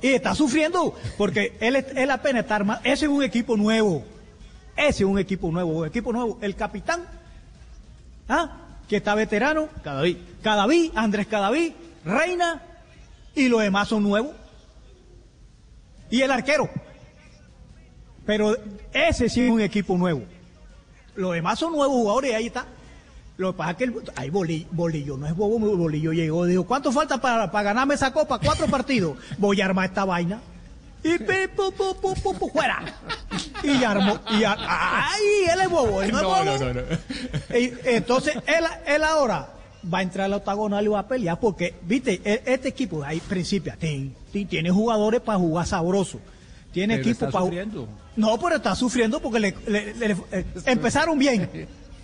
Y 0.03 0.09
está 0.09 0.35
sufriendo, 0.35 0.95
porque 1.19 1.57
él, 1.61 1.77
él 1.77 2.11
apenas 2.11 2.43
está 2.43 2.57
armado, 2.57 2.81
ese 2.85 3.05
es 3.07 3.11
un 3.11 3.23
equipo 3.23 3.57
nuevo, 3.57 4.05
ese 4.77 5.03
es 5.03 5.09
un 5.09 5.19
equipo 5.19 5.51
nuevo, 5.51 5.81
un 5.81 5.87
equipo 5.87 6.13
nuevo, 6.13 6.39
el 6.41 6.55
capitán, 6.55 7.05
¿ah? 8.29 8.57
que 8.89 8.97
está 8.97 9.15
veterano, 9.15 9.69
Cadaví, 9.85 10.19
Cadaví, 10.43 10.91
Andrés 10.95 11.27
Cadaví, 11.27 11.75
Reina, 12.05 12.63
y 13.35 13.49
los 13.49 13.61
demás 13.61 13.89
son 13.89 14.03
nuevos. 14.03 14.35
Y 16.11 16.23
el 16.23 16.31
arquero. 16.31 16.69
Pero 18.27 18.57
ese 18.93 19.29
sí 19.29 19.43
es 19.43 19.51
un 19.51 19.61
equipo 19.61 19.97
nuevo. 19.97 20.23
Los 21.15 21.33
demás 21.33 21.59
son 21.59 21.73
nuevos 21.73 21.95
jugadores 21.97 22.31
y 22.33 22.35
ahí 22.35 22.47
está. 22.47 22.67
Lo 23.37 23.53
que 23.53 23.59
pasa 23.59 23.71
es 23.73 23.77
que 23.79 23.85
el, 23.85 23.95
ay, 24.17 24.31
Bolillo, 24.31 24.67
Bolillo 24.71 25.17
no 25.17 25.27
es 25.27 25.35
bobo, 25.35 25.59
Bolillo 25.59 26.13
llegó 26.13 26.45
dijo, 26.45 26.65
¿cuánto 26.67 26.93
falta 26.93 27.21
para, 27.21 27.51
para 27.51 27.63
ganarme 27.65 27.95
esa 27.95 28.13
copa? 28.13 28.39
Cuatro 28.39 28.67
partidos. 28.67 29.17
Voy 29.39 29.61
a 29.61 29.65
armar 29.67 29.87
esta 29.89 30.05
vaina. 30.05 30.41
Y 31.03 31.17
pe, 31.17 31.49
pu, 31.49 31.73
pu, 31.73 31.95
pu, 31.95 32.51
fuera. 32.51 32.85
Y 33.63 33.83
armó. 33.83 34.21
Y 34.39 34.45
ar- 34.45 34.59
ay, 34.61 35.23
él 35.51 35.61
es 35.63 35.69
bobo, 35.71 36.03
él 36.03 36.13
no, 36.13 36.19
es 36.19 36.25
bobo. 36.25 36.45
no, 36.45 36.59
no, 36.59 36.75
no. 36.75 37.59
Y, 37.59 37.73
entonces, 37.85 38.35
él, 38.47 38.65
él 38.87 39.03
ahora 39.05 39.49
va 39.93 39.99
a 39.99 40.03
entrar 40.03 40.27
al 40.27 40.35
octagonal 40.35 40.85
y 40.85 40.89
va 40.89 41.01
a 41.01 41.09
pelear 41.09 41.39
porque, 41.41 41.75
viste, 41.83 42.21
E- 42.25 42.43
este 42.47 42.69
equipo 42.69 43.03
ahí 43.03 43.21
principia, 43.21 43.77
tiene 43.79 44.71
jugadores 44.71 45.21
para 45.21 45.39
jugar 45.39 45.67
sabroso. 45.67 46.21
Tiene 46.73 46.95
Pero 46.99 47.09
equipo 47.09 47.25
está 47.27 47.31
para 47.33 47.45
sufriendo. 47.47 47.89
No, 48.17 48.39
pero 48.39 48.57
está 48.57 48.75
sufriendo 48.77 49.21
porque 49.21 49.41
le, 49.41 49.55
le- 49.67 49.95
le- 49.95 50.17
eh, 50.33 50.45
empezaron 50.67 51.19
bien. 51.19 51.49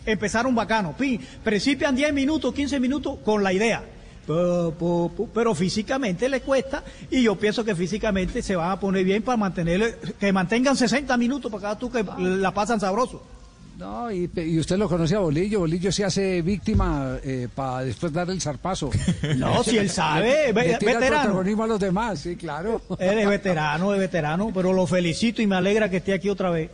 Empezaron 0.05 0.55
bacano. 0.55 0.97
Pin, 0.97 1.21
principian 1.43 1.95
10 1.95 2.13
minutos, 2.13 2.55
15 2.55 2.79
minutos 2.81 3.19
con 3.25 3.43
la 3.43 3.53
idea. 3.53 3.85
Pero, 4.27 5.11
pero 5.33 5.55
físicamente 5.55 6.29
le 6.29 6.41
cuesta 6.41 6.83
y 7.11 7.23
yo 7.23 7.37
pienso 7.37 7.65
que 7.65 7.77
físicamente 7.77 8.43
se 8.43 8.57
van 8.57 8.73
a 8.73 8.81
poner 8.81 9.05
bien 9.05 9.23
para 9.23 9.37
mantener, 9.37 9.99
que 10.19 10.33
mantengan 10.33 10.77
60 10.77 11.17
minutos 11.17 11.51
para 11.51 11.63
cada 11.63 11.79
tú 11.79 11.91
que 11.93 12.05
la 12.19 12.53
pasan 12.53 12.81
sabroso. 12.81 13.23
No, 13.79 14.11
y, 14.11 14.31
y 14.37 14.59
usted 14.59 14.79
lo 14.79 14.89
conoce 14.89 15.17
a 15.17 15.19
Bolillo. 15.19 15.61
Bolillo 15.61 15.93
se 15.93 16.05
hace 16.05 16.41
víctima 16.41 17.19
para 17.55 17.81
después 17.85 18.13
dar 18.13 18.31
el 18.31 18.41
zarpazo. 18.41 18.91
No, 19.37 19.63
si 19.63 19.77
él 19.77 19.91
sabe, 19.91 20.47
Le- 20.47 20.53
ve- 20.53 20.69
le 20.69 20.79
tira 20.79 20.93
el 20.93 20.99
veterano. 20.99 21.23
protagonismo 21.25 21.63
a 21.65 21.67
los 21.67 21.81
demás, 21.81 22.21
sí, 22.21 22.37
claro. 22.37 22.81
Él 22.99 23.19
es 23.19 23.29
veterano, 23.29 23.93
es 23.93 24.01
veterano, 24.01 24.51
pero 24.55 24.73
lo 24.73 24.87
felicito 24.87 25.43
y 25.43 25.47
me 25.47 25.57
alegra 25.57 25.91
que 25.91 25.99
esté 25.99 26.15
aquí 26.15 26.31
otra 26.31 26.51
vez. 26.51 26.71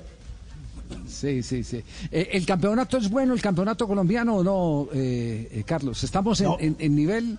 Sí, 1.09 1.43
sí, 1.43 1.65
sí. 1.65 1.83
Eh, 2.11 2.29
¿El 2.33 2.47
campeonato 2.47 2.99
es 2.99 3.09
bueno, 3.11 3.35
el 3.35 3.41
campeonato 3.43 3.89
colombiano 3.89 4.37
o 4.37 4.45
no, 4.45 4.89
eh, 4.95 5.49
eh, 5.53 5.63
Carlos? 5.67 6.05
¿Estamos 6.05 6.41
en, 6.41 6.47
No. 6.47 6.57
en- 6.61 6.77
en 6.79 6.95
nivel? 6.95 7.39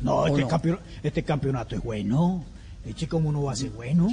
No, 0.00 0.16
¿O 0.16 0.26
este, 0.26 0.40
no? 0.42 0.48
campeonato, 0.48 0.82
este 1.02 1.22
campeonato 1.22 1.76
es 1.76 1.82
bueno. 1.82 2.44
Eche, 2.86 3.08
¿cómo 3.08 3.32
no 3.32 3.44
va 3.44 3.52
a 3.52 3.56
ser 3.56 3.70
bueno? 3.70 4.08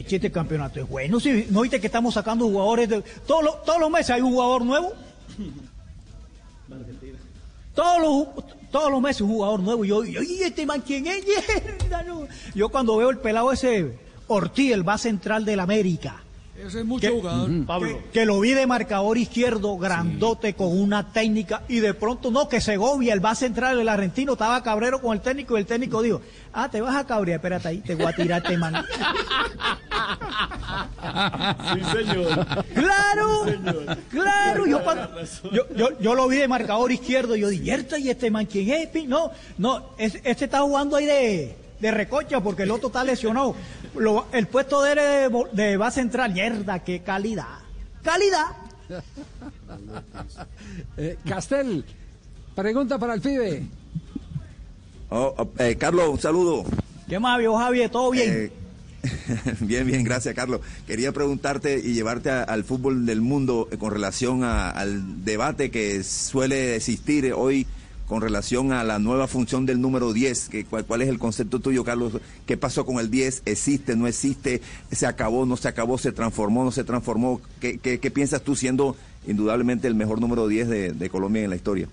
Este 0.00 0.30
campeonato 0.30 0.80
es 0.80 0.88
bueno. 0.88 1.20
Sí, 1.20 1.46
¿No 1.50 1.62
viste 1.62 1.80
que 1.80 1.86
estamos 1.86 2.14
sacando 2.14 2.46
jugadores? 2.46 2.88
De, 2.88 3.02
todos, 3.26 3.44
los, 3.44 3.64
todos 3.64 3.80
los 3.80 3.90
meses 3.90 4.10
hay 4.10 4.22
un 4.22 4.32
jugador 4.32 4.64
nuevo. 4.64 4.92
Todos 7.74 8.00
los, 8.00 8.44
todos 8.70 8.90
los 8.90 9.00
meses 9.00 9.20
un 9.22 9.28
jugador 9.28 9.60
nuevo. 9.60 9.84
Y 9.84 9.88
yo, 9.88 10.04
yo, 10.04 10.22
¿y 10.22 10.42
este 10.42 10.66
man 10.66 10.82
quién 10.84 11.06
es? 11.06 11.24
Yo 12.54 12.68
cuando 12.68 12.96
veo 12.96 13.10
el 13.10 13.18
pelado 13.18 13.52
ese, 13.52 13.96
Ortiz, 14.26 14.72
el 14.72 14.82
base 14.82 15.08
central 15.08 15.44
del 15.44 15.60
América. 15.60 16.23
Ese 16.56 16.78
es 16.80 16.84
mucho 16.84 17.08
que, 17.08 17.12
jugador. 17.12 17.50
que, 17.82 18.04
que 18.12 18.24
lo 18.26 18.38
vi 18.40 18.50
de 18.52 18.66
marcador 18.66 19.18
izquierdo, 19.18 19.76
grandote, 19.76 20.54
con 20.54 20.68
una 20.78 21.12
técnica, 21.12 21.62
y 21.68 21.80
de 21.80 21.94
pronto 21.94 22.30
no, 22.30 22.48
que 22.48 22.60
Segovia, 22.60 23.12
el 23.12 23.20
base 23.20 23.46
central 23.46 23.76
del 23.76 23.88
argentino, 23.88 24.32
estaba 24.34 24.62
cabrero 24.62 25.00
con 25.00 25.14
el 25.14 25.20
técnico, 25.20 25.56
y 25.56 25.60
el 25.60 25.66
técnico 25.66 26.00
dijo, 26.00 26.20
ah, 26.52 26.68
te 26.70 26.80
vas 26.80 26.94
a 26.96 27.04
cabrear, 27.06 27.38
espérate 27.38 27.68
ahí, 27.68 27.78
te 27.78 27.96
voy 27.96 28.06
a 28.06 28.12
tirar 28.12 28.40
este 28.42 28.56
man. 28.56 28.84
Sí, 31.72 31.80
señor. 31.98 32.46
Claro, 32.74 33.44
claro, 34.10 34.66
yo, 34.66 34.80
yo, 35.52 35.62
yo, 35.76 35.88
yo 36.00 36.14
lo 36.14 36.28
vi 36.28 36.36
de 36.38 36.48
marcador 36.48 36.90
izquierdo, 36.92 37.36
y 37.36 37.40
yo 37.40 37.48
dije, 37.48 37.64
"Yerta, 37.64 37.98
¿y 37.98 38.10
este 38.10 38.30
man 38.30 38.46
quién 38.46 38.70
es? 38.70 38.86
pi?". 38.88 39.06
No, 39.06 39.30
no, 39.58 39.90
es- 39.98 40.20
este 40.24 40.44
está 40.46 40.60
jugando 40.60 40.96
ahí 40.96 41.06
de, 41.06 41.56
de 41.80 41.90
recocha 41.90 42.40
porque 42.40 42.62
el 42.64 42.70
otro 42.70 42.88
está 42.88 43.04
lesionado. 43.04 43.54
Lo- 43.96 44.26
el 44.32 44.46
puesto 44.46 44.82
de 44.82 44.94
de, 44.94 45.28
bo- 45.28 45.48
de 45.52 45.76
base 45.76 46.00
central, 46.00 46.32
mierda, 46.32 46.78
qué 46.80 47.00
calidad. 47.02 47.58
Calidad. 48.02 48.46
Eh, 50.96 51.16
Castel, 51.28 51.84
pregunta 52.54 52.98
para 52.98 53.14
el 53.14 53.20
pibe. 53.20 53.62
Oh, 55.10 55.34
oh, 55.36 55.48
eh, 55.58 55.76
Carlos, 55.76 56.08
un 56.08 56.20
saludo. 56.20 56.64
¿Qué 57.08 57.18
más, 57.18 57.38
viejo 57.38 57.56
Javier? 57.58 57.90
¿Todo 57.90 58.10
bien? 58.10 58.32
Eh, 58.32 58.52
bien, 59.60 59.86
bien, 59.86 60.02
gracias, 60.04 60.34
Carlos. 60.34 60.60
Quería 60.86 61.12
preguntarte 61.12 61.78
y 61.78 61.92
llevarte 61.94 62.30
a- 62.30 62.42
al 62.42 62.64
fútbol 62.64 63.04
del 63.06 63.20
mundo 63.20 63.68
eh, 63.70 63.76
con 63.78 63.92
relación 63.92 64.44
a- 64.44 64.70
al 64.70 65.24
debate 65.24 65.70
que 65.70 66.02
suele 66.02 66.76
existir 66.76 67.32
hoy 67.34 67.66
con 68.14 68.22
relación 68.22 68.72
a 68.72 68.84
la 68.84 69.00
nueva 69.00 69.26
función 69.26 69.66
del 69.66 69.80
número 69.80 70.12
10. 70.12 70.48
Que, 70.48 70.64
cuál, 70.64 71.02
es 71.02 71.08
el 71.08 71.18
concepto 71.18 71.58
tuyo, 71.58 71.82
Carlos? 71.82 72.12
¿Qué 72.46 72.56
pasó 72.56 72.86
con 72.86 73.00
el 73.00 73.10
10? 73.10 73.42
¿Existe, 73.44 73.96
no 73.96 74.06
existe? 74.06 74.62
¿Se 74.92 75.04
acabó, 75.04 75.46
no 75.46 75.56
se 75.56 75.66
acabó? 75.66 75.98
¿Se 75.98 76.12
transformó, 76.12 76.62
no 76.62 76.70
se 76.70 76.84
transformó? 76.84 77.40
¿Qué, 77.58 78.12
piensas 78.14 78.42
tú 78.42 78.54
siendo 78.54 78.94
indudablemente 79.26 79.88
el 79.88 79.96
mejor 79.96 80.20
número 80.20 80.46
10 80.46 80.68
de, 80.96 81.10
Colombia 81.10 81.42
en 81.42 81.50
la 81.50 81.56
historia? 81.56 81.88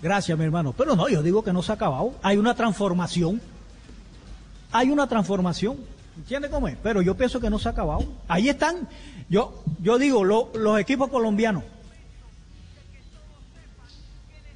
Gracias, 0.00 0.38
mi 0.38 0.46
hermano. 0.46 0.72
Pero 0.74 0.96
no, 0.96 1.10
yo 1.10 1.22
digo 1.22 1.44
que 1.44 1.52
no 1.52 1.62
se 1.62 1.72
ha 1.72 1.74
acabado. 1.74 2.14
Hay 2.22 2.38
una 2.38 2.54
transformación. 2.54 3.42
Hay 4.72 4.88
una 4.88 5.06
transformación. 5.06 5.76
¿Entiendes 6.16 6.50
cómo 6.50 6.68
es? 6.68 6.78
Pero 6.82 7.02
yo 7.02 7.18
pienso 7.18 7.38
que 7.38 7.50
no 7.50 7.58
se 7.58 7.68
ha 7.68 7.72
acabado. 7.72 8.02
Ahí 8.28 8.48
están. 8.48 8.88
Yo, 9.28 9.62
yo 9.82 9.98
digo, 9.98 10.24
lo- 10.24 10.48
los 10.54 10.80
equipos 10.80 11.10
colombianos. 11.10 11.64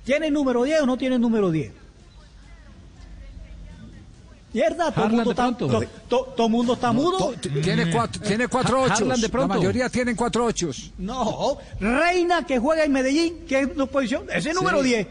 ¿Tienen 0.04 0.32
número 0.32 0.62
10 0.64 0.82
o 0.82 0.86
no 0.86 0.96
tienen 0.96 1.20
número 1.20 1.50
10? 1.50 1.72
Mierda, 4.52 4.90
todo 4.90 5.04
el 5.06 5.12
mundo 5.12 5.30
está, 5.30 5.56
to- 5.56 5.80
to- 6.08 6.24
todo 6.36 6.48
mundo 6.48 6.72
está 6.72 6.90
mudo. 6.92 7.18
To- 7.18 7.34
Tiene 7.62 7.88
cuatro, 7.92 8.20
tiene 8.20 8.48
cuatro 8.48 8.78
Ha- 8.78 8.82
ochos. 8.86 9.00
Harlan 9.02 9.20
de 9.20 9.28
La 9.28 9.32
pronto. 9.32 9.54
mayoría 9.54 9.88
tienen 9.88 10.16
cuatro 10.16 10.44
ochos. 10.46 10.90
No, 10.98 11.58
Reina 11.78 12.44
que 12.44 12.58
juega 12.58 12.82
en 12.84 12.90
Medellín, 12.90 13.46
que 13.46 13.60
es 13.60 13.68
una 13.76 13.86
posición, 13.86 14.24
ese 14.28 14.38
es 14.38 14.44
Sí. 14.46 14.52
número 14.54 14.82
10. 14.82 15.06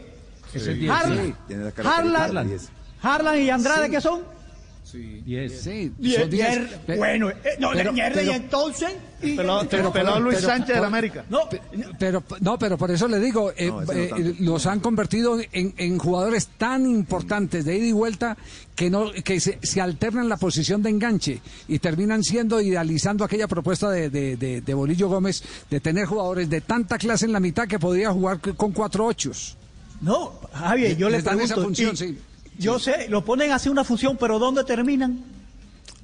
Es 0.52 0.66
el 0.66 0.78
10, 0.80 0.92
Harlan, 0.92 1.26
sí. 1.26 1.34
Tiene 1.48 1.72
Harlan, 1.82 2.50
Harlan 3.02 3.38
y 3.40 3.48
Andrade, 3.48 3.86
Sí. 3.86 3.90
¿qué 3.92 4.00
son? 4.02 4.20
Diez. 5.24 5.60
Sí, 5.62 5.92
Diez, 5.96 6.20
son 6.20 6.30
diez. 6.30 6.56
diez. 6.58 6.68
Pe- 6.86 6.96
Bueno, 6.98 7.30
eh, 7.30 7.36
no, 7.60 7.70
pero- 7.72 7.92
mierda, 7.94 8.20
y 8.22 8.26
pero- 8.26 8.36
entonces. 8.36 8.92
Pelado- 9.20 9.66
Pero- 9.68 9.92
pelado 9.92 10.14
pero- 10.16 10.20
Luis 10.24 10.36
pero- 10.36 10.48
Sánchez 10.48 10.68
del 10.68 10.78
por- 10.78 10.86
América. 10.86 11.24
No, 11.28 11.40
Pero 11.98 12.22
no, 12.40 12.58
pero 12.58 12.78
por 12.78 12.90
eso 12.90 13.06
le 13.06 13.20
digo, 13.20 13.52
eh, 13.56 13.66
No, 13.68 13.80
no 13.82 13.92
eh, 13.92 14.06
tanto. 14.08 14.30
los 14.40 14.66
han 14.66 14.80
convertido 14.80 15.38
en, 15.52 15.74
en 15.76 15.98
jugadores 15.98 16.48
tan 16.58 16.86
importantes 16.86 17.64
de 17.64 17.76
ida 17.76 17.86
y 17.86 17.92
vuelta 17.92 18.36
que 18.74 18.88
no 18.88 19.12
que 19.12 19.38
se, 19.40 19.58
se 19.62 19.80
alternan 19.80 20.28
la 20.28 20.36
posición 20.38 20.82
de 20.82 20.90
enganche 20.90 21.40
y 21.68 21.78
terminan 21.80 22.24
siendo 22.24 22.60
idealizando 22.60 23.24
aquella 23.24 23.46
propuesta 23.46 23.90
de, 23.90 24.08
de, 24.08 24.36
de- 24.36 24.60
de 24.62 24.74
Bolillo 24.74 25.08
Gómez 25.08 25.42
de 25.68 25.80
tener 25.80 26.06
jugadores 26.06 26.48
de 26.48 26.60
tanta 26.62 26.96
clase 26.96 27.26
en 27.26 27.32
la 27.32 27.40
mitad 27.40 27.68
que 27.68 27.78
podría 27.78 28.10
jugar 28.12 28.40
con 28.40 28.72
cuatro 28.72 29.06
ochos. 29.06 29.56
No, 30.00 30.32
Javier, 30.52 30.96
yo 30.96 31.10
le 31.10 31.16
Les 31.16 31.24
dan 31.24 31.36
pregunto. 31.36 31.54
esa 31.54 31.62
función, 31.62 31.94
y- 31.94 31.96
sí. 31.96 32.18
Yo 32.58 32.78
sé, 32.78 33.06
lo 33.08 33.24
ponen 33.24 33.52
a 33.52 33.56
hacer 33.56 33.70
una 33.72 33.84
función, 33.84 34.16
pero 34.18 34.38
¿dónde 34.38 34.64
terminan? 34.64 35.22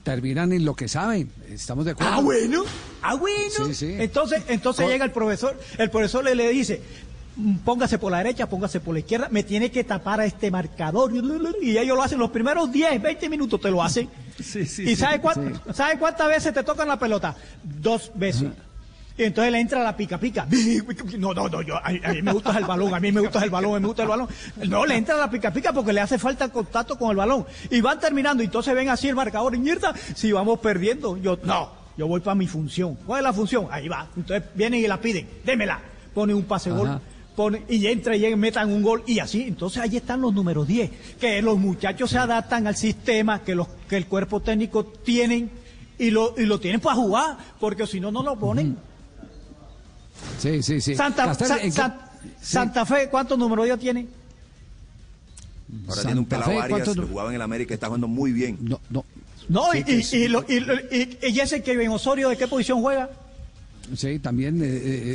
Terminan 0.07 0.53
en 0.53 0.65
lo 0.65 0.77
que 0.77 0.87
saben, 0.87 1.29
estamos 1.51 1.85
de 1.85 1.91
acuerdo. 1.91 2.13
Ah, 2.15 2.21
bueno, 2.21 2.63
ah, 3.03 3.15
bueno. 3.17 3.67
Sí, 3.67 3.75
sí. 3.75 3.97
Entonces, 3.99 4.41
entonces 4.47 4.85
Con- 4.85 4.93
llega 4.93 5.05
el 5.05 5.11
profesor, 5.11 5.59
el 5.79 5.91
profesor 5.91 6.23
le, 6.23 6.37
le 6.37 6.49
dice, 6.51 6.81
"Mm, 7.35 7.57
póngase 7.65 7.99
por 7.99 8.13
la 8.13 8.19
derecha, 8.19 8.49
póngase 8.49 8.79
por 8.79 8.95
la 8.95 9.01
izquierda, 9.01 9.27
me 9.33 9.43
tiene 9.43 9.73
que 9.73 9.83
tapar 9.83 10.21
a 10.21 10.25
este 10.25 10.49
marcador. 10.53 11.11
Y 11.61 11.77
ellos 11.77 11.97
lo 11.97 12.05
hacen 12.05 12.21
los 12.21 12.31
primeros 12.31 12.71
10, 12.71 13.03
20 13.03 13.29
minutos, 13.29 13.61
te 13.61 13.69
lo 13.69 13.83
hacen. 13.83 14.09
¿Y 14.39 14.95
sabe, 14.95 15.21
cuán- 15.21 15.61
sabe 15.75 15.99
cuántas 15.99 16.29
veces 16.29 16.55
te 16.55 16.63
tocan 16.63 16.87
la 16.87 17.01
pelota? 17.01 17.35
Dos 17.65 18.13
veces. 18.15 18.51
Y 19.19 19.25
entonces 19.25 19.51
le 19.51 19.61
entra 19.61 19.83
la 19.83 19.97
pica 19.97 20.19
pica. 20.19 20.47
No, 21.19 21.33
no, 21.33 21.49
no, 21.49 21.63
yo, 21.63 21.77
a, 21.77 21.87
a 21.87 22.13
mí 22.13 22.23
me 22.23 22.33
gusta 22.33 22.57
el 22.59 22.65
balón, 22.65 22.95
a 22.95 23.01
mí 23.01 23.11
me 23.11 23.21
gusta 23.21 23.43
el 23.43 23.51
balón, 23.51 23.73
a 23.73 23.75
mí 23.77 23.81
me 23.81 23.87
gusta 23.87 24.03
el 24.03 24.09
balón. 24.09 24.29
No, 24.69 24.85
le 24.85 24.97
entra 24.97 25.17
la 25.17 25.31
pica 25.31 25.53
pica 25.53 25.73
porque 25.73 25.93
le 25.93 26.01
hace 26.01 26.19
falta 26.19 26.45
el 26.45 26.51
contacto 26.51 26.99
con 26.99 27.11
el 27.11 27.17
balón. 27.17 27.47
Y 27.71 27.81
van 27.81 27.99
terminando, 27.99 28.43
y 28.43 28.47
entonces 28.47 28.75
ven 28.75 28.91
así 28.91 29.09
el 29.09 29.15
marcador 29.15 29.55
y 29.55 29.59
mierda, 29.59 29.95
si 30.15 30.33
vamos 30.33 30.59
perdiendo. 30.61 31.17
Yo, 31.17 31.39
no, 31.43 31.71
yo 31.97 32.07
voy 32.07 32.21
para 32.21 32.35
mi 32.35 32.47
función. 32.47 32.97
¿Cuál 33.07 33.21
es 33.21 33.25
la 33.25 33.33
función? 33.33 33.69
Ahí 33.71 33.89
va. 33.89 34.07
Entonces 34.17 34.49
vienen 34.55 34.85
y 34.85 34.87
la 34.87 35.01
piden, 35.01 35.27
démela. 35.45 35.81
Pone 36.13 36.35
un 36.35 36.45
pase 36.45 36.71
gol. 36.71 37.01
Pone, 37.35 37.63
y 37.69 37.87
entra 37.87 38.17
y 38.17 38.35
metan 38.37 38.71
un 38.73 38.83
gol 38.83 39.03
y 39.07 39.19
así. 39.19 39.43
Entonces 39.43 39.83
ahí 39.83 39.97
están 39.97 40.21
los 40.21 40.35
números 40.35 40.67
10, 40.67 40.91
que 41.19 41.41
los 41.41 41.59
muchachos 41.59 42.11
se 42.11 42.19
adaptan 42.19 42.67
al 42.67 42.77
sistema 42.77 43.43
que, 43.43 43.55
los, 43.55 43.69
que 43.89 43.97
el 43.97 44.07
cuerpo 44.07 44.41
técnico 44.41 44.85
tienen 44.85 45.51
y 45.99 46.11
lo, 46.11 46.35
y 46.37 46.45
lo 46.45 46.61
tienen 46.61 46.81
para 46.81 46.97
jugar, 46.97 47.37
porque 47.59 47.87
si 47.87 48.01
no, 48.01 48.11
no 48.11 48.23
lo 48.23 48.37
ponen. 48.37 48.77
Sí, 50.39 50.63
sí, 50.63 50.81
sí. 50.81 50.95
Santa, 50.95 51.25
Castel, 51.27 51.49
Sa- 51.49 51.57
¿en 51.59 51.63
qué- 51.63 51.71
Sa- 51.73 52.11
Santa 52.41 52.85
Fe, 52.87 53.09
¿cuántos 53.11 53.39
números 53.39 53.65
10 53.67 53.79
tiene? 53.79 54.07
Ahora 55.89 56.03
tiene 56.03 56.21
un 56.21 56.29
Santa 56.29 56.37
pelado 56.37 56.51
Fe, 56.51 56.57
Arias 56.59 56.69
¿cuántos 56.71 56.95
que 56.95 57.01
no- 57.01 57.07
jugaba 57.09 57.29
en 57.31 57.35
el 57.37 57.43
América, 57.43 57.75
está 57.75 57.87
jugando 57.87 58.09
muy 58.09 58.33
bien. 58.33 58.59
No, 58.61 58.81
no. 58.91 59.05
No, 59.49 59.73
Sí, 59.73 59.85
y, 59.87 59.93
y, 59.95 60.03
sí. 60.03 60.17
y, 60.25 60.29
lo- 60.29 60.45
y, 60.49 60.57
y- 60.91 61.19
y 61.29 61.41
ese 61.41 61.63
que 61.63 61.73
en 61.73 61.91
Osorio, 61.91 62.29
¿de 62.29 62.37
qué 62.37 62.49
posición 62.49 62.81
juega? 62.81 63.09
Sí, 63.97 64.19
también 64.19 64.61
eh, 64.63 64.67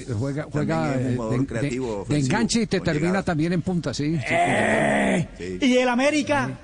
eh, 0.08 0.14
juega, 0.18 0.48
juega 0.50 0.94
un 0.94 1.34
eh, 1.34 1.40
de, 1.40 1.46
creativo, 1.46 1.88
de- 1.88 1.96
de 1.96 2.02
ofensivo, 2.04 2.26
enganche 2.36 2.62
y 2.62 2.68
te 2.68 2.80
termina 2.80 3.08
llegada. 3.08 3.24
también 3.24 3.52
en 3.52 3.62
punta, 3.62 3.94
sí. 3.94 4.16
sí. 4.16 4.22
Eh, 4.30 5.60
¿Y 5.62 5.78
el 5.78 5.90
América? 5.90 6.58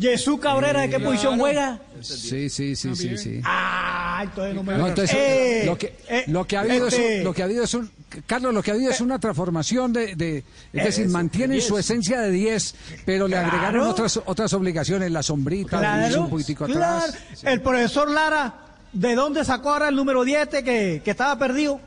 ¿Jesús 0.00 0.40
Cabrera 0.40 0.80
de 0.82 0.90
qué 0.90 0.98
posición 0.98 1.38
juega? 1.38 1.78
Sí, 2.00 2.48
sí, 2.48 2.74
sí, 2.74 2.96
sí, 2.96 3.16
sí. 3.18 3.40
Ah, 3.44 4.20
entonces 4.24 4.54
no 4.54 4.62
me 4.64 4.76
No, 4.76 4.88
entonces, 4.88 5.16
Eh, 5.16 5.62
lo, 5.66 5.78
que, 5.78 5.96
eh, 6.08 6.24
lo 6.26 6.44
que 6.46 6.56
ha 6.56 6.60
habido 6.60 6.88
es 6.88 6.94
un- 6.94 7.24
lo 7.24 7.32
que 7.32 7.42
ha 7.42 7.44
habido 7.44 7.64
es 7.64 7.74
un 7.74 7.90
Carlos, 8.26 8.52
lo 8.52 8.62
que 8.62 8.70
ha 8.70 8.74
habido 8.74 8.90
es 8.90 9.00
una 9.00 9.18
transformación 9.18 9.92
de, 9.92 10.14
de- 10.16 10.44
es 10.72 10.84
decir, 10.84 11.08
mantienen 11.08 11.62
su 11.62 11.78
esencia 11.78 12.20
de 12.20 12.30
10, 12.30 12.74
pero 13.06 13.26
le 13.28 13.36
agregaron 13.38 13.86
otras 13.86 14.20
otras 14.26 14.52
obligaciones, 14.54 15.10
la 15.10 15.22
sombrita, 15.22 15.78
Claro, 15.78 16.22
un 16.24 16.30
poquitico 16.30 16.66
claro. 16.66 17.04
atrás. 17.06 17.18
El 17.42 17.60
profesor 17.62 18.10
Lara, 18.10 18.54
¿de 18.92 19.14
dónde 19.14 19.44
sacó 19.44 19.70
ahora 19.72 19.88
el 19.88 19.96
número 19.96 20.24
10 20.24 20.42
este 20.42 20.62
que, 20.64 21.00
que 21.04 21.10
estaba 21.10 21.38
perdido? 21.38 21.80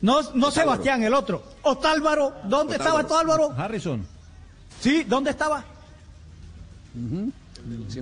No, 0.00 0.20
no 0.34 0.50
Sebastián, 0.50 1.02
el 1.02 1.14
otro. 1.14 1.42
Otálvaro, 1.62 2.34
¿dónde 2.44 2.76
estaba 2.76 3.00
Otálvaro? 3.00 3.52
Harrison. 3.56 4.04
Sí, 4.80 5.04
¿dónde 5.04 5.30
estaba? 5.30 5.64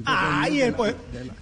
Ah, 0.07 0.49
y 0.51 0.61
el, 0.63 0.75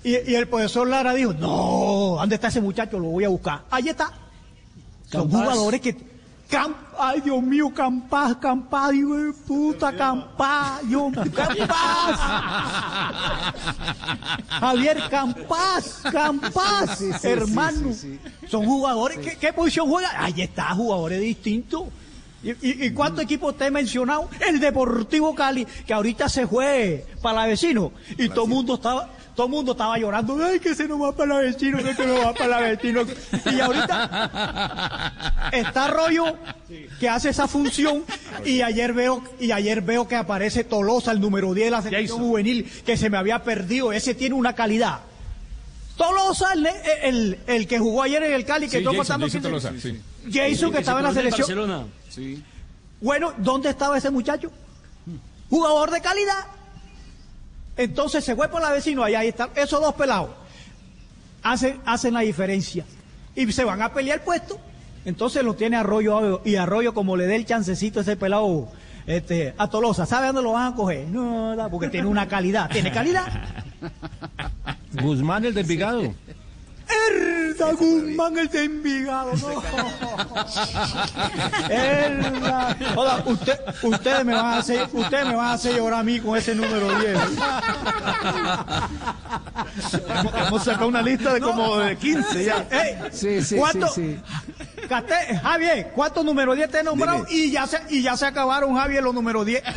y, 0.03 0.31
y 0.31 0.35
el 0.35 0.49
profesor 0.49 0.89
Lara 0.89 1.15
dijo, 1.15 1.33
no, 1.35 2.17
¿dónde 2.19 2.35
está 2.35 2.49
ese 2.49 2.61
muchacho? 2.61 2.99
Lo 2.99 3.09
voy 3.09 3.25
a 3.25 3.29
buscar. 3.29 3.63
Ahí 3.71 3.89
está. 3.89 4.11
Son 5.11 5.31
jugadores 5.31 5.81
que 5.81 5.97
Cam- 6.51 6.75
Ay, 6.99 7.21
Dios 7.21 7.43
mío, 7.43 7.71
Campás, 7.75 8.37
Campás, 8.37 8.93
hijo 8.95 9.15
de 9.17 9.33
puta, 9.33 9.95
Campás, 9.95 10.81
Dios, 10.89 11.13
Campás. 11.35 12.21
Javier 14.49 15.03
Campás, 15.11 16.01
Campás, 16.11 16.99
Sí, 16.99 17.13
sí, 17.13 17.19
sí, 17.21 17.29
hermano. 17.29 17.93
sí, 17.93 18.19
Son 18.49 18.65
jugadores, 18.67 19.19
¿qué, 19.19 19.37
qué 19.37 19.53
posición 19.53 19.89
juegan? 19.89 20.11
Ahí 20.17 20.41
está, 20.43 20.75
jugadores 20.75 21.21
distintos. 21.21 21.85
¿Y, 22.43 22.51
y, 22.51 22.87
y 22.87 22.91
cuántos 22.93 23.25
equipos 23.25 23.57
te 23.57 23.67
he 23.67 23.71
mencionado? 23.71 24.29
El 24.47 24.61
Deportivo 24.61 25.35
Cali, 25.35 25.67
que 25.87 25.93
ahorita 25.93 26.29
se 26.29 26.47
fue 26.47 27.05
para 27.21 27.41
la 27.43 27.47
vecino 27.47 27.93
y 28.17 28.29
todo 28.29 28.45
el 28.45 28.51
mundo 28.51 28.75
estaba... 28.75 29.11
Todo 29.39 29.47
el 29.47 29.53
mundo 29.53 29.71
estaba 29.71 29.97
llorando, 29.97 30.37
ay, 30.45 30.59
que 30.59 30.75
se 30.75 30.89
nos 30.89 31.01
va 31.01 31.15
para 31.15 31.35
la 31.37 31.41
vecino, 31.43 31.79
que 31.81 31.95
se 31.95 32.05
nos 32.05 32.19
va 32.27 32.35
para 32.35 32.49
la 32.49 32.61
vecino. 32.71 33.03
Y 33.55 33.61
ahorita 33.61 35.13
está 35.53 35.85
Arroyo 35.85 36.37
que 36.99 37.09
hace 37.09 37.29
esa 37.29 37.47
función 37.47 38.03
y 38.45 38.63
ayer 38.63 38.93
veo 38.93 39.23
y 39.39 39.53
ayer 39.53 39.81
veo 39.81 40.09
que 40.09 40.17
aparece 40.17 40.65
Tolosa, 40.65 41.13
el 41.13 41.21
número 41.21 41.55
10 41.55 41.67
de 41.67 41.71
la 41.71 41.83
selección 41.83 42.19
juvenil, 42.19 42.69
que 42.85 42.97
se 42.97 43.11
me 43.11 43.17
había 43.17 43.45
perdido. 43.45 43.93
Ese 43.93 44.13
tiene 44.15 44.35
una 44.35 44.55
calidad. 44.55 45.03
Tolosa, 45.97 46.53
el, 46.55 46.69
el, 47.03 47.39
el 47.47 47.67
que 47.69 47.79
jugó 47.79 48.03
ayer 48.03 48.21
en 48.25 48.33
el 48.33 48.45
Cali, 48.45 48.67
que 48.67 48.73
Sí, 48.73 48.77
estuvo 48.79 48.93
Jason, 48.93 49.21
contando 49.21 49.27
Jason 49.27 49.41
que- 49.41 49.49
Tolosa, 49.49 49.73
sí. 49.81 50.01
Jason, 50.33 50.73
que 50.73 50.79
estaba 50.79 50.99
en 50.99 51.05
la 51.07 51.13
selección. 51.15 51.91
Sí. 52.19 52.43
Bueno, 53.01 53.33
¿dónde 53.39 53.71
estaba 53.71 53.97
ese 53.97 54.11
muchacho? 54.11 54.51
Jugador 55.49 55.91
de 55.91 56.01
calidad. 56.01 56.47
Entonces 57.77 58.25
se 58.25 58.35
fue 58.35 58.49
por 58.49 58.61
la 58.61 58.73
vecino, 58.73 59.05
ahí, 59.05 59.15
ahí 59.15 59.29
están. 59.29 59.51
Esos 59.55 59.81
dos 59.81 59.95
pelados 59.95 60.31
hacen, 61.43 61.81
hacen 61.87 62.15
la 62.15 62.21
diferencia. 62.21 62.85
Y 63.35 63.51
se 63.53 63.65
van 63.65 63.83
a 63.83 63.93
pelear 63.93 64.19
el 64.19 64.25
puesto. 64.25 64.59
Entonces 65.05 65.45
lo 65.45 65.55
tiene 65.55 65.77
Arroyo 65.77 66.43
y 66.45 66.57
Arroyo 66.57 66.93
como 66.93 67.17
le 67.17 67.27
dé 67.27 67.37
el 67.37 67.47
chancecito 67.47 68.01
a 68.01 68.03
ese 68.03 68.17
pelado 68.17 68.69
este, 69.07 69.55
a 69.57 69.69
Tolosa. 69.69 70.07
¿Sabe 70.07 70.27
dónde 70.27 70.43
lo 70.43 70.53
van 70.53 70.73
a 70.73 70.77
coger? 70.77 71.07
No, 71.09 71.55
no, 71.55 71.71
porque 71.71 71.89
tiene 71.89 72.09
una 72.09 72.27
calidad. 72.27 72.69
¿Tiene 72.69 72.91
calidad? 72.93 73.27
Guzmán, 75.01 75.45
el 75.45 75.55
de 75.55 75.65
Guzmán, 77.67 78.39
el 78.39 78.49
de 78.49 78.65
Envigado, 78.65 79.33
no. 79.37 79.49
Erda. 81.71 82.77
Hola, 82.97 83.23
usted, 83.27 83.59
ustedes 83.83 84.25
me 84.25 84.35
van 84.35 84.47
a 84.47 84.57
hacer, 84.59 84.89
ustedes 84.93 85.27
me 85.27 85.35
van 85.35 85.47
a 85.47 85.53
hacer 85.55 85.77
llorar 85.77 86.01
a 86.01 86.03
mí 86.03 86.21
con 86.21 86.37
ese 86.37 86.55
número 86.55 86.99
10. 86.99 87.19
Hemos, 90.09 90.35
hemos 90.47 90.65
sacado 90.65 90.89
una 90.89 91.03
lista 91.03 91.35
de 91.35 91.41
como 91.41 91.79
de 91.79 91.97
15 91.97 92.45
ya. 92.45 92.67
Ey, 92.71 92.97
Sí, 93.13 93.43
sí, 93.43 93.57
¿cuánto- 93.57 93.89
sí, 93.89 94.17
sí. 94.17 94.23
Cate- 94.89 95.39
Javier, 95.43 95.91
¿cuántos 95.95 96.25
números 96.25 96.57
10 96.57 96.71
te 96.71 96.79
he 96.81 96.83
nombrado? 96.83 97.27
Y 97.31 97.51
ya, 97.51 97.67
se, 97.67 97.79
y 97.91 98.03
ya 98.03 98.17
se 98.17 98.27
acabaron, 98.27 98.75
Javier, 98.75 99.03
los 99.03 99.15
números 99.15 99.45
10. 99.47 99.63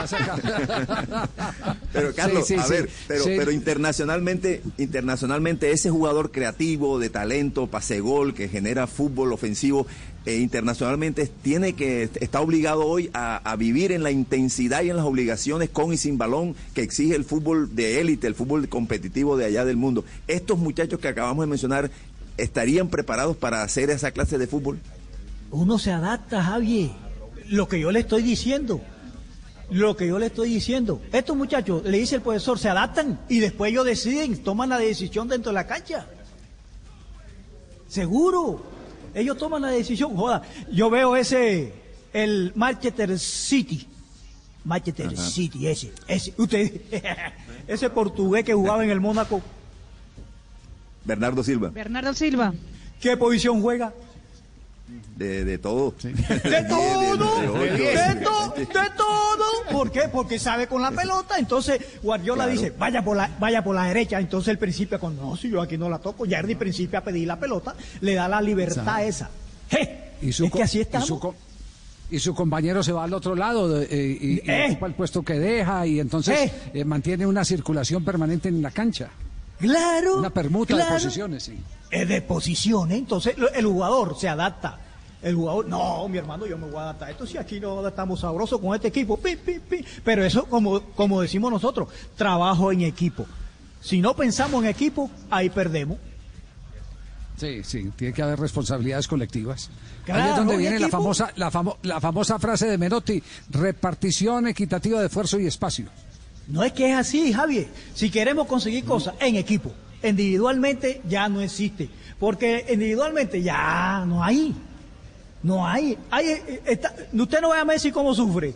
Pero 1.92 2.14
Carlos, 2.14 2.46
Sí, 2.46 2.54
sí, 2.54 2.60
a 2.60 2.64
sí. 2.64 2.70
ver, 2.72 2.88
pero, 3.08 3.24
Sí. 3.24 3.30
pero 3.36 3.50
internacionalmente, 3.50 4.62
internacionalmente 4.78 5.70
ese 5.72 5.90
jugador 5.90 6.30
creativo, 6.30 6.98
de 6.98 7.10
talento, 7.10 7.66
pase 7.66 8.00
gol, 8.00 8.32
que 8.34 8.48
genera 8.48 8.86
fútbol 8.86 9.32
ofensivo, 9.32 9.86
eh, 10.26 10.36
internacionalmente 10.36 11.26
tiene 11.42 11.72
que 11.72 12.08
está 12.20 12.40
obligado 12.40 12.86
hoy 12.86 13.10
a, 13.14 13.36
a 13.38 13.56
vivir 13.56 13.90
en 13.90 14.02
la 14.02 14.10
intensidad 14.10 14.82
y 14.82 14.90
en 14.90 14.96
las 14.96 15.06
obligaciones 15.06 15.70
con 15.70 15.92
y 15.92 15.96
sin 15.96 16.18
balón 16.18 16.54
que 16.74 16.82
exige 16.82 17.14
el 17.16 17.24
fútbol 17.24 17.74
de 17.74 18.00
élite, 18.00 18.26
el 18.26 18.34
fútbol 18.34 18.68
competitivo 18.68 19.36
de 19.36 19.46
allá 19.46 19.64
del 19.64 19.76
mundo. 19.78 20.04
Estos 20.28 20.58
muchachos 20.58 21.00
que 21.00 21.08
acabamos 21.08 21.42
de 21.44 21.48
mencionar 21.48 21.90
estarían 22.36 22.88
preparados 22.88 23.36
para 23.36 23.62
hacer 23.62 23.90
esa 23.90 24.10
clase 24.10 24.38
de 24.38 24.46
fútbol. 24.46 24.78
Uno 25.50 25.78
se 25.78 25.92
adapta, 25.92 26.42
Javier. 26.42 26.90
Lo 27.48 27.68
que 27.68 27.80
yo 27.80 27.90
le 27.90 28.00
estoy 28.00 28.22
diciendo. 28.22 28.80
Lo 29.70 29.96
que 29.96 30.06
yo 30.06 30.18
le 30.18 30.26
estoy 30.26 30.50
diciendo. 30.50 31.00
Estos 31.12 31.36
muchachos, 31.36 31.84
le 31.84 31.98
dice 31.98 32.16
el 32.16 32.22
profesor, 32.22 32.58
se 32.58 32.68
adaptan 32.68 33.20
y 33.28 33.38
después 33.38 33.70
ellos 33.70 33.84
deciden, 33.84 34.42
toman 34.42 34.68
la 34.68 34.78
decisión 34.78 35.28
dentro 35.28 35.50
de 35.50 35.54
la 35.54 35.66
cancha. 35.66 36.06
Seguro. 37.88 38.62
Ellos 39.14 39.36
toman 39.36 39.62
la 39.62 39.68
decisión. 39.68 40.16
Joda, 40.16 40.42
yo 40.72 40.90
veo 40.90 41.16
ese, 41.16 41.72
el 42.12 42.52
Manchester 42.54 43.18
City. 43.18 43.86
Manchester 44.64 45.06
Ajá. 45.06 45.16
City, 45.16 45.66
ese, 45.66 45.92
ese. 46.06 46.34
Usted, 46.36 46.80
ese 47.66 47.90
portugués 47.90 48.44
que 48.44 48.54
jugaba 48.54 48.84
en 48.84 48.90
el 48.90 49.00
Mónaco. 49.00 49.40
Bernardo 51.10 51.42
Silva, 51.42 51.68
Bernardo 51.70 52.14
Silva. 52.14 52.52
¿Qué 53.00 53.16
posición 53.16 53.60
juega? 53.62 53.92
de, 55.16 55.44
de 55.44 55.58
todo. 55.58 55.94
De 56.02 56.64
todo, 56.68 57.00
de 57.60 57.70
de, 57.70 57.78
de- 57.78 58.24
to- 58.24 58.54
de 58.56 58.66
todo. 58.66 59.44
¿Por 59.70 59.90
qué? 59.92 60.02
Porque 60.10 60.38
sabe 60.38 60.66
con 60.66 60.80
la 60.82 60.90
pelota. 60.90 61.36
Entonces 61.38 61.80
Guardiola 62.02 62.44
Claro. 62.44 62.58
dice, 62.60 62.72
vaya 62.78 63.04
por 63.04 63.16
la, 63.16 63.30
vaya 63.38 63.62
por 63.62 63.74
la 63.74 63.84
derecha. 63.84 64.18
Entonces 64.18 64.48
el 64.48 64.58
principio, 64.58 64.98
cuando 64.98 65.22
no, 65.22 65.36
si 65.36 65.50
yo 65.50 65.60
aquí 65.60 65.76
no 65.78 65.88
la 65.88 65.98
toco, 65.98 66.24
ya 66.26 66.38
el 66.40 66.56
principio 66.56 66.98
a 66.98 67.02
pedir 67.02 67.26
la 67.28 67.38
pelota, 67.38 67.74
le 68.00 68.14
da 68.14 68.28
la 68.28 68.40
libertad 68.40 69.04
Exacto. 69.04 69.36
esa. 69.76 69.86
Y 70.22 70.32
su, 70.32 70.46
es 70.46 70.52
que 70.52 70.62
así 70.62 70.78
y 70.78 70.80
estamos. 70.82 71.06
su 71.06 71.18
co- 71.20 71.34
y 72.10 72.18
su 72.18 72.34
compañero 72.34 72.82
se 72.82 72.90
va 72.92 73.04
al 73.04 73.14
otro 73.14 73.36
lado 73.36 73.80
eh, 73.82 73.86
y, 74.20 74.34
y 74.38 74.42
Eh. 74.50 74.66
ocupa 74.70 74.86
el 74.86 74.94
puesto 74.94 75.22
que 75.22 75.34
deja 75.34 75.86
y 75.86 76.00
entonces 76.00 76.50
eh, 76.74 76.84
mantiene 76.84 77.24
una 77.26 77.44
circulación 77.44 78.04
permanente 78.04 78.48
en 78.48 78.60
la 78.62 78.70
cancha. 78.72 79.10
Claro. 79.60 80.18
Una 80.18 80.30
permuta 80.30 80.74
claro. 80.74 80.94
de 80.94 81.00
posiciones, 81.00 81.42
sí. 81.44 81.58
Es 81.90 82.08
de 82.08 82.22
posiciones. 82.22 82.98
Entonces 82.98 83.36
lo- 83.38 83.50
el 83.52 83.66
jugador 83.66 84.16
se 84.18 84.28
adapta. 84.28 84.78
El 85.22 85.34
jugador, 85.34 85.66
no, 85.68 86.08
mi 86.08 86.16
hermano, 86.16 86.46
yo 86.46 86.56
me 86.56 86.66
voy 86.66 86.76
a 86.78 86.82
adaptar. 86.84 87.10
Esto 87.10 87.26
si 87.26 87.36
aquí 87.36 87.60
no 87.60 87.86
estamos 87.86 88.20
sabrosos 88.20 88.58
con 88.60 88.74
este 88.74 88.88
equipo. 88.88 89.18
pi, 89.18 89.36
pi, 89.36 89.58
pi. 89.58 89.84
Pero 90.02 90.24
eso, 90.24 90.44
como, 90.46 90.80
como 90.94 91.20
decimos 91.20 91.50
nosotros, 91.52 91.88
trabajo 92.16 92.72
en 92.72 92.80
equipo. 92.82 93.26
Si 93.82 94.00
no 94.00 94.14
pensamos 94.16 94.62
en 94.64 94.70
equipo, 94.70 95.10
ahí 95.30 95.50
perdemos. 95.50 95.98
Sí, 97.36 97.62
sí, 97.64 97.90
tiene 97.96 98.12
que 98.12 98.22
haber 98.22 98.38
responsabilidades 98.38 99.08
colectivas. 99.08 99.70
Claro, 100.04 100.22
Ahí 100.22 100.30
es 100.30 100.36
donde 100.36 100.54
¿y 100.54 100.58
viene 100.58 100.78
la 100.78 100.88
famosa, 100.88 101.30
la, 101.36 101.50
famo- 101.50 101.76
la 101.82 101.98
famosa 102.00 102.38
frase 102.38 102.66
de 102.66 102.76
Menotti, 102.76 103.22
repartición 103.48 104.46
equitativa 104.48 105.00
de 105.00 105.06
esfuerzo 105.06 105.38
y 105.38 105.46
espacio. 105.46 105.86
No 106.50 106.62
es 106.64 106.72
que 106.72 106.90
es 106.90 106.96
así, 106.96 107.32
Javier. 107.32 107.68
Si 107.94 108.10
queremos 108.10 108.46
conseguir 108.46 108.84
cosas 108.84 109.14
en 109.20 109.36
equipo, 109.36 109.72
individualmente 110.02 111.00
ya 111.08 111.28
no 111.28 111.40
existe. 111.40 111.88
Porque 112.18 112.66
individualmente 112.70 113.40
ya 113.42 114.04
no 114.06 114.22
hay. 114.22 114.54
No 115.42 115.66
hay. 115.66 115.96
hay 116.10 116.26
eh, 116.28 116.62
está- 116.66 116.94
usted 117.12 117.40
no 117.40 117.50
ve 117.50 117.58
a 117.58 117.64
Messi 117.64 117.90
cómo 117.90 118.14
sufre. 118.14 118.54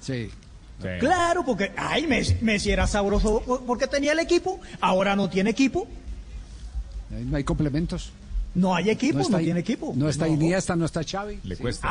Sí. 0.00 0.28
Claro, 1.00 1.42
porque 1.44 1.72
ay, 1.76 2.06
Messi, 2.06 2.36
Messi 2.42 2.70
era 2.70 2.86
sabroso 2.86 3.40
por- 3.46 3.64
porque 3.64 3.86
tenía 3.86 4.12
el 4.12 4.18
equipo, 4.18 4.60
ahora 4.80 5.16
no 5.16 5.30
tiene 5.30 5.50
equipo. 5.50 5.86
No 7.10 7.36
hay 7.36 7.44
complementos. 7.44 8.10
No 8.54 8.74
hay 8.74 8.90
equipo, 8.90 9.18
no, 9.18 9.24
está, 9.24 9.38
tiene 9.38 9.60
equipo. 9.60 9.92
No 9.96 10.08
está 10.08 10.28
Iniesta, 10.28 10.76
no 10.76 10.84
está 10.86 11.02
Xavi. 11.02 11.40
Le 11.44 11.56
cuesta. 11.56 11.86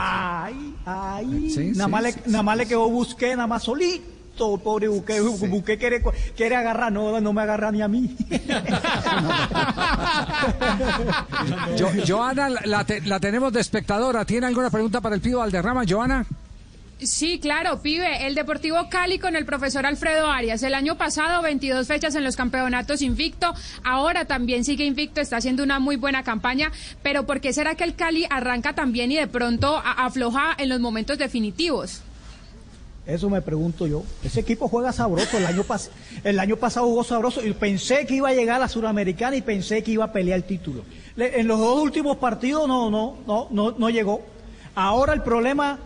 Ay, 0.46 0.76
ay. 0.86 1.50
Sí, 1.50 1.72
nada, 1.76 1.86
sí, 1.86 1.92
más 1.92 2.04
le, 2.04 2.12
sí, 2.12 2.20
nada 2.28 2.44
más 2.44 2.58
le 2.58 2.66
quedó 2.68 2.90
Busqué, 2.90 3.36
nada 3.36 3.48
más 3.48 3.64
Pobre 4.36 4.88
Busqué, 4.88 5.22
Busqué 5.22 5.78
quiere, 5.78 6.02
quiere 6.36 6.56
agarrar, 6.56 6.92
no, 6.92 7.20
no 7.22 7.34
me 7.34 7.42
agarra 7.42 7.72
ni 7.72 7.82
a 7.82 7.88
mí. 7.88 8.16
Jo- 11.80 11.92
Joana, 12.08 12.50
la, 12.50 12.62
la 12.66 12.84
te- 12.86 13.02
la 13.02 13.20
tenemos 13.20 13.52
de 13.54 13.62
espectadora. 13.62 14.26
¿Tiene 14.26 14.48
alguna 14.48 14.70
pregunta 14.70 15.02
para 15.02 15.16
el 15.16 15.22
pido 15.22 15.40
Valderrama, 15.40 15.84
Joana? 15.88 16.26
Sí, 16.98 17.40
claro, 17.40 17.82
pibe. 17.82 18.26
El 18.26 18.36
Deportivo 18.36 18.88
Cali 18.90 19.20
con 19.20 19.36
el 19.36 19.46
profesor 19.46 19.86
Alfredo 19.86 20.32
Arias. 20.32 20.64
El 20.64 20.74
año 20.74 20.96
pasado, 20.98 21.42
22 21.42 21.86
fechas 21.88 22.16
en 22.16 22.24
los 22.24 22.38
campeonatos 22.38 23.02
invicto. 23.02 23.54
Ahora 23.84 24.24
también 24.26 24.64
sigue 24.64 24.86
invicto, 24.86 25.20
está 25.20 25.38
haciendo 25.38 25.62
una 25.64 25.80
muy 25.80 25.98
buena 25.98 26.24
campaña. 26.24 26.72
Pero 27.04 27.26
¿por 27.26 27.42
qué 27.42 27.52
será 27.52 27.76
que 27.76 27.84
el 27.84 27.96
Cali 27.96 28.26
arranca 28.30 28.74
también 28.74 29.12
y 29.12 29.18
de 29.18 29.28
pronto 29.28 29.82
afloja 29.86 30.56
en 30.58 30.70
los 30.70 30.80
momentos 30.80 31.18
definitivos? 31.18 32.02
Eso 33.08 33.30
me 33.30 33.42
pregunto 33.42 33.86
yo. 33.86 34.04
Ese 34.24 34.40
equipo 34.40 34.68
juega 34.68 34.92
sabroso. 34.92 35.38
El 36.24 36.40
año, 36.40 36.56
pasado 36.58 36.88
jugó 36.88 37.04
sabroso 37.04 37.46
y 37.46 37.54
pensé 37.54 38.06
que 38.06 38.16
iba 38.16 38.30
a 38.30 38.34
llegar 38.34 38.58
a 38.58 38.60
la 38.60 38.68
Suramericana 38.68 39.36
y 39.36 39.42
pensé 39.42 39.84
que 39.84 39.92
iba 39.92 40.06
a 40.06 40.12
pelear 40.12 40.38
el 40.38 40.44
título. 40.44 40.84
En 41.18 41.48
los 41.48 41.60
dos 41.60 41.82
últimos 41.82 42.18
partidos 42.18 42.68
no, 42.68 42.90
no, 42.90 43.18
no, 43.28 43.48
no, 43.52 43.72
no 43.78 43.90
llegó. 43.90 44.22
Ahora 44.74 45.14
el 45.14 45.22
problema 45.22 45.80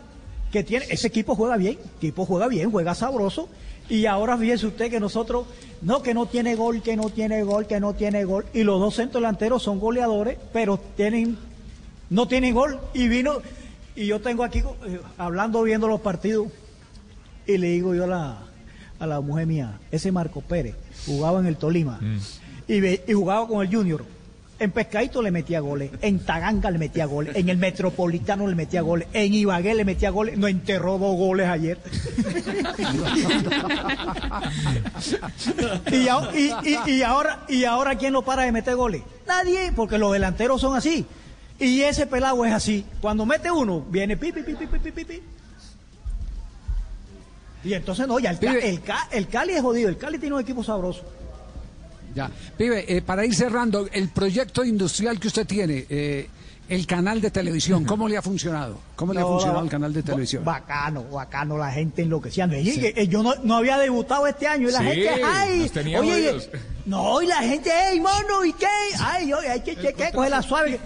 que 0.52 0.64
tiene, 0.64 0.86
ese 0.90 1.08
equipo 1.08 1.36
juega 1.36 1.58
bien, 1.58 1.78
equipo 1.98 2.26
juega 2.26 2.48
bien, 2.48 2.72
juega 2.72 2.96
sabroso. 2.96 3.50
Y 3.90 4.06
ahora 4.06 4.38
fíjese 4.38 4.68
usted 4.68 4.90
que 4.90 5.00
nosotros, 5.00 5.48
no, 5.82 6.02
que 6.02 6.14
no 6.14 6.28
tiene 6.28 6.56
gol, 6.56 6.82
que 6.82 6.96
no 6.96 7.10
tiene 7.10 7.44
gol, 7.44 7.68
que 7.68 7.80
no 7.80 7.94
tiene 7.96 8.24
gol. 8.24 8.46
Y 8.54 8.64
los 8.64 8.80
dos 8.80 8.96
centros 8.96 9.22
delanteros 9.22 9.64
son 9.64 9.80
goleadores, 9.80 10.38
pero 10.54 10.80
tienen, 10.96 11.38
no 12.10 12.28
tienen 12.28 12.54
gol. 12.54 12.80
Y 12.94 13.08
vino, 13.08 13.42
y 13.96 14.06
yo 14.06 14.22
tengo 14.22 14.44
aquí 14.44 14.60
eh, 14.60 15.02
hablando, 15.18 15.64
viendo 15.64 15.88
los 15.88 16.00
partidos. 16.00 16.48
Y 17.50 17.58
le 17.58 17.70
digo 17.70 17.96
yo 17.96 18.04
a 18.04 18.08
la, 18.08 18.38
a 19.00 19.08
la 19.08 19.22
mujer 19.22 19.48
mía, 19.48 19.80
ese 19.92 20.12
Marco 20.12 20.42
Pérez 20.42 20.76
jugaba 21.08 21.40
en 21.40 21.48
el 21.48 21.58
Tolima 21.58 22.00
y, 22.68 22.80
ve- 22.80 23.04
y 23.08 23.14
jugaba 23.14 23.48
con 23.48 23.66
el 23.66 23.74
Junior. 23.76 24.06
En 24.60 24.72
Pescadito 24.72 25.22
le 25.22 25.32
metía 25.32 25.62
goles, 25.62 25.90
en 26.02 26.20
Taganga 26.20 26.70
le 26.70 26.78
metía 26.78 27.06
goles, 27.06 27.34
en 27.38 27.48
el 27.48 27.56
Metropolitano 27.58 28.46
le 28.46 28.56
metía 28.56 28.82
goles, 28.82 29.08
en 29.14 29.34
Ibagué 29.34 29.74
le 29.74 29.86
metía 29.86 30.10
goles, 30.10 30.38
no 30.38 30.50
enterró 30.50 30.98
dos 30.98 31.16
goles 31.18 31.48
ayer. 31.48 31.80
y, 35.92 36.08
y- 36.38 36.54
y- 36.66 36.92
y 36.92 37.04
ahora, 37.04 37.40
¿Y 37.48 37.64
ahora 37.64 37.96
quién 37.98 38.14
lo 38.14 38.22
para 38.24 38.44
de 38.44 38.52
meter 38.52 38.76
goles? 38.76 39.02
Nadie, 39.28 39.72
porque 39.76 39.98
los 39.98 40.12
delanteros 40.14 40.62
son 40.62 40.76
así. 40.76 41.06
Y 41.60 41.82
ese 41.82 42.06
pelado 42.06 42.46
es 42.46 42.54
así. 42.54 42.86
Cuando 43.02 43.26
mete 43.26 43.52
uno, 43.52 43.82
viene 43.90 44.16
pi, 44.18 44.32
pi, 44.32 44.42
pi, 44.44 44.54
pi, 44.56 44.68
pi, 44.68 44.80
pi, 44.80 44.92
pi, 44.92 45.06
pi. 45.06 45.22
Y 47.64 47.74
entonces 47.74 48.08
no, 48.08 48.20
ya 48.20 48.32
el, 48.32 48.46
el, 48.46 48.82
el 49.12 49.28
Cali 49.28 49.54
es 49.54 49.62
jodido, 49.62 49.90
el 49.90 49.98
Cali 49.98 50.18
tiene 50.18 50.36
un 50.36 50.42
equipo 50.42 50.64
sabroso. 50.64 51.04
Ya. 52.16 52.32
Pibe, 52.58 52.86
eh, 52.88 53.02
para 53.02 53.26
ir 53.26 53.36
cerrando, 53.36 53.88
el 53.92 54.10
proyecto 54.10 54.64
industrial 54.64 55.20
que 55.20 55.28
usted 55.28 55.46
tiene, 55.46 55.86
eh, 55.90 56.28
el 56.68 56.86
canal 56.86 57.20
de 57.20 57.32
televisión, 57.32 57.84
¿cómo 57.84 58.08
le 58.08 58.16
ha 58.18 58.22
funcionado? 58.22 58.80
¿Cómo 58.96 59.12
le 59.14 59.22
ha 59.22 59.26
funcionado 59.26 59.64
el 59.64 59.70
canal 59.70 59.92
de 59.94 60.04
televisión? 60.04 60.44
Bacano, 60.46 61.04
bacano, 61.04 61.58
la 61.58 61.72
gente 61.72 62.04
enloqueciendo. 62.04 62.56
Y- 62.56 62.94
y 62.96 63.08
yo 63.08 63.24
no, 63.24 63.34
no 63.44 63.56
había 63.58 63.78
debutado 63.78 64.26
este 64.28 64.48
año 64.48 64.70
y 64.70 64.72
la 64.72 64.80
Sí, 64.80 64.86
gente, 64.86 65.22
ay, 65.24 65.72
oye, 65.98 66.50
no, 66.86 67.22
y 67.22 67.28
la 67.28 67.38
gente, 67.38 67.72
hey, 67.74 68.00
mono, 68.00 68.46
¿y 68.46 68.54
qué? 68.54 68.68
Ay, 69.00 69.34
oye, 69.34 69.50
hay 69.50 69.62
que, 69.62 69.76
que, 69.76 69.94
que 69.94 70.12
coger 70.12 70.30
la 70.32 70.42
suave. 70.44 70.80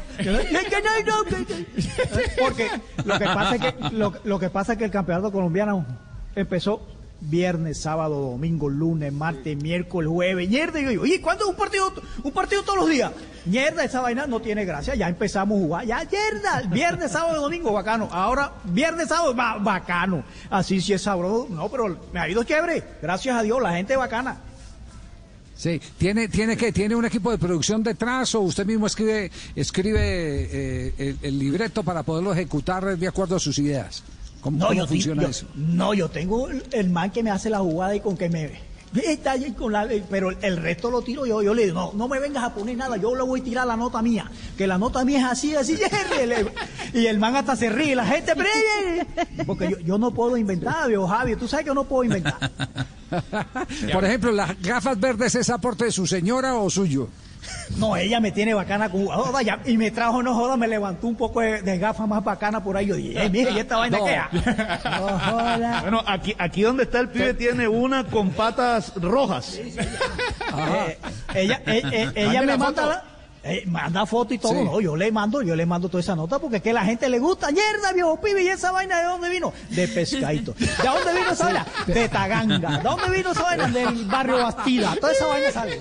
Porque 2.39 2.69
lo 3.05 3.19
que 3.19 3.25
pasa 3.25 3.55
es 3.55 3.61
que, 3.61 3.75
lo, 3.91 4.13
lo 4.23 4.39
que 4.39 4.49
pasa 4.49 4.73
es 4.73 4.77
que 4.79 4.85
el 4.85 4.91
campeonato 4.91 5.31
colombiano 5.31 5.85
empezó 6.35 6.81
viernes, 7.25 7.77
sábado, 7.79 8.19
domingo, 8.31 8.67
lunes, 8.67 9.13
martes, 9.13 9.55
miércoles, 9.55 10.09
jueves, 10.11 10.49
mierda. 10.49 10.79
Y 10.79 10.83
yo 10.83 10.89
digo, 10.89 11.03
oye, 11.03 11.21
¿cuándo 11.21 11.45
es 11.45 11.49
un 11.51 11.55
partido, 11.55 11.93
un 12.23 12.31
partido 12.33 12.63
todos 12.63 12.79
los 12.79 12.89
días? 12.89 13.11
Mierda, 13.45 13.83
esa 13.85 14.01
vaina 14.01 14.27
no 14.27 14.41
tiene 14.41 14.65
gracia. 14.65 14.95
Ya 14.95 15.07
empezamos 15.07 15.57
a 15.57 15.61
jugar. 15.61 15.85
Ya, 15.85 16.05
mierda. 16.11 16.61
Viernes, 16.69 17.11
sábado, 17.11 17.41
domingo, 17.41 17.71
bacano. 17.71 18.09
Ahora, 18.11 18.51
viernes, 18.65 19.07
sábado, 19.07 19.33
ba- 19.33 19.57
bacano. 19.57 20.23
Así 20.49 20.81
sí 20.81 20.91
es 20.93 21.01
sabroso. 21.03 21.47
No, 21.49 21.69
pero 21.69 21.97
me 22.11 22.19
ha 22.19 22.27
ido 22.27 22.43
chévere. 22.43 22.83
Gracias 23.01 23.35
a 23.37 23.41
Dios, 23.41 23.61
la 23.61 23.73
gente 23.73 23.95
bacana. 23.95 24.37
Sí, 25.55 25.79
¿tiene, 25.97 26.27
tiene 26.27 26.57
que 26.57 26.73
¿Tiene 26.73 26.95
un 26.95 27.05
equipo 27.05 27.31
de 27.31 27.37
producción 27.37 27.83
detrás 27.83 28.33
o 28.35 28.41
usted 28.41 28.65
mismo 28.65 28.87
escribe, 28.87 29.31
escribe 29.55 29.99
eh, 30.01 30.93
el, 30.97 31.17
el 31.21 31.39
libreto 31.39 31.83
para 31.83 32.03
poderlo 32.03 32.33
ejecutar 32.33 32.97
de 32.97 33.07
acuerdo 33.07 33.35
a 33.37 33.39
sus 33.39 33.57
ideas? 33.59 34.03
¿Cómo, 34.43 34.57
No, 34.57 34.67
cómo 34.67 34.77
yo, 34.79 34.87
funciona 34.87 35.23
yo- 35.23 35.29
eso? 35.29 35.47
No, 35.55 35.93
yo 35.93 36.09
tengo 36.09 36.49
el, 36.49 36.63
el 36.71 36.89
man 36.89 37.09
que 37.11 37.23
me 37.23 37.31
hace 37.31 37.49
la 37.49 37.59
jugada 37.59 37.95
y 37.95 38.01
con 38.01 38.17
que 38.17 38.29
me 38.29 38.51
está 38.93 39.31
ahí 39.31 39.51
con 39.53 39.71
la, 39.71 39.87
pero 40.09 40.29
el 40.29 40.57
resto 40.57 40.91
lo 40.91 41.01
tiro 41.01 41.25
yo. 41.25 41.41
Yo 41.41 41.53
le 41.53 41.65
digo, 41.65 41.91
no, 41.93 41.97
no 41.97 42.07
me 42.07 42.19
vengas 42.19 42.43
a 42.43 42.53
poner 42.53 42.77
nada, 42.77 42.97
yo 42.97 43.15
le 43.15 43.23
voy 43.23 43.39
a 43.41 43.43
tirar 43.43 43.65
la 43.65 43.75
nota 43.75 44.01
mía, 44.03 44.29
que 44.57 44.67
la 44.67 44.77
nota 44.77 45.03
mía 45.03 45.19
es 45.19 45.25
así, 45.25 45.55
así, 45.55 45.77
y 46.93 47.05
el 47.07 47.17
man 47.19 47.35
hasta 47.35 47.55
se 47.55 47.69
ríe, 47.69 47.95
la 47.95 48.05
gente, 48.05 48.33
porque 49.47 49.71
yo, 49.71 49.79
yo 49.79 49.97
no 49.97 50.11
puedo 50.13 50.37
inventar, 50.37 50.87
viejo 50.89 51.07
Javi, 51.07 51.35
tú 51.37 51.47
sabes 51.47 51.63
que 51.63 51.67
yo 51.69 51.73
no 51.73 51.85
puedo 51.85 52.03
inventar. 52.03 52.51
Por 53.93 54.05
ejemplo, 54.05 54.31
¿las 54.31 54.59
gafas 54.61 54.99
verdes 54.99 55.35
es 55.35 55.49
aporte 55.49 55.85
de 55.85 55.91
su 55.91 56.05
señora 56.07 56.55
o 56.55 56.69
suyo? 56.69 57.09
No, 57.77 57.95
ella 57.97 58.19
me 58.19 58.31
tiene 58.31 58.53
bacana 58.53 58.89
con 58.89 59.05
joda, 59.07 59.41
ya, 59.41 59.59
y 59.65 59.77
me 59.77 59.89
trajo, 59.91 60.21
no 60.21 60.33
joda, 60.35 60.57
me 60.57 60.67
levantó 60.67 61.07
un 61.07 61.15
poco 61.15 61.41
de, 61.41 61.61
de 61.61 61.77
gafas 61.79 62.07
más 62.07 62.23
bacana 62.23 62.63
por 62.63 62.77
ahí. 62.77 62.85
Yo 62.87 62.95
dije, 62.95 63.25
eh, 63.25 63.29
mija, 63.29 63.49
¿y 63.49 63.59
esta 63.59 63.77
vaina 63.77 63.97
No. 63.97 64.05
qué 64.05 64.13
es? 64.15 64.45
No 64.85 65.19
joda. 65.19 65.81
Bueno, 65.81 66.03
aquí, 66.05 66.35
aquí 66.37 66.61
donde 66.61 66.83
está 66.83 66.99
el 66.99 67.09
pibe 67.09 67.33
tiene 67.33 67.67
una 67.67 68.03
con 68.05 68.29
patas 68.29 68.93
rojas. 68.95 69.55
Eh, 69.55 70.97
ella 71.33 71.61
eh, 71.65 71.81
eh, 71.91 72.11
ella 72.15 72.41
me 72.41 72.45
la 72.47 72.57
manda 72.57 72.81
foto. 72.83 72.93
la, 72.93 73.03
eh, 73.43 73.63
manda 73.67 74.05
foto 74.05 74.33
y 74.33 74.37
todo, 74.37 74.53
Sí. 74.53 74.63
no, 74.63 74.79
yo 74.79 74.95
le 74.95 75.11
mando, 75.11 75.41
yo 75.41 75.55
le 75.55 75.65
mando 75.65 75.89
toda 75.89 76.01
esa 76.01 76.15
nota 76.15 76.39
porque 76.39 76.57
es 76.57 76.63
que 76.63 76.71
la 76.73 76.85
gente 76.85 77.09
le 77.09 77.19
gusta, 77.19 77.51
mierda, 77.51 77.91
viejo 77.93 78.19
pibe, 78.21 78.43
y 78.43 78.47
esa 78.47 78.71
vaina 78.71 78.99
de 78.99 79.05
dónde 79.05 79.29
vino? 79.29 79.53
De 79.69 79.87
pescadito. 79.87 80.53
¿De 80.53 80.65
dónde 80.83 81.13
vino 81.19 81.31
esa 81.31 81.45
vaina? 81.45 81.67
De 81.87 82.09
Taganga. 82.09 82.77
¿De 82.77 82.83
dónde 82.83 83.09
vino 83.17 83.31
esa 83.31 83.41
vaina? 83.43 83.67
Del 83.67 84.05
barrio 84.05 84.37
Bastida. 84.37 84.95
Toda 84.99 85.11
esa 85.11 85.27
vaina 85.27 85.51
sale. 85.51 85.77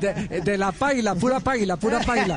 De, 0.00 0.40
de 0.40 0.58
la 0.58 0.72
paila, 0.72 1.14
pura 1.14 1.40
paila, 1.40 1.76
pura 1.76 2.00
paila. 2.00 2.36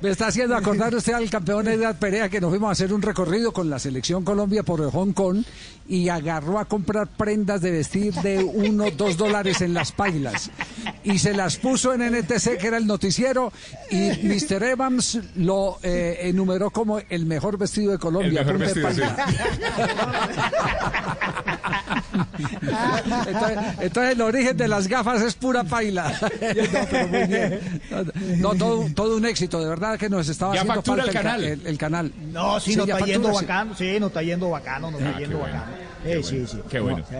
Me 0.00 0.10
está 0.10 0.26
haciendo 0.28 0.56
acordar 0.56 0.94
usted 0.94 1.12
al 1.12 1.30
campeón 1.30 1.68
Edgar 1.68 1.94
Perea 1.96 2.28
que 2.28 2.40
nos 2.40 2.50
fuimos 2.50 2.68
a 2.68 2.72
hacer 2.72 2.92
un 2.92 3.02
recorrido 3.02 3.52
con 3.52 3.70
la 3.70 3.78
selección 3.78 4.24
Colombia 4.24 4.62
por 4.62 4.90
Hong 4.90 5.12
Kong 5.12 5.44
y 5.88 6.08
agarró 6.10 6.58
a 6.58 6.66
comprar 6.66 7.06
prendas 7.08 7.60
de 7.62 7.70
vestir 7.70 8.12
de 8.14 8.44
uno, 8.44 8.90
dos 8.90 9.16
dólares 9.16 9.60
en 9.62 9.72
las 9.74 9.90
pailas. 9.92 10.50
Y 11.02 11.18
se 11.18 11.32
las 11.32 11.56
puso 11.56 11.94
en 11.94 12.02
NTC, 12.02 12.58
que 12.58 12.66
era 12.66 12.76
el 12.76 12.86
noticiero, 12.86 13.52
y 13.90 14.10
Mr. 14.26 14.62
Evans 14.64 15.18
lo 15.36 15.78
eh, 15.82 16.18
enumeró 16.24 16.70
como 16.70 16.98
el 17.08 17.24
mejor 17.26 17.56
vestido 17.56 17.92
de 17.92 17.98
Colombia. 17.98 18.40
El 18.42 18.46
mejor 18.46 18.58
vestido. 18.58 18.88
Entonces, 23.26 23.58
entonces 23.80 24.12
el 24.12 24.20
origen 24.20 24.56
de 24.56 24.68
las 24.68 24.86
gafas 24.88 25.22
es 25.22 25.34
pura 25.34 25.64
paila. 25.64 26.12
No, 28.38 28.54
todo, 28.54 28.86
todo 28.94 29.16
un 29.16 29.26
éxito, 29.26 29.60
de 29.60 29.68
verdad 29.68 29.98
que 29.98 30.08
nos 30.08 30.28
estaba 30.28 30.54
Ya 30.54 30.60
haciendo 30.60 30.82
falta 30.82 31.04
el 31.04 31.10
canal. 31.12 31.40
ca- 31.40 31.46
el, 31.48 31.66
el 31.66 31.78
canal. 31.78 32.12
No, 32.32 32.60
sí, 32.60 32.72
Sí, 32.72 32.76
nos 32.76 32.88
está 32.88 33.04
yendo 33.04 33.28
sí. 33.30 33.34
bacano, 33.34 33.74
sí, 33.74 33.98
nos 34.00 34.08
está 34.08 34.22
yendo 34.22 34.50
bacano, 34.50 34.90
nos 34.90 35.00
Ah, 35.00 35.04
está 35.06 35.16
qué 35.18 35.24
yendo 35.24 35.38
bueno, 35.38 35.54
bacano. 35.54 35.76
Qué 36.02 36.08
bueno, 36.18 36.22
sí, 36.26 36.46
sí. 36.46 36.58
qué 36.68 36.80
bueno. 36.80 37.04
Sí. 37.08 37.16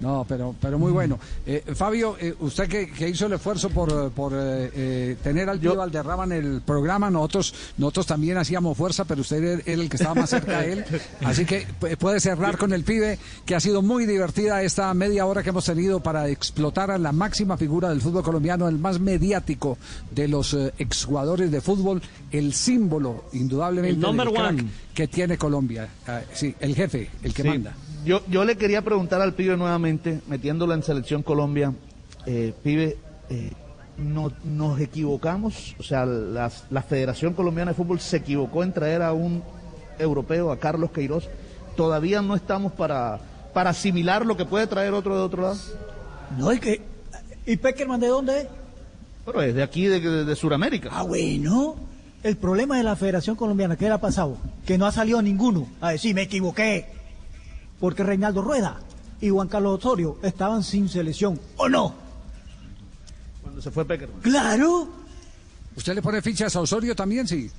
No, 0.00 0.26
pero, 0.28 0.52
pero 0.60 0.80
muy 0.80 0.90
bueno. 0.90 1.16
Eh, 1.46 1.62
Fabio, 1.76 2.16
eh, 2.20 2.34
usted 2.40 2.66
que, 2.66 2.90
que 2.90 3.08
hizo 3.08 3.26
el 3.26 3.34
esfuerzo 3.34 3.70
por, 3.70 4.10
por 4.10 4.32
eh, 4.34 4.68
eh, 4.74 5.16
tener 5.22 5.48
al 5.48 5.60
Pío 5.60 5.76
Valderrama 5.76 6.24
en 6.24 6.32
el 6.32 6.60
programa, 6.62 7.08
nosotros, 7.08 7.54
nosotros 7.78 8.06
también 8.06 8.36
hacíamos 8.36 8.76
fuerza, 8.76 9.04
pero 9.04 9.20
usted 9.20 9.60
era 9.64 9.80
el 9.80 9.88
que 9.88 9.96
estaba 9.98 10.16
más 10.16 10.30
cerca 10.30 10.60
de 10.62 10.72
él. 10.72 10.84
Así 11.24 11.44
que 11.44 11.68
pu- 11.80 11.96
puede 11.98 12.18
cerrar 12.18 12.58
con 12.58 12.72
el 12.72 12.82
pibe, 12.82 13.16
que 13.46 13.54
ha 13.54 13.60
sido 13.60 13.80
muy 13.80 14.04
divertida 14.04 14.60
esta 14.64 14.92
media 14.92 15.24
hora 15.24 15.44
que 15.44 15.50
hemos 15.50 15.66
tenido 15.66 16.00
para 16.00 16.28
explotar 16.28 16.90
a 16.90 16.98
la 16.98 17.12
máxima 17.12 17.56
figura 17.56 17.88
del 17.90 18.00
fútbol 18.00 18.24
colombiano, 18.24 18.66
el 18.66 18.78
más 18.78 18.98
mediático 18.98 19.78
de 20.10 20.26
los 20.26 20.52
eh, 20.54 20.72
exjugadores 20.78 21.52
de 21.52 21.60
fútbol, 21.60 22.02
el 22.32 22.54
símbolo, 22.54 23.26
indudablemente, 23.34 23.94
El 23.94 24.00
number 24.00 24.26
del 24.26 24.34
crack 24.34 24.48
one. 24.50 24.64
que 24.94 25.06
tiene 25.06 25.38
Colombia. 25.38 25.88
Ah, 26.08 26.22
sí, 26.32 26.52
el 26.58 26.74
jefe, 26.74 27.08
el 27.22 27.32
que 27.32 27.42
Sí. 27.42 27.48
manda. 27.48 27.72
Yo, 28.04 28.20
yo 28.28 28.44
le 28.44 28.56
quería 28.56 28.82
preguntar 28.82 29.20
al 29.20 29.34
pibe 29.34 29.56
nuevamente, 29.56 30.20
metiéndolo 30.26 30.74
en 30.74 30.82
Selección 30.82 31.22
Colombia, 31.22 31.72
eh, 32.26 32.52
pibe, 32.62 32.96
eh, 33.30 33.52
no- 33.96 34.32
nos 34.44 34.80
equivocamos, 34.80 35.76
o 35.78 35.82
sea, 35.82 36.04
las- 36.04 36.64
la 36.70 36.82
Federación 36.82 37.34
Colombiana 37.34 37.70
de 37.70 37.76
Fútbol 37.76 38.00
se 38.00 38.16
equivocó 38.18 38.64
en 38.64 38.72
traer 38.72 39.02
a 39.02 39.12
un 39.12 39.42
europeo, 39.98 40.50
a 40.50 40.58
Carlos 40.58 40.90
Queiroz. 40.90 41.28
Todavía 41.76 42.22
no 42.22 42.34
estamos 42.34 42.72
para, 42.72 43.20
para 43.54 43.70
asimilar 43.70 44.26
lo 44.26 44.36
que 44.36 44.46
puede 44.46 44.66
traer 44.66 44.94
otro 44.94 45.16
de 45.16 45.22
otro 45.22 45.42
lado. 45.42 45.56
No, 46.38 46.50
es 46.50 46.60
que. 46.60 46.80
¿Y 47.46 47.56
Peckerman 47.56 48.00
de 48.00 48.08
dónde 48.08 48.40
es? 48.42 48.46
Pero 49.24 49.42
es 49.42 49.54
de 49.54 49.62
aquí, 49.62 49.86
de, 49.86 50.00
de, 50.00 50.24
de 50.24 50.36
Sudamérica. 50.36 50.88
Ah, 50.92 51.02
bueno. 51.02 51.76
El 52.24 52.36
problema 52.36 52.76
de 52.76 52.84
la 52.84 52.94
Federación 52.96 53.34
Colombiana, 53.36 53.76
¿qué 53.76 53.86
le 53.86 53.92
ha 53.92 54.00
pasado? 54.00 54.36
Que 54.64 54.78
no 54.78 54.86
ha 54.86 54.92
salido 54.92 55.20
ninguno 55.22 55.68
a 55.80 55.90
decir, 55.92 56.14
me 56.14 56.22
equivoqué. 56.22 56.86
Porque 57.82 58.04
Reinaldo 58.04 58.42
Rueda 58.42 58.78
y 59.20 59.28
Juan 59.30 59.48
Carlos 59.48 59.84
Osorio 59.84 60.16
estaban 60.22 60.62
sin 60.62 60.88
selección, 60.88 61.40
¿o 61.56 61.68
no? 61.68 61.92
Cuando 63.42 63.60
se 63.60 63.72
fue 63.72 63.84
Peckerman. 63.84 64.20
Claro. 64.20 64.86
¿Usted 65.74 65.96
le 65.96 66.00
pone 66.00 66.22
fichas 66.22 66.54
a 66.54 66.60
Osorio 66.60 66.94
también, 66.94 67.26
sí? 67.26 67.50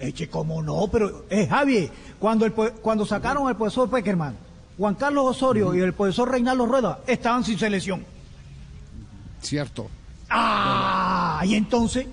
Eche, 0.00 0.30
cómo 0.30 0.62
no, 0.62 0.88
pero, 0.90 1.26
eh, 1.28 1.46
Javi, 1.46 1.90
cuando, 2.18 2.46
el, 2.46 2.52
cuando 2.54 3.04
sacaron 3.04 3.48
al 3.48 3.58
profesor 3.58 3.90
Peckerman, 3.90 4.34
Juan 4.78 4.94
Carlos 4.94 5.36
Osorio 5.36 5.74
y 5.74 5.80
el 5.80 5.92
profesor 5.92 6.30
Reinaldo 6.30 6.64
Rueda 6.64 7.00
estaban 7.06 7.44
sin 7.44 7.58
selección. 7.58 8.02
Cierto. 9.42 9.90
Ah, 10.30 11.42
y 11.44 11.54
entonces. 11.54 12.06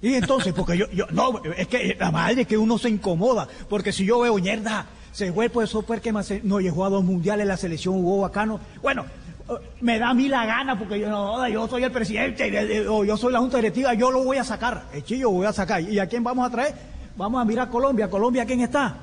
Y 0.00 0.14
entonces, 0.14 0.54
porque 0.54 0.78
yo, 0.78 0.90
yo, 0.92 1.04
no, 1.10 1.42
es 1.44 1.68
que 1.68 1.94
la 2.00 2.10
madre 2.10 2.42
es 2.42 2.48
que 2.48 2.56
uno 2.56 2.78
se 2.78 2.88
incomoda, 2.88 3.46
porque 3.68 3.92
si 3.92 4.06
yo 4.06 4.20
veo 4.20 4.36
mierda, 4.36 4.86
se 5.18 5.32
fue 5.32 5.46
el 5.46 5.50
profesor 5.50 5.84
se- 6.22 6.40
no 6.44 6.60
llegó 6.60 6.84
a 6.84 6.90
dos 6.90 7.02
mundiales, 7.02 7.44
la 7.44 7.56
selección 7.56 7.94
jugó 7.94 8.20
bacano. 8.20 8.60
Bueno, 8.80 9.04
eh, 9.48 9.52
me 9.80 9.98
da 9.98 10.10
a 10.10 10.14
mí 10.14 10.28
la 10.28 10.46
gana, 10.46 10.78
porque 10.78 11.00
yo 11.00 11.08
no, 11.08 11.48
yo 11.48 11.66
soy 11.66 11.82
el 11.82 11.90
presidente, 11.90 12.48
de- 12.48 12.66
de- 12.66 12.88
o 12.88 13.04
yo 13.04 13.16
soy 13.16 13.32
la 13.32 13.40
junta 13.40 13.56
directiva, 13.56 13.94
yo 13.94 14.12
lo 14.12 14.22
voy 14.22 14.36
a 14.36 14.44
sacar, 14.44 14.84
el 14.94 15.02
chillo 15.02 15.30
voy 15.30 15.44
a 15.46 15.52
sacar. 15.52 15.80
¿Y 15.82 15.98
a 15.98 16.06
quién 16.06 16.22
vamos 16.22 16.46
a 16.46 16.50
traer? 16.52 16.72
Vamos 17.16 17.42
a 17.42 17.44
mirar 17.44 17.68
Colombia, 17.68 18.08
Colombia, 18.08 18.46
¿quién 18.46 18.60
está? 18.60 18.96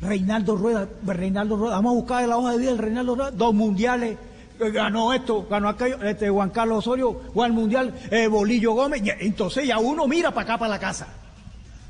Reinaldo 0.00 0.56
Rueda, 0.56 0.88
Reinaldo 1.06 1.56
Rueda, 1.56 1.76
vamos 1.76 1.92
a 1.92 1.94
buscar 1.94 2.26
la 2.28 2.36
hoja 2.36 2.50
de 2.52 2.58
vida 2.58 2.70
del 2.70 2.78
Reinaldo 2.78 3.14
Rueda, 3.14 3.30
dos 3.30 3.54
mundiales, 3.54 4.18
eh, 4.58 4.70
ganó 4.72 5.12
esto, 5.12 5.46
ganó 5.48 5.68
aquello, 5.68 6.02
este 6.02 6.28
Juan 6.30 6.50
Carlos 6.50 6.78
Osorio, 6.78 7.12
Juan 7.32 7.52
Mundial, 7.52 7.94
eh, 8.10 8.26
Bolillo 8.26 8.72
Gómez, 8.72 9.02
entonces 9.20 9.68
ya 9.68 9.78
uno 9.78 10.08
mira 10.08 10.32
para 10.32 10.42
acá, 10.54 10.58
para 10.58 10.70
la 10.70 10.80
casa. 10.80 11.06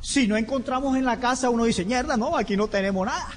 Si 0.02 0.26
no 0.26 0.36
encontramos 0.36 0.96
en 0.96 1.04
la 1.04 1.18
casa, 1.18 1.48
uno 1.48 1.64
dice, 1.64 1.84
mierda, 1.84 2.16
no, 2.16 2.36
aquí 2.36 2.56
no 2.56 2.66
tenemos 2.66 3.06
nada. 3.06 3.28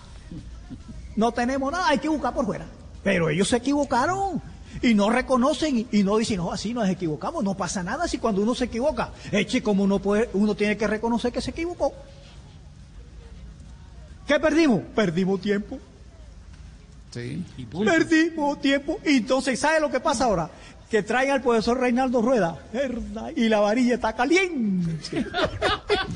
No 1.16 1.32
tenemos 1.32 1.72
nada, 1.72 1.88
hay 1.88 2.00
que 2.00 2.10
buscar 2.10 2.34
por 2.34 2.46
fuera. 2.46 2.66
Pero 3.04 3.30
ellos 3.30 3.48
se 3.48 3.58
equivocaron. 3.58 4.42
y 4.82 4.94
no 4.94 5.10
reconocen 5.10 5.88
y, 5.90 6.04
no 6.04 6.18
dicen, 6.18 6.38
no, 6.38 6.52
así 6.52 6.74
nos 6.74 6.90
equivocamos, 6.90 7.44
no 7.44 7.56
pasa 7.56 7.84
nada 7.84 8.08
si 8.08 8.18
cuando 8.18 8.42
uno 8.42 8.54
se 8.56 8.66
equivoca, 8.66 9.12
eche 9.32 9.64
como 9.64 9.84
uno 9.84 10.00
puede, 10.00 10.30
uno 10.34 10.54
tiene 10.54 10.76
que 10.76 10.88
reconocer 10.88 11.32
que 11.32 11.40
se 11.40 11.52
equivocó. 11.52 11.94
¿Qué 14.28 14.40
perdimos? 14.40 14.82
Perdimos 14.96 15.40
tiempo. 15.40 15.80
Sí. 17.12 17.46
Perdimos 17.86 18.60
tiempo. 18.60 19.00
Y 19.06 19.18
entonces, 19.18 19.60
¿sabe 19.60 19.80
lo 19.80 19.92
que 19.92 20.00
pasa 20.00 20.26
ahora? 20.26 20.50
Que 20.90 21.04
traen 21.04 21.32
al 21.32 21.42
profesor 21.42 21.80
Reinaldo 21.80 22.22
Rueda. 22.22 22.58
Y 23.36 23.48
la 23.50 23.60
varilla 23.60 23.96
está 23.96 24.14
caliente. 24.14 25.26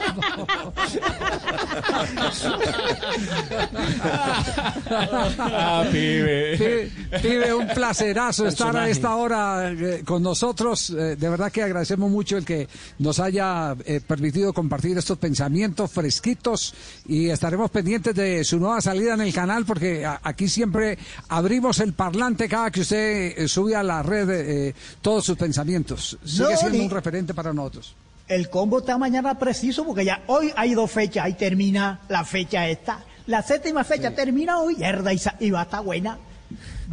Ah, 4.92 5.86
pibe. 5.92 6.58
Pi- 6.58 7.18
Pibe, 7.22 7.54
un 7.54 7.68
placerazo 7.68 8.48
estar 8.48 8.76
a 8.76 8.90
esta 8.90 9.16
hora 9.16 9.72
eh, 9.72 10.04
con 10.06 10.22
nosotros. 10.24 10.90
Eh, 10.92 11.16
de 11.16 11.30
verdad 11.30 11.52
que 11.52 11.64
agradecemos 11.64 12.10
mucho 12.10 12.38
el 12.38 12.46
que 12.46 12.68
nos 13.00 13.20
haya 13.20 13.76
eh, 13.86 14.02
permitido 14.06 14.54
compartir 14.54 14.98
estos 14.98 15.18
pensamientos 15.18 15.92
fresquitos 15.92 16.74
y 17.08 17.30
estaremos 17.30 17.70
pendientes 17.72 18.16
de 18.16 18.44
su 18.44 18.60
nueva 18.60 18.82
salida 18.82 19.14
en 19.14 19.22
el 19.22 19.34
canal 19.34 19.66
porque 19.66 20.06
a- 20.06 20.20
aquí 20.24 20.48
siempre 20.48 20.98
abrimos 21.30 21.80
el 21.80 21.94
parlante 21.94 22.48
cada 22.48 22.72
que 22.72 22.82
usted 22.82 23.34
eh, 23.38 23.48
sube 23.48 23.76
a 23.76 23.84
la 23.84 24.04
red 24.04 24.30
eh, 24.30 24.74
todos 25.02 25.26
sus 25.26 25.38
pensamientos. 25.38 26.18
Sigue 26.26 26.52
No, 26.52 26.58
siendo 26.58 26.78
ni- 26.78 26.86
un 26.86 26.90
referente 26.92 27.34
para 27.34 27.54
nosotros. 27.54 27.96
El 28.30 28.50
combo 28.50 28.80
está 28.80 28.98
mañana 29.00 29.38
preciso 29.40 29.84
porque 29.84 30.06
ya 30.06 30.22
hoy 30.28 30.54
hay 30.56 30.76
dos 30.76 30.92
fechas, 30.92 31.26
ahí 31.26 31.34
termina 31.34 32.02
la 32.10 32.24
fecha 32.24 32.68
esta. 32.70 33.00
La 33.26 33.42
séptima 33.42 33.84
fecha 33.84 34.12
termina 34.14 34.60
hoy, 34.60 34.78
herda, 34.82 35.12
y, 35.12 35.20
y 35.40 35.50
va 35.50 35.62
a 35.62 35.64
estar 35.64 35.84
buena. 35.84 36.20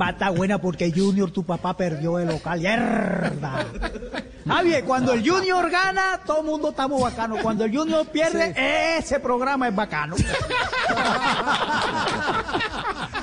Va 0.00 0.08
a 0.08 0.10
estar 0.10 0.34
buena 0.34 0.58
porque 0.58 0.90
Junior, 0.90 1.30
tu 1.30 1.44
papá, 1.44 1.76
perdió 1.76 2.18
el 2.18 2.28
local, 2.28 2.64
herda. 2.64 3.66
Javier, 4.46 4.84
cuando 4.84 5.12
el 5.12 5.28
Junior 5.28 5.70
gana, 5.70 6.20
todo 6.24 6.40
el 6.40 6.46
mundo 6.46 6.70
estamos 6.70 7.02
bacanos. 7.02 7.40
Cuando 7.42 7.64
el 7.64 7.76
Junior 7.76 8.06
pierde, 8.06 8.54
ese 8.98 9.20
programa 9.20 9.68
es 9.68 9.74
bacano. 9.74 10.16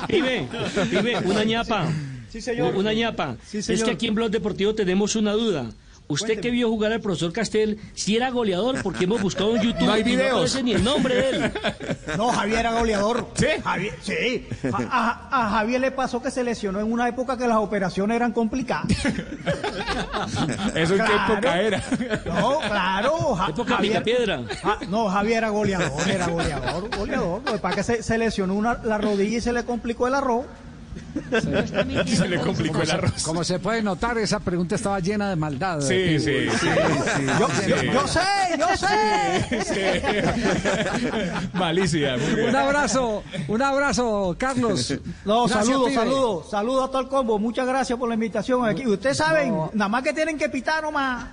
Pibe, 0.08 0.48
pibe, 0.92 1.18
una 1.20 1.44
ñapa. 1.44 1.88
Sí, 2.30 2.42
señor. 2.42 2.76
Una 2.76 2.94
ñapa. 2.94 3.38
Sí, 3.48 3.60
es 3.60 3.66
señor. 3.66 3.86
que 3.86 3.92
aquí 3.92 4.08
en 4.08 4.16
Blog 4.16 4.30
Deportivo 4.30 4.76
tenemos 4.76 5.16
una 5.16 5.32
duda. 5.32 5.68
Usted 6.08 6.40
que 6.42 6.52
vio 6.52 6.70
jugar 6.70 6.92
al 6.92 7.02
profesor 7.02 7.32
Castel, 7.34 7.80
si 7.96 8.16
era 8.16 8.30
goleador, 8.30 8.82
porque 8.84 9.06
hemos 9.06 9.22
buscado 9.22 9.56
en 9.56 9.64
YouTube 9.64 9.82
No 9.88 9.94
hay 9.94 10.02
y 10.02 10.04
videos. 10.04 10.30
no 10.32 10.36
aparece 10.38 10.64
ni 10.64 10.74
el 10.74 10.84
nombre 10.84 11.16
de 11.16 11.30
él. 11.30 11.52
No, 12.18 12.30
Javier 12.30 12.60
era 12.60 12.74
goleador. 12.74 13.28
¿Sí? 13.36 13.48
Javier, 13.64 13.94
sí. 14.04 14.48
A, 14.72 15.30
a- 15.32 15.46
a 15.46 15.50
Javier 15.52 15.82
le 15.82 15.92
pasó 15.92 16.22
que 16.22 16.30
se 16.30 16.44
lesionó 16.44 16.80
en 16.80 16.92
una 16.92 17.08
época 17.08 17.38
que 17.38 17.48
las 17.48 17.58
operaciones 17.58 18.16
eran 18.16 18.32
complicadas. 18.34 18.86
¿Eso 20.76 20.96
en 20.96 21.02
qué 21.06 21.16
época 21.34 21.62
era? 21.62 21.84
No, 22.26 22.60
claro. 22.60 23.36
Ja- 23.36 23.50
Época 23.50 23.78
Picapiedra. 23.80 24.44
Ja- 24.62 24.78
no, 24.90 25.10
Javier 25.10 25.38
era 25.38 25.50
goleador, 25.50 26.10
era 26.10 26.28
goleador, 26.28 26.90
goleador. 26.98 27.42
Pues 27.44 27.62
para 27.62 27.76
que 27.76 27.84
se, 27.84 28.04
se 28.04 28.18
lesionó 28.18 28.54
una, 28.56 28.80
la 28.84 28.98
rodilla 28.98 29.38
y 29.38 29.42
se 29.42 29.54
le 29.54 29.64
complicó 29.64 30.08
el 30.08 30.16
arroz. 30.16 30.46
Se 32.08 32.28
le 32.28 32.40
complicó 32.40 32.74
Como 32.74 32.82
el 32.84 32.88
se, 32.90 32.94
arroz. 32.96 33.24
como 33.24 33.44
se 33.44 33.60
puede 33.60 33.82
notar, 33.82 34.18
esa 34.18 34.40
pregunta 34.40 34.76
estaba 34.76 35.00
llena 35.00 35.30
de 35.30 35.36
maldad. 35.36 35.82
Sí, 35.82 36.20
sí, 36.20 36.48
sí. 36.60 36.68
Yo, 37.40 37.48
Sí. 37.50 37.70
yo- 37.70 37.84
yo 37.94 38.08
sé, 38.08 38.20
yo 38.58 38.68
sé. 38.78 40.24
Malicia. 41.54 42.16
Un 42.48 42.56
abrazo, 42.56 43.24
un 43.48 43.62
abrazo, 43.62 44.36
Carlos. 44.38 44.94
No, 45.26 45.46
Gracias, 45.46 45.66
saludos, 45.68 45.94
saludos, 45.94 46.50
saludos 46.50 46.84
a 46.86 46.88
todo 46.92 47.02
el 47.02 47.08
combo. 47.08 47.40
Muchas 47.40 47.68
gracias 47.68 47.98
por 47.98 48.08
la 48.10 48.16
invitación 48.16 48.66
aquí. 48.68 48.86
Ustedes 48.88 49.18
saben, 49.18 49.56
nada 49.74 49.90
más 49.90 50.04
que 50.04 50.14
tienen 50.14 50.38
que 50.38 50.50
pitar 50.50 50.84
nomás. 50.84 51.28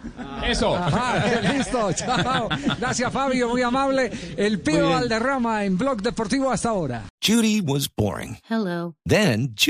Eso. 0.47 0.75
Ajá, 0.77 1.25
listo, 1.53 1.93
chao. 1.93 2.49
Gracias, 2.79 3.13
Fabio, 3.13 3.49
muy 3.51 3.63
amable. 3.63 4.11
El 4.37 4.61
pibe 4.61 4.83
Valderrama 4.83 5.65
en 5.65 5.77
Blog 5.79 6.03
Deportivo 6.03 6.51
hasta 6.51 6.71
ahora. 6.71 7.05
Judy 7.23 7.61
was 7.61 7.89
boring. 7.95 8.39
Hello. 8.49 8.95
Then 9.07 9.55
Judy 9.55 9.70